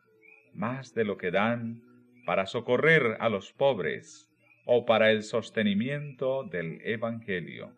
más 0.53 0.93
de 0.93 1.05
lo 1.05 1.17
que 1.17 1.31
dan 1.31 1.81
para 2.23 2.45
socorrer 2.45 3.17
a 3.19 3.29
los 3.29 3.51
pobres 3.51 4.29
o 4.65 4.85
para 4.85 5.09
el 5.09 5.23
sostenimiento 5.23 6.43
del 6.43 6.81
Evangelio. 6.83 7.73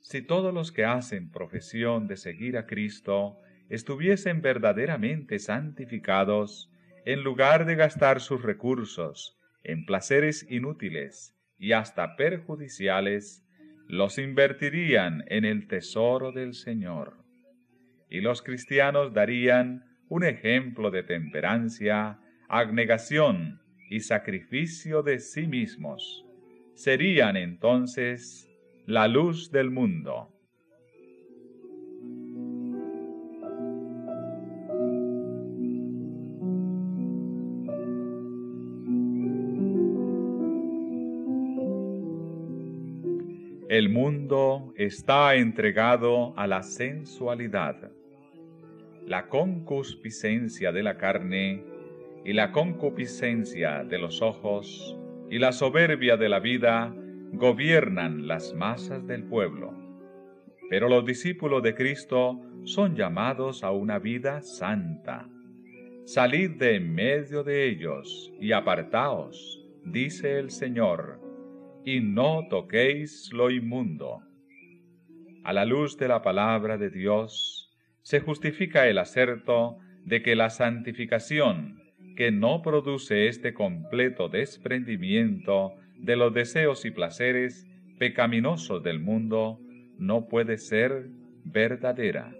Si 0.00 0.22
todos 0.22 0.52
los 0.52 0.72
que 0.72 0.84
hacen 0.84 1.30
profesión 1.30 2.08
de 2.08 2.16
seguir 2.16 2.58
a 2.58 2.66
Cristo 2.66 3.38
estuviesen 3.68 4.42
verdaderamente 4.42 5.38
santificados, 5.38 6.68
en 7.04 7.22
lugar 7.22 7.64
de 7.64 7.76
gastar 7.76 8.20
sus 8.20 8.42
recursos 8.42 9.38
en 9.62 9.86
placeres 9.86 10.44
inútiles 10.50 11.32
y 11.60 11.72
hasta 11.74 12.16
perjudiciales, 12.16 13.44
los 13.90 14.18
invertirían 14.18 15.24
en 15.26 15.44
el 15.44 15.66
tesoro 15.66 16.30
del 16.30 16.54
Señor. 16.54 17.24
Y 18.08 18.20
los 18.20 18.40
cristianos 18.40 19.12
darían 19.12 19.84
un 20.08 20.22
ejemplo 20.22 20.92
de 20.92 21.02
temperancia, 21.02 22.20
abnegación 22.48 23.60
y 23.90 24.00
sacrificio 24.00 25.02
de 25.02 25.18
sí 25.18 25.48
mismos. 25.48 26.24
Serían 26.74 27.36
entonces 27.36 28.48
la 28.86 29.08
luz 29.08 29.50
del 29.50 29.70
mundo. 29.70 30.32
El 43.70 43.88
mundo 43.88 44.74
está 44.74 45.36
entregado 45.36 46.36
a 46.36 46.48
la 46.48 46.64
sensualidad, 46.64 47.92
la 49.06 49.28
concupiscencia 49.28 50.72
de 50.72 50.82
la 50.82 50.96
carne 50.96 51.62
y 52.24 52.32
la 52.32 52.50
concupiscencia 52.50 53.84
de 53.84 53.98
los 54.00 54.22
ojos 54.22 54.98
y 55.30 55.38
la 55.38 55.52
soberbia 55.52 56.16
de 56.16 56.28
la 56.28 56.40
vida 56.40 56.92
gobiernan 57.32 58.26
las 58.26 58.54
masas 58.54 59.06
del 59.06 59.22
pueblo. 59.22 59.72
Pero 60.68 60.88
los 60.88 61.04
discípulos 61.04 61.62
de 61.62 61.76
Cristo 61.76 62.40
son 62.64 62.96
llamados 62.96 63.62
a 63.62 63.70
una 63.70 64.00
vida 64.00 64.42
santa. 64.42 65.28
Salid 66.06 66.56
de 66.58 66.74
en 66.74 66.92
medio 66.92 67.44
de 67.44 67.68
ellos 67.68 68.32
y 68.40 68.50
apartaos, 68.50 69.64
dice 69.84 70.40
el 70.40 70.50
Señor, 70.50 71.19
y 71.84 72.00
no 72.00 72.46
toquéis 72.48 73.30
lo 73.32 73.50
inmundo. 73.50 74.20
A 75.44 75.52
la 75.52 75.64
luz 75.64 75.96
de 75.96 76.08
la 76.08 76.22
palabra 76.22 76.76
de 76.76 76.90
Dios 76.90 77.70
se 78.02 78.20
justifica 78.20 78.86
el 78.88 78.98
acerto 78.98 79.78
de 80.04 80.22
que 80.22 80.36
la 80.36 80.50
santificación, 80.50 81.82
que 82.16 82.30
no 82.30 82.62
produce 82.62 83.28
este 83.28 83.54
completo 83.54 84.28
desprendimiento 84.28 85.74
de 85.96 86.16
los 86.16 86.34
deseos 86.34 86.84
y 86.84 86.90
placeres 86.90 87.66
pecaminosos 87.98 88.82
del 88.82 89.00
mundo 89.00 89.60
no 89.98 90.28
puede 90.28 90.58
ser 90.58 91.08
verdadera. 91.44 92.34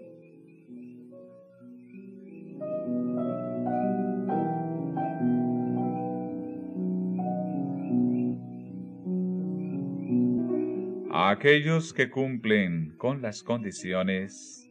Aquellos 11.31 11.93
que 11.93 12.09
cumplen 12.09 12.93
con 12.97 13.21
las 13.21 13.41
condiciones, 13.41 14.69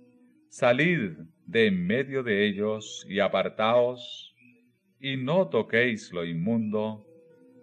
salid 0.50 1.12
de 1.46 1.68
en 1.68 1.86
medio 1.86 2.22
de 2.22 2.46
ellos 2.46 3.06
y 3.08 3.18
apartaos, 3.18 4.36
y 5.00 5.16
no 5.16 5.48
toquéis 5.48 6.12
lo 6.12 6.22
inmundo, 6.22 7.06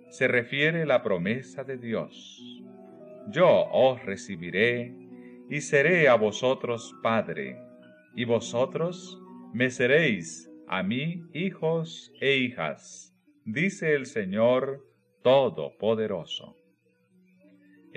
se 0.09 0.27
refiere 0.27 0.83
la 0.87 1.03
promesa 1.03 1.63
de 1.63 1.77
Dios. 1.77 2.41
yo 3.29 3.67
os 3.71 4.03
recibiré 4.03 4.95
y 5.47 5.61
seré 5.61 6.07
a 6.07 6.15
vosotros 6.15 6.95
Padre, 7.03 7.55
y 8.15 8.25
vosotros 8.25 9.21
me 9.53 9.69
seréis 9.69 10.49
a 10.67 10.81
mí 10.81 11.21
hijos 11.33 12.11
e 12.19 12.37
hijas, 12.37 13.13
dice 13.45 13.93
el 13.93 14.07
Señor 14.07 14.83
Todopoderoso. 15.21 16.66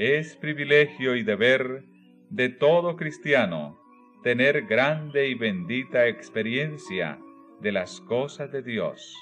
Es 0.03 0.35
privilegio 0.35 1.15
y 1.15 1.23
deber 1.23 1.85
de 2.31 2.49
todo 2.49 2.97
cristiano 2.97 3.79
tener 4.23 4.63
grande 4.63 5.29
y 5.29 5.35
bendita 5.35 6.09
experiencia 6.09 7.19
de 7.61 7.71
las 7.71 8.01
cosas 8.01 8.51
de 8.51 8.63
Dios. 8.63 9.15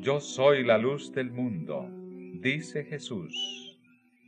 Yo 0.00 0.20
soy 0.20 0.64
la 0.64 0.76
luz 0.76 1.14
del 1.14 1.30
mundo, 1.30 1.88
dice 2.42 2.84
Jesús. 2.84 3.34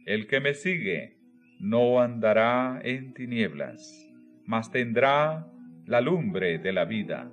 El 0.07 0.27
que 0.27 0.41
me 0.41 0.55
sigue 0.55 1.19
no 1.59 2.01
andará 2.01 2.81
en 2.83 3.13
tinieblas, 3.13 4.09
mas 4.47 4.71
tendrá 4.71 5.47
la 5.85 6.01
lumbre 6.01 6.57
de 6.57 6.73
la 6.73 6.87
vida. 6.87 7.31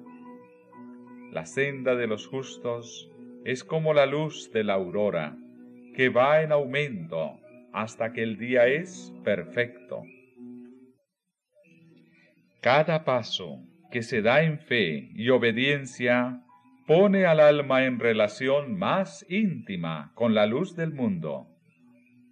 La 1.32 1.46
senda 1.46 1.96
de 1.96 2.08
los 2.08 2.28
justos 2.28 3.10
es 3.46 3.64
como 3.64 3.94
la 3.94 4.06
luz 4.06 4.52
de 4.52 4.66
la 4.66 4.74
aurora, 4.74 5.38
que 5.96 6.10
va 6.10 6.42
en 6.42 6.52
aumento 6.52 7.40
hasta 7.78 8.12
que 8.12 8.24
el 8.24 8.40
día 8.40 8.66
es 8.66 9.14
perfecto. 9.24 10.02
Cada 12.60 13.06
paso 13.06 13.60
que 13.92 14.02
se 14.02 14.24
da 14.24 14.42
en 14.42 14.58
fe 14.58 15.12
y 15.14 15.30
obediencia 15.30 16.42
pone 16.88 17.28
al 17.28 17.40
alma 17.40 17.86
en 17.86 18.00
relación 18.00 18.80
más 18.80 19.24
íntima 19.30 20.12
con 20.16 20.34
la 20.34 20.48
luz 20.48 20.76
del 20.76 20.92
mundo, 20.92 21.50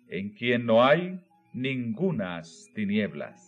en 0.07 0.33
quien 0.33 0.65
no 0.65 0.83
hay 0.83 1.19
ningunas 1.53 2.71
tinieblas. 2.73 3.39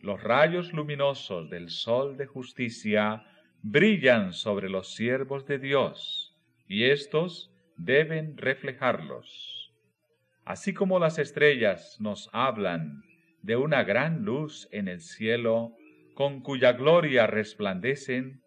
Los 0.00 0.22
rayos 0.22 0.72
luminosos 0.72 1.50
del 1.50 1.68
sol 1.68 2.16
de 2.16 2.26
justicia 2.26 3.24
brillan 3.62 4.32
sobre 4.32 4.68
los 4.68 4.94
siervos 4.94 5.46
de 5.46 5.58
Dios, 5.58 6.32
y 6.68 6.84
éstos 6.84 7.52
deben 7.76 8.36
reflejarlos. 8.36 9.57
Así 10.48 10.72
como 10.72 10.98
las 10.98 11.18
estrellas 11.18 11.98
nos 12.00 12.30
hablan 12.32 13.02
de 13.42 13.56
una 13.56 13.84
gran 13.84 14.24
luz 14.24 14.66
en 14.72 14.88
el 14.88 15.02
cielo, 15.02 15.74
con 16.14 16.40
cuya 16.40 16.72
gloria 16.72 17.26
resplandecen, 17.26 18.40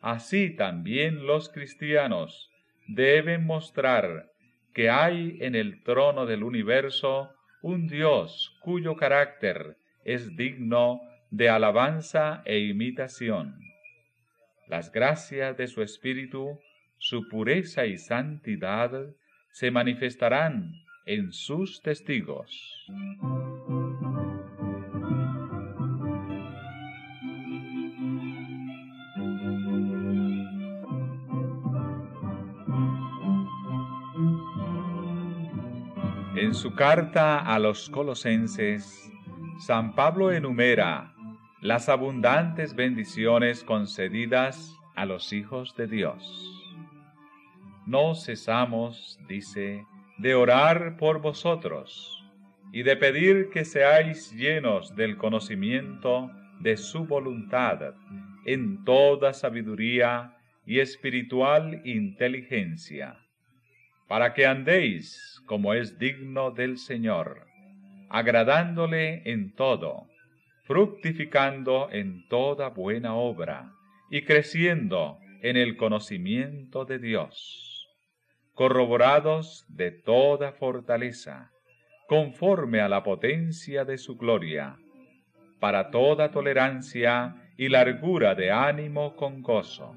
así 0.00 0.54
también 0.54 1.26
los 1.26 1.48
cristianos 1.48 2.48
deben 2.86 3.44
mostrar 3.44 4.30
que 4.72 4.88
hay 4.88 5.38
en 5.40 5.56
el 5.56 5.82
trono 5.82 6.26
del 6.26 6.44
universo 6.44 7.34
un 7.60 7.88
Dios 7.88 8.56
cuyo 8.60 8.94
carácter 8.94 9.78
es 10.04 10.36
digno 10.36 11.00
de 11.32 11.48
alabanza 11.48 12.40
e 12.44 12.60
imitación. 12.60 13.58
Las 14.68 14.92
gracias 14.92 15.56
de 15.56 15.66
su 15.66 15.82
Espíritu, 15.82 16.60
su 16.98 17.28
pureza 17.28 17.84
y 17.84 17.98
santidad 17.98 18.92
se 19.50 19.72
manifestarán 19.72 20.86
en 21.08 21.32
sus 21.32 21.80
testigos. 21.80 22.86
En 36.36 36.52
su 36.52 36.74
carta 36.74 37.38
a 37.38 37.58
los 37.58 37.88
colosenses, 37.88 39.10
San 39.60 39.94
Pablo 39.94 40.30
enumera 40.30 41.14
las 41.62 41.88
abundantes 41.88 42.74
bendiciones 42.74 43.64
concedidas 43.64 44.76
a 44.94 45.06
los 45.06 45.32
hijos 45.32 45.74
de 45.74 45.86
Dios. 45.86 46.22
No 47.86 48.14
cesamos, 48.14 49.18
dice, 49.26 49.86
de 50.18 50.34
orar 50.34 50.96
por 50.96 51.20
vosotros 51.20 52.24
y 52.72 52.82
de 52.82 52.96
pedir 52.96 53.50
que 53.50 53.64
seáis 53.64 54.32
llenos 54.32 54.94
del 54.94 55.16
conocimiento 55.16 56.30
de 56.60 56.76
su 56.76 57.06
voluntad 57.06 57.94
en 58.44 58.84
toda 58.84 59.32
sabiduría 59.32 60.36
y 60.66 60.80
espiritual 60.80 61.80
inteligencia 61.84 63.16
para 64.08 64.32
que 64.32 64.46
andéis 64.46 65.42
como 65.46 65.74
es 65.74 65.98
digno 65.98 66.50
del 66.50 66.78
Señor, 66.78 67.46
agradándole 68.08 69.22
en 69.30 69.54
todo, 69.54 70.08
fructificando 70.64 71.88
en 71.92 72.26
toda 72.28 72.70
buena 72.70 73.14
obra 73.14 73.72
y 74.10 74.22
creciendo 74.22 75.18
en 75.42 75.56
el 75.56 75.76
conocimiento 75.76 76.86
de 76.86 76.98
Dios, 76.98 77.67
corroborados 78.58 79.64
de 79.68 79.92
toda 79.92 80.50
fortaleza, 80.50 81.52
conforme 82.08 82.80
a 82.80 82.88
la 82.88 83.04
potencia 83.04 83.84
de 83.84 83.98
su 83.98 84.16
gloria, 84.16 84.76
para 85.60 85.92
toda 85.92 86.32
tolerancia 86.32 87.36
y 87.56 87.68
largura 87.68 88.34
de 88.34 88.50
ánimo 88.50 89.14
con 89.14 89.42
gozo. 89.42 89.94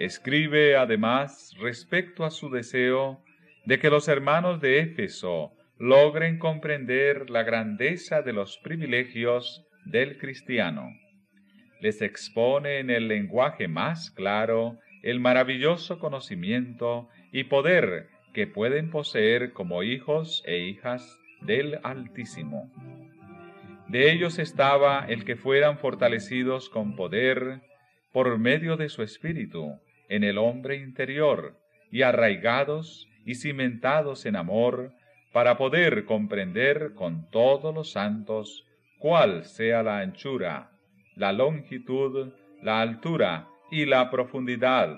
Escribe 0.00 0.76
además 0.76 1.54
respecto 1.60 2.24
a 2.24 2.32
su 2.32 2.50
deseo 2.50 3.22
de 3.64 3.78
que 3.78 3.90
los 3.90 4.08
hermanos 4.08 4.60
de 4.60 4.80
Éfeso 4.80 5.52
logren 5.78 6.38
comprender 6.38 7.30
la 7.30 7.42
grandeza 7.42 8.22
de 8.22 8.32
los 8.32 8.58
privilegios 8.58 9.66
del 9.84 10.18
cristiano. 10.18 10.90
Les 11.80 12.00
expone 12.00 12.78
en 12.78 12.90
el 12.90 13.08
lenguaje 13.08 13.68
más 13.68 14.10
claro 14.10 14.78
el 15.02 15.20
maravilloso 15.20 15.98
conocimiento 15.98 17.08
y 17.32 17.44
poder 17.44 18.08
que 18.32 18.46
pueden 18.46 18.90
poseer 18.90 19.52
como 19.52 19.82
hijos 19.82 20.42
e 20.46 20.58
hijas 20.58 21.18
del 21.42 21.78
Altísimo. 21.82 22.70
De 23.88 24.10
ellos 24.10 24.38
estaba 24.38 25.04
el 25.06 25.24
que 25.24 25.36
fueran 25.36 25.78
fortalecidos 25.78 26.70
con 26.70 26.96
poder 26.96 27.60
por 28.12 28.38
medio 28.38 28.76
de 28.76 28.88
su 28.88 29.02
Espíritu, 29.02 29.78
en 30.08 30.24
el 30.24 30.38
hombre 30.38 30.76
interior 30.76 31.58
y 31.90 32.02
arraigados 32.02 33.08
y 33.24 33.34
cimentados 33.34 34.26
en 34.26 34.36
amor 34.36 34.92
para 35.34 35.56
poder 35.56 36.04
comprender 36.04 36.94
con 36.94 37.28
todos 37.32 37.74
los 37.74 37.90
santos 37.90 38.64
cuál 39.00 39.44
sea 39.44 39.82
la 39.82 39.98
anchura, 39.98 40.70
la 41.16 41.32
longitud, 41.32 42.32
la 42.62 42.80
altura 42.80 43.48
y 43.68 43.84
la 43.84 44.12
profundidad, 44.12 44.96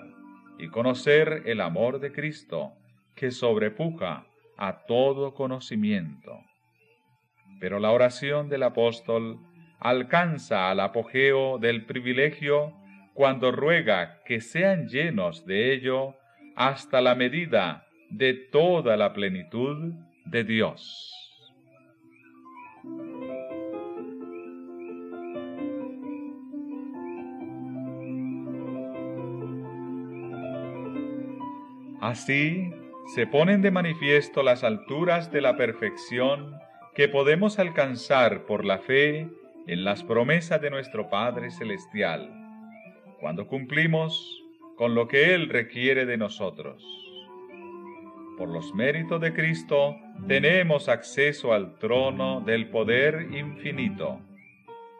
y 0.59 0.67
conocer 0.67 1.41
el 1.47 1.59
amor 1.59 1.99
de 1.99 2.11
Cristo, 2.11 2.73
que 3.15 3.31
sobrepuja 3.31 4.27
a 4.57 4.85
todo 4.85 5.33
conocimiento. 5.33 6.39
Pero 7.59 7.79
la 7.79 7.89
oración 7.89 8.47
del 8.47 8.61
apóstol 8.61 9.39
alcanza 9.79 10.69
al 10.69 10.81
apogeo 10.81 11.57
del 11.57 11.85
privilegio 11.85 12.75
cuando 13.15 13.51
ruega 13.51 14.21
que 14.23 14.39
sean 14.41 14.87
llenos 14.87 15.47
de 15.47 15.73
ello 15.73 16.13
hasta 16.55 17.01
la 17.01 17.15
medida 17.15 17.87
de 18.11 18.35
toda 18.35 18.97
la 18.97 19.13
plenitud 19.13 19.95
de 20.29 20.43
Dios. 20.43 21.13
Así 31.99 32.71
se 33.15 33.25
ponen 33.27 33.61
de 33.61 33.71
manifiesto 33.71 34.43
las 34.43 34.63
alturas 34.63 35.31
de 35.31 35.41
la 35.41 35.57
perfección 35.57 36.55
que 36.95 37.07
podemos 37.07 37.59
alcanzar 37.59 38.45
por 38.45 38.65
la 38.65 38.79
fe 38.79 39.29
en 39.67 39.83
las 39.83 40.03
promesas 40.03 40.61
de 40.61 40.69
nuestro 40.69 41.09
Padre 41.09 41.51
Celestial 41.51 42.31
cuando 43.19 43.47
cumplimos 43.47 44.43
con 44.75 44.95
lo 44.95 45.07
que 45.07 45.33
Él 45.33 45.49
requiere 45.49 46.05
de 46.05 46.17
nosotros. 46.17 47.06
Por 48.37 48.49
los 48.49 48.71
méritos 48.75 49.19
de 49.19 49.33
Cristo 49.33 49.97
tenemos 50.27 50.89
acceso 50.89 51.53
al 51.53 51.79
trono 51.79 52.41
del 52.41 52.69
poder 52.69 53.29
infinito, 53.31 54.21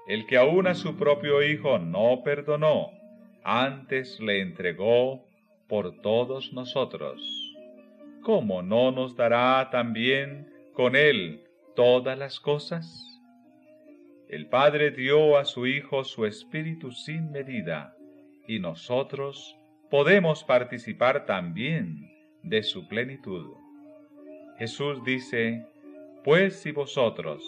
el 0.08 0.26
que 0.26 0.38
aún 0.38 0.66
a 0.66 0.74
su 0.74 0.98
propio 0.98 1.44
Hijo 1.44 1.78
no 1.78 2.24
perdonó, 2.24 2.90
antes 3.44 4.20
le 4.20 4.42
entregó 4.42 5.24
por 5.68 6.02
todos 6.02 6.52
nosotros. 6.52 7.22
¿Cómo 8.24 8.64
no 8.64 8.92
nos 8.92 9.16
dará 9.16 9.70
también 9.70 10.52
con 10.74 10.96
Él 10.96 11.44
todas 11.76 12.18
las 12.18 12.40
cosas? 12.40 13.04
El 14.30 14.48
Padre 14.48 14.90
dio 14.90 15.38
a 15.38 15.46
su 15.46 15.68
Hijo 15.68 16.04
su 16.04 16.26
Espíritu 16.26 16.92
sin 16.92 17.32
medida, 17.32 17.96
y 18.48 18.58
nosotros 18.58 19.56
podemos 19.92 20.44
participar 20.44 21.28
también 21.28 22.17
de 22.44 22.64
su 22.64 22.88
plenitud. 22.88 23.54
Jesús 24.58 25.04
dice, 25.04 25.66
Pues 26.24 26.60
si 26.62 26.72
vosotros, 26.72 27.44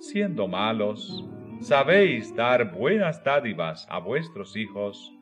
siendo 0.00 0.48
malos, 0.48 1.24
sabéis 1.60 2.34
dar 2.34 2.72
buenas 2.72 3.22
dádivas 3.22 3.86
a 3.90 3.98
vuestros 3.98 4.56
hijos, 4.56 5.12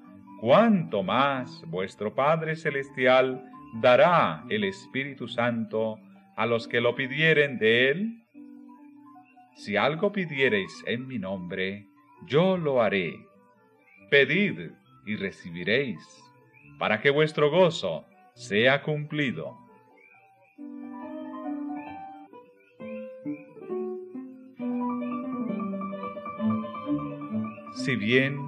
cuánto 0.40 1.02
más 1.02 1.62
vuestro 1.66 2.14
Padre 2.14 2.56
Celestial 2.56 3.44
dará 3.80 4.44
el 4.48 4.64
Espíritu 4.64 5.28
Santo 5.28 5.98
a 6.36 6.46
los 6.46 6.68
que 6.68 6.80
lo 6.80 6.94
pidieren 6.94 7.58
de 7.58 7.90
él? 7.90 8.22
Si 9.56 9.76
algo 9.76 10.12
pidiereis 10.12 10.84
en 10.86 11.06
mi 11.06 11.18
nombre, 11.18 11.86
yo 12.26 12.56
lo 12.56 12.82
haré. 12.82 13.14
Pedid 14.10 14.70
y 15.06 15.16
recibiréis, 15.16 16.00
para 16.78 17.00
que 17.00 17.10
vuestro 17.10 17.50
gozo 17.50 18.04
sea 18.36 18.82
cumplido. 18.82 19.56
Si 27.74 27.96
bien 27.96 28.38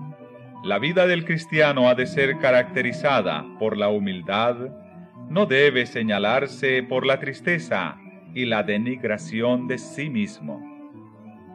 la 0.62 0.78
vida 0.78 1.06
del 1.06 1.24
cristiano 1.24 1.88
ha 1.88 1.94
de 1.94 2.06
ser 2.06 2.38
caracterizada 2.38 3.46
por 3.58 3.78
la 3.78 3.88
humildad, 3.88 4.56
no 5.30 5.46
debe 5.46 5.86
señalarse 5.86 6.82
por 6.82 7.06
la 7.06 7.18
tristeza 7.18 7.96
y 8.34 8.44
la 8.44 8.62
denigración 8.62 9.68
de 9.68 9.78
sí 9.78 10.10
mismo. 10.10 10.60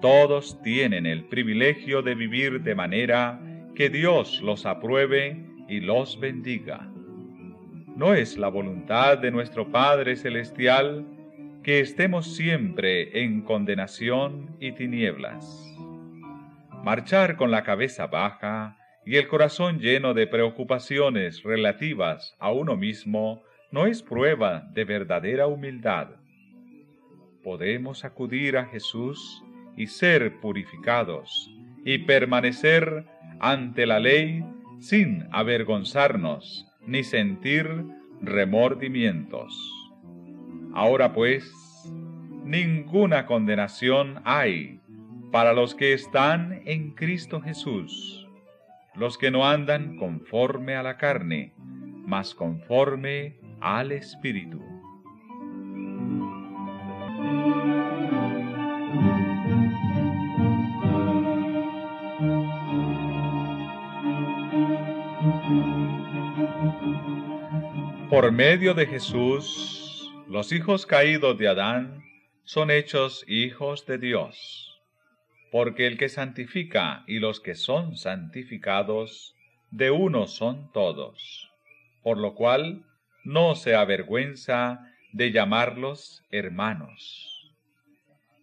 Todos 0.01 0.59
tienen 0.63 1.05
el 1.05 1.25
privilegio 1.25 2.01
de 2.01 2.15
vivir 2.15 2.61
de 2.63 2.73
manera 2.73 3.39
que 3.75 3.89
Dios 3.89 4.41
los 4.41 4.65
apruebe 4.65 5.45
y 5.69 5.81
los 5.81 6.19
bendiga. 6.19 6.92
No 7.95 8.15
es 8.15 8.37
la 8.39 8.47
voluntad 8.47 9.19
de 9.19 9.29
nuestro 9.29 9.69
Padre 9.71 10.15
Celestial 10.15 11.05
que 11.61 11.79
estemos 11.79 12.35
siempre 12.35 13.21
en 13.23 13.41
condenación 13.41 14.57
y 14.59 14.71
tinieblas. 14.71 15.77
Marchar 16.83 17.35
con 17.35 17.51
la 17.51 17.61
cabeza 17.61 18.07
baja 18.07 18.77
y 19.05 19.17
el 19.17 19.27
corazón 19.27 19.77
lleno 19.77 20.15
de 20.15 20.25
preocupaciones 20.25 21.43
relativas 21.43 22.35
a 22.39 22.51
uno 22.51 22.75
mismo 22.75 23.43
no 23.71 23.85
es 23.85 24.01
prueba 24.01 24.67
de 24.73 24.85
verdadera 24.85 25.45
humildad. 25.45 26.07
Podemos 27.43 28.05
acudir 28.05 28.57
a 28.57 28.65
Jesús 28.65 29.43
y 29.77 29.85
ser 29.85 30.39
purificados 30.39 31.47
y 31.85 31.99
permanecer 31.99 33.05
ante 33.39 33.85
la 33.85 33.99
ley 33.99 34.43
sin 34.79 35.27
avergonzarnos 35.31 36.72
ni 36.86 37.03
sentir 37.03 37.86
remordimientos. 38.21 39.53
Ahora 40.73 41.13
pues, 41.13 41.51
ninguna 42.43 43.25
condenación 43.25 44.21
hay 44.23 44.79
para 45.31 45.53
los 45.53 45.75
que 45.75 45.93
están 45.93 46.61
en 46.65 46.91
Cristo 46.91 47.41
Jesús, 47.41 48.27
los 48.95 49.17
que 49.17 49.31
no 49.31 49.47
andan 49.47 49.97
conforme 49.97 50.75
a 50.75 50.84
la 50.84 50.97
carne, 50.97 51.53
mas 52.05 52.36
conforme 52.36 53.38
al 53.59 53.91
Espíritu. 53.91 54.72
Por 68.14 68.32
medio 68.32 68.76
de 68.76 68.86
Jesús, 68.86 70.07
los 70.30 70.51
hijos 70.51 70.86
caídos 70.86 71.36
de 71.39 71.47
Adán 71.47 72.03
son 72.43 72.70
hechos 72.70 73.26
hijos 73.28 73.88
de 73.88 73.97
Dios 73.97 74.80
porque 75.51 75.88
el 75.88 75.97
que 75.97 76.09
santifica 76.09 77.03
y 77.07 77.18
los 77.18 77.39
que 77.39 77.55
son 77.55 77.97
santificados, 77.97 79.36
de 79.72 79.89
uno 79.89 80.28
son 80.28 80.72
todos, 80.74 81.49
por 82.03 82.20
lo 82.20 82.36
cual 82.36 82.84
no 83.24 83.55
se 83.55 83.74
avergüenza 83.74 84.80
de 85.11 85.32
llamarlos 85.32 86.24
hermanos. 86.30 87.51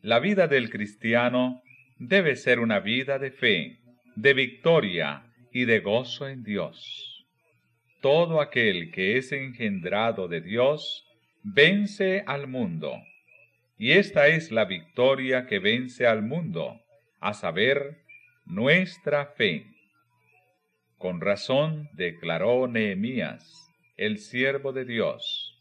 La 0.02 0.18
vida 0.18 0.48
del 0.48 0.68
cristiano 0.68 1.62
debe 2.00 2.34
ser 2.34 2.58
una 2.58 2.80
vida 2.80 3.20
de 3.20 3.30
fe, 3.30 3.78
de 4.16 4.34
victoria 4.34 5.22
y 5.52 5.64
de 5.64 5.78
gozo 5.78 6.26
en 6.26 6.42
Dios. 6.42 7.09
Todo 8.00 8.40
aquel 8.40 8.90
que 8.92 9.18
es 9.18 9.30
engendrado 9.32 10.26
de 10.26 10.40
Dios 10.40 11.06
vence 11.42 12.24
al 12.26 12.46
mundo, 12.46 12.96
y 13.78 13.92
esta 13.92 14.28
es 14.28 14.50
la 14.50 14.64
victoria 14.64 15.46
que 15.46 15.58
vence 15.58 16.06
al 16.06 16.22
mundo, 16.22 16.80
a 17.20 17.34
saber, 17.34 17.98
nuestra 18.46 19.26
fe. 19.26 19.66
Con 20.98 21.20
razón 21.20 21.88
declaró 21.92 22.66
Nehemías, 22.68 23.70
el 23.96 24.18
siervo 24.18 24.72
de 24.72 24.84
Dios, 24.84 25.58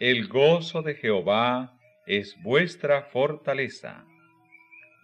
el 0.00 0.28
gozo 0.28 0.82
de 0.82 0.94
Jehová 0.94 1.78
es 2.06 2.36
vuestra 2.42 3.02
fortaleza. 3.02 4.04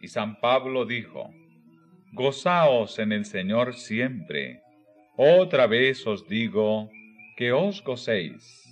Y 0.01 0.09
San 0.09 0.41
Pablo 0.41 0.85
dijo, 0.85 1.31
Gozaos 2.13 2.99
en 2.99 3.13
el 3.13 3.25
Señor 3.25 3.75
siempre. 3.75 4.63
Otra 5.17 5.67
vez 5.67 6.07
os 6.07 6.27
digo 6.27 6.91
que 7.37 7.53
os 7.53 7.81
gocéis. 7.81 8.65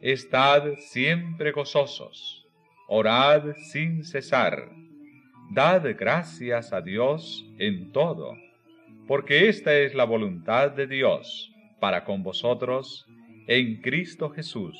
Estad 0.00 0.76
siempre 0.78 1.52
gozosos, 1.52 2.46
orad 2.88 3.54
sin 3.70 4.02
cesar 4.04 4.70
Dad 5.52 5.84
gracias 5.98 6.72
a 6.72 6.80
Dios 6.80 7.44
en 7.58 7.90
todo, 7.90 8.36
porque 9.08 9.48
esta 9.48 9.76
es 9.76 9.96
la 9.96 10.04
voluntad 10.04 10.70
de 10.70 10.86
Dios 10.86 11.52
para 11.80 12.04
con 12.04 12.22
vosotros 12.22 13.04
en 13.48 13.80
Cristo 13.80 14.30
Jesús. 14.30 14.76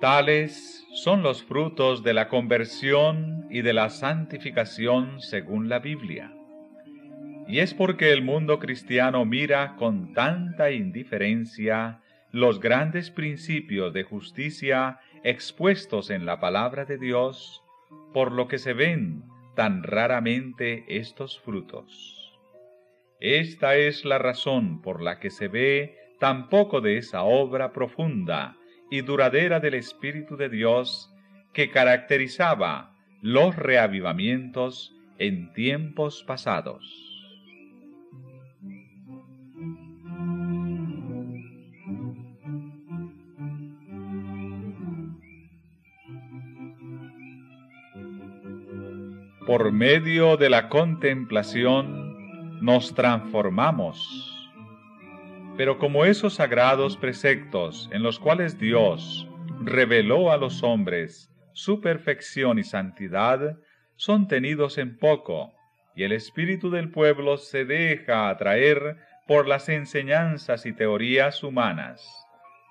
Tales 0.00 0.86
son 0.92 1.22
los 1.22 1.42
frutos 1.42 2.02
de 2.02 2.12
la 2.12 2.28
conversión 2.28 3.46
y 3.50 3.62
de 3.62 3.72
la 3.72 3.88
santificación 3.88 5.22
según 5.22 5.70
la 5.70 5.78
Biblia. 5.78 6.34
Y 7.48 7.60
es 7.60 7.72
porque 7.72 8.12
el 8.12 8.22
mundo 8.22 8.58
cristiano 8.58 9.24
mira 9.24 9.74
con 9.76 10.12
tanta 10.12 10.70
indiferencia 10.70 12.02
los 12.30 12.60
grandes 12.60 13.10
principios 13.10 13.94
de 13.94 14.02
justicia 14.02 15.00
expuestos 15.24 16.10
en 16.10 16.26
la 16.26 16.40
palabra 16.40 16.84
de 16.84 16.98
Dios, 16.98 17.62
por 18.12 18.32
lo 18.32 18.48
que 18.48 18.58
se 18.58 18.74
ven 18.74 19.22
tan 19.54 19.82
raramente 19.82 20.84
estos 20.88 21.40
frutos. 21.40 22.38
Esta 23.18 23.76
es 23.76 24.04
la 24.04 24.18
razón 24.18 24.82
por 24.82 25.00
la 25.00 25.18
que 25.20 25.30
se 25.30 25.48
ve 25.48 25.96
tan 26.20 26.50
poco 26.50 26.82
de 26.82 26.98
esa 26.98 27.22
obra 27.22 27.72
profunda 27.72 28.58
y 28.90 29.00
duradera 29.00 29.60
del 29.60 29.74
Espíritu 29.74 30.36
de 30.36 30.48
Dios 30.48 31.12
que 31.52 31.70
caracterizaba 31.70 32.94
los 33.22 33.56
reavivamientos 33.56 34.94
en 35.18 35.52
tiempos 35.52 36.22
pasados. 36.24 37.06
Por 49.46 49.70
medio 49.70 50.36
de 50.36 50.50
la 50.50 50.68
contemplación 50.68 52.60
nos 52.60 52.94
transformamos. 52.94 54.35
Pero 55.56 55.78
como 55.78 56.04
esos 56.04 56.34
sagrados 56.34 56.96
preceptos 56.96 57.88
en 57.92 58.02
los 58.02 58.18
cuales 58.18 58.58
Dios 58.58 59.28
reveló 59.60 60.30
a 60.30 60.36
los 60.36 60.62
hombres 60.62 61.30
su 61.52 61.80
perfección 61.80 62.58
y 62.58 62.64
santidad 62.64 63.56
son 63.96 64.28
tenidos 64.28 64.76
en 64.76 64.98
poco, 64.98 65.54
y 65.94 66.02
el 66.02 66.12
espíritu 66.12 66.70
del 66.70 66.90
pueblo 66.90 67.38
se 67.38 67.64
deja 67.64 68.28
atraer 68.28 68.98
por 69.26 69.48
las 69.48 69.70
enseñanzas 69.70 70.66
y 70.66 70.74
teorías 70.74 71.42
humanas. 71.42 72.06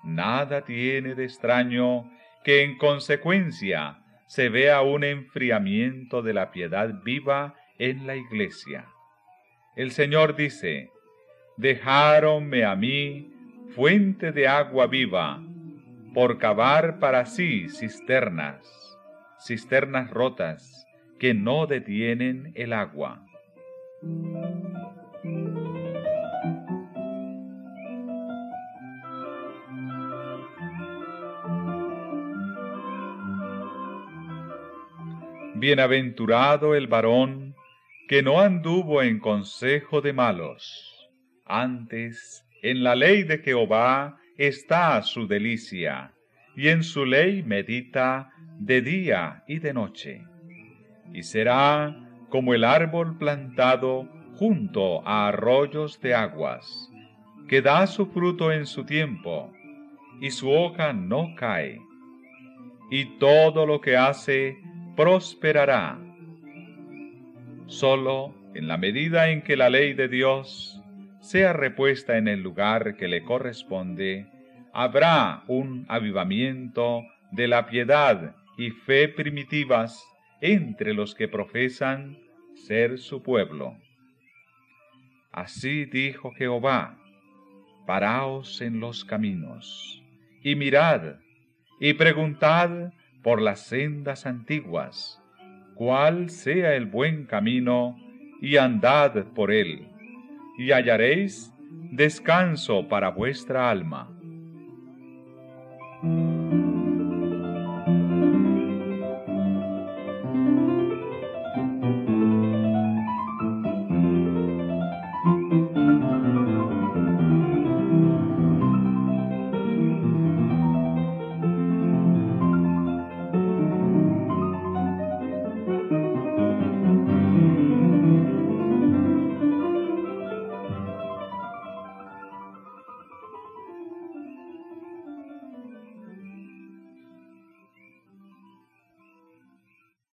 Nada 0.04 0.64
tiene 0.64 1.16
de 1.16 1.24
extraño 1.24 2.08
que 2.44 2.62
en 2.62 2.78
consecuencia 2.78 3.98
se 4.26 4.48
vea 4.48 4.82
un 4.82 5.02
enfriamiento 5.02 6.22
de 6.22 6.34
la 6.34 6.52
piedad 6.52 7.02
viva 7.02 7.56
en 7.78 8.06
la 8.06 8.14
iglesia. 8.14 8.86
El 9.74 9.90
Señor 9.90 10.36
dice, 10.36 10.90
dejáronme 11.56 12.64
a 12.64 12.76
mí 12.76 13.30
fuente 13.74 14.32
de 14.32 14.46
agua 14.46 14.86
viva, 14.86 15.42
por 16.14 16.38
cavar 16.38 16.98
para 16.98 17.26
sí 17.26 17.68
cisternas, 17.68 18.98
cisternas 19.38 20.10
rotas 20.10 20.86
que 21.18 21.34
no 21.34 21.66
detienen 21.66 22.52
el 22.54 22.72
agua. 22.72 23.22
Bienaventurado 35.54 36.74
el 36.74 36.86
varón 36.86 37.54
que 38.08 38.22
no 38.22 38.40
anduvo 38.40 39.02
en 39.02 39.18
consejo 39.18 40.00
de 40.00 40.12
malos, 40.12 40.95
antes 41.46 42.44
en 42.62 42.82
la 42.82 42.94
ley 42.94 43.22
de 43.22 43.38
Jehová 43.38 44.18
está 44.36 45.00
su 45.02 45.26
delicia, 45.26 46.12
y 46.56 46.68
en 46.68 46.82
su 46.82 47.04
ley 47.04 47.42
medita 47.42 48.30
de 48.58 48.82
día 48.82 49.44
y 49.46 49.58
de 49.58 49.72
noche. 49.72 50.24
Y 51.12 51.22
será 51.22 51.96
como 52.28 52.54
el 52.54 52.64
árbol 52.64 53.16
plantado 53.18 54.08
junto 54.34 55.06
a 55.06 55.28
arroyos 55.28 56.00
de 56.00 56.14
aguas, 56.14 56.90
que 57.48 57.62
da 57.62 57.86
su 57.86 58.06
fruto 58.06 58.52
en 58.52 58.66
su 58.66 58.84
tiempo, 58.84 59.52
y 60.20 60.30
su 60.30 60.50
hoja 60.50 60.92
no 60.92 61.34
cae, 61.36 61.80
y 62.90 63.18
todo 63.18 63.66
lo 63.66 63.80
que 63.80 63.96
hace 63.96 64.58
prosperará. 64.96 65.98
Solo 67.66 68.34
en 68.54 68.68
la 68.68 68.76
medida 68.76 69.28
en 69.28 69.42
que 69.42 69.56
la 69.56 69.70
ley 69.70 69.92
de 69.92 70.08
Dios 70.08 70.75
sea 71.26 71.52
repuesta 71.52 72.18
en 72.18 72.28
el 72.28 72.40
lugar 72.40 72.96
que 72.96 73.08
le 73.08 73.24
corresponde, 73.24 74.28
habrá 74.72 75.42
un 75.48 75.84
avivamiento 75.88 77.02
de 77.32 77.48
la 77.48 77.66
piedad 77.66 78.36
y 78.56 78.70
fe 78.70 79.08
primitivas 79.08 80.06
entre 80.40 80.94
los 80.94 81.16
que 81.16 81.26
profesan 81.26 82.16
ser 82.54 83.00
su 83.00 83.24
pueblo. 83.24 83.76
Así 85.32 85.84
dijo 85.84 86.30
Jehová, 86.30 86.96
paraos 87.88 88.60
en 88.60 88.78
los 88.78 89.04
caminos, 89.04 90.04
y 90.44 90.54
mirad, 90.54 91.16
y 91.80 91.94
preguntad 91.94 92.92
por 93.24 93.42
las 93.42 93.66
sendas 93.66 94.26
antiguas, 94.26 95.20
cuál 95.74 96.30
sea 96.30 96.76
el 96.76 96.86
buen 96.86 97.26
camino, 97.26 97.98
y 98.40 98.58
andad 98.58 99.24
por 99.34 99.50
él, 99.50 99.88
y 100.58 100.72
hallaréis 100.72 101.52
descanso 101.92 102.88
para 102.88 103.10
vuestra 103.10 103.70
alma. 103.70 104.08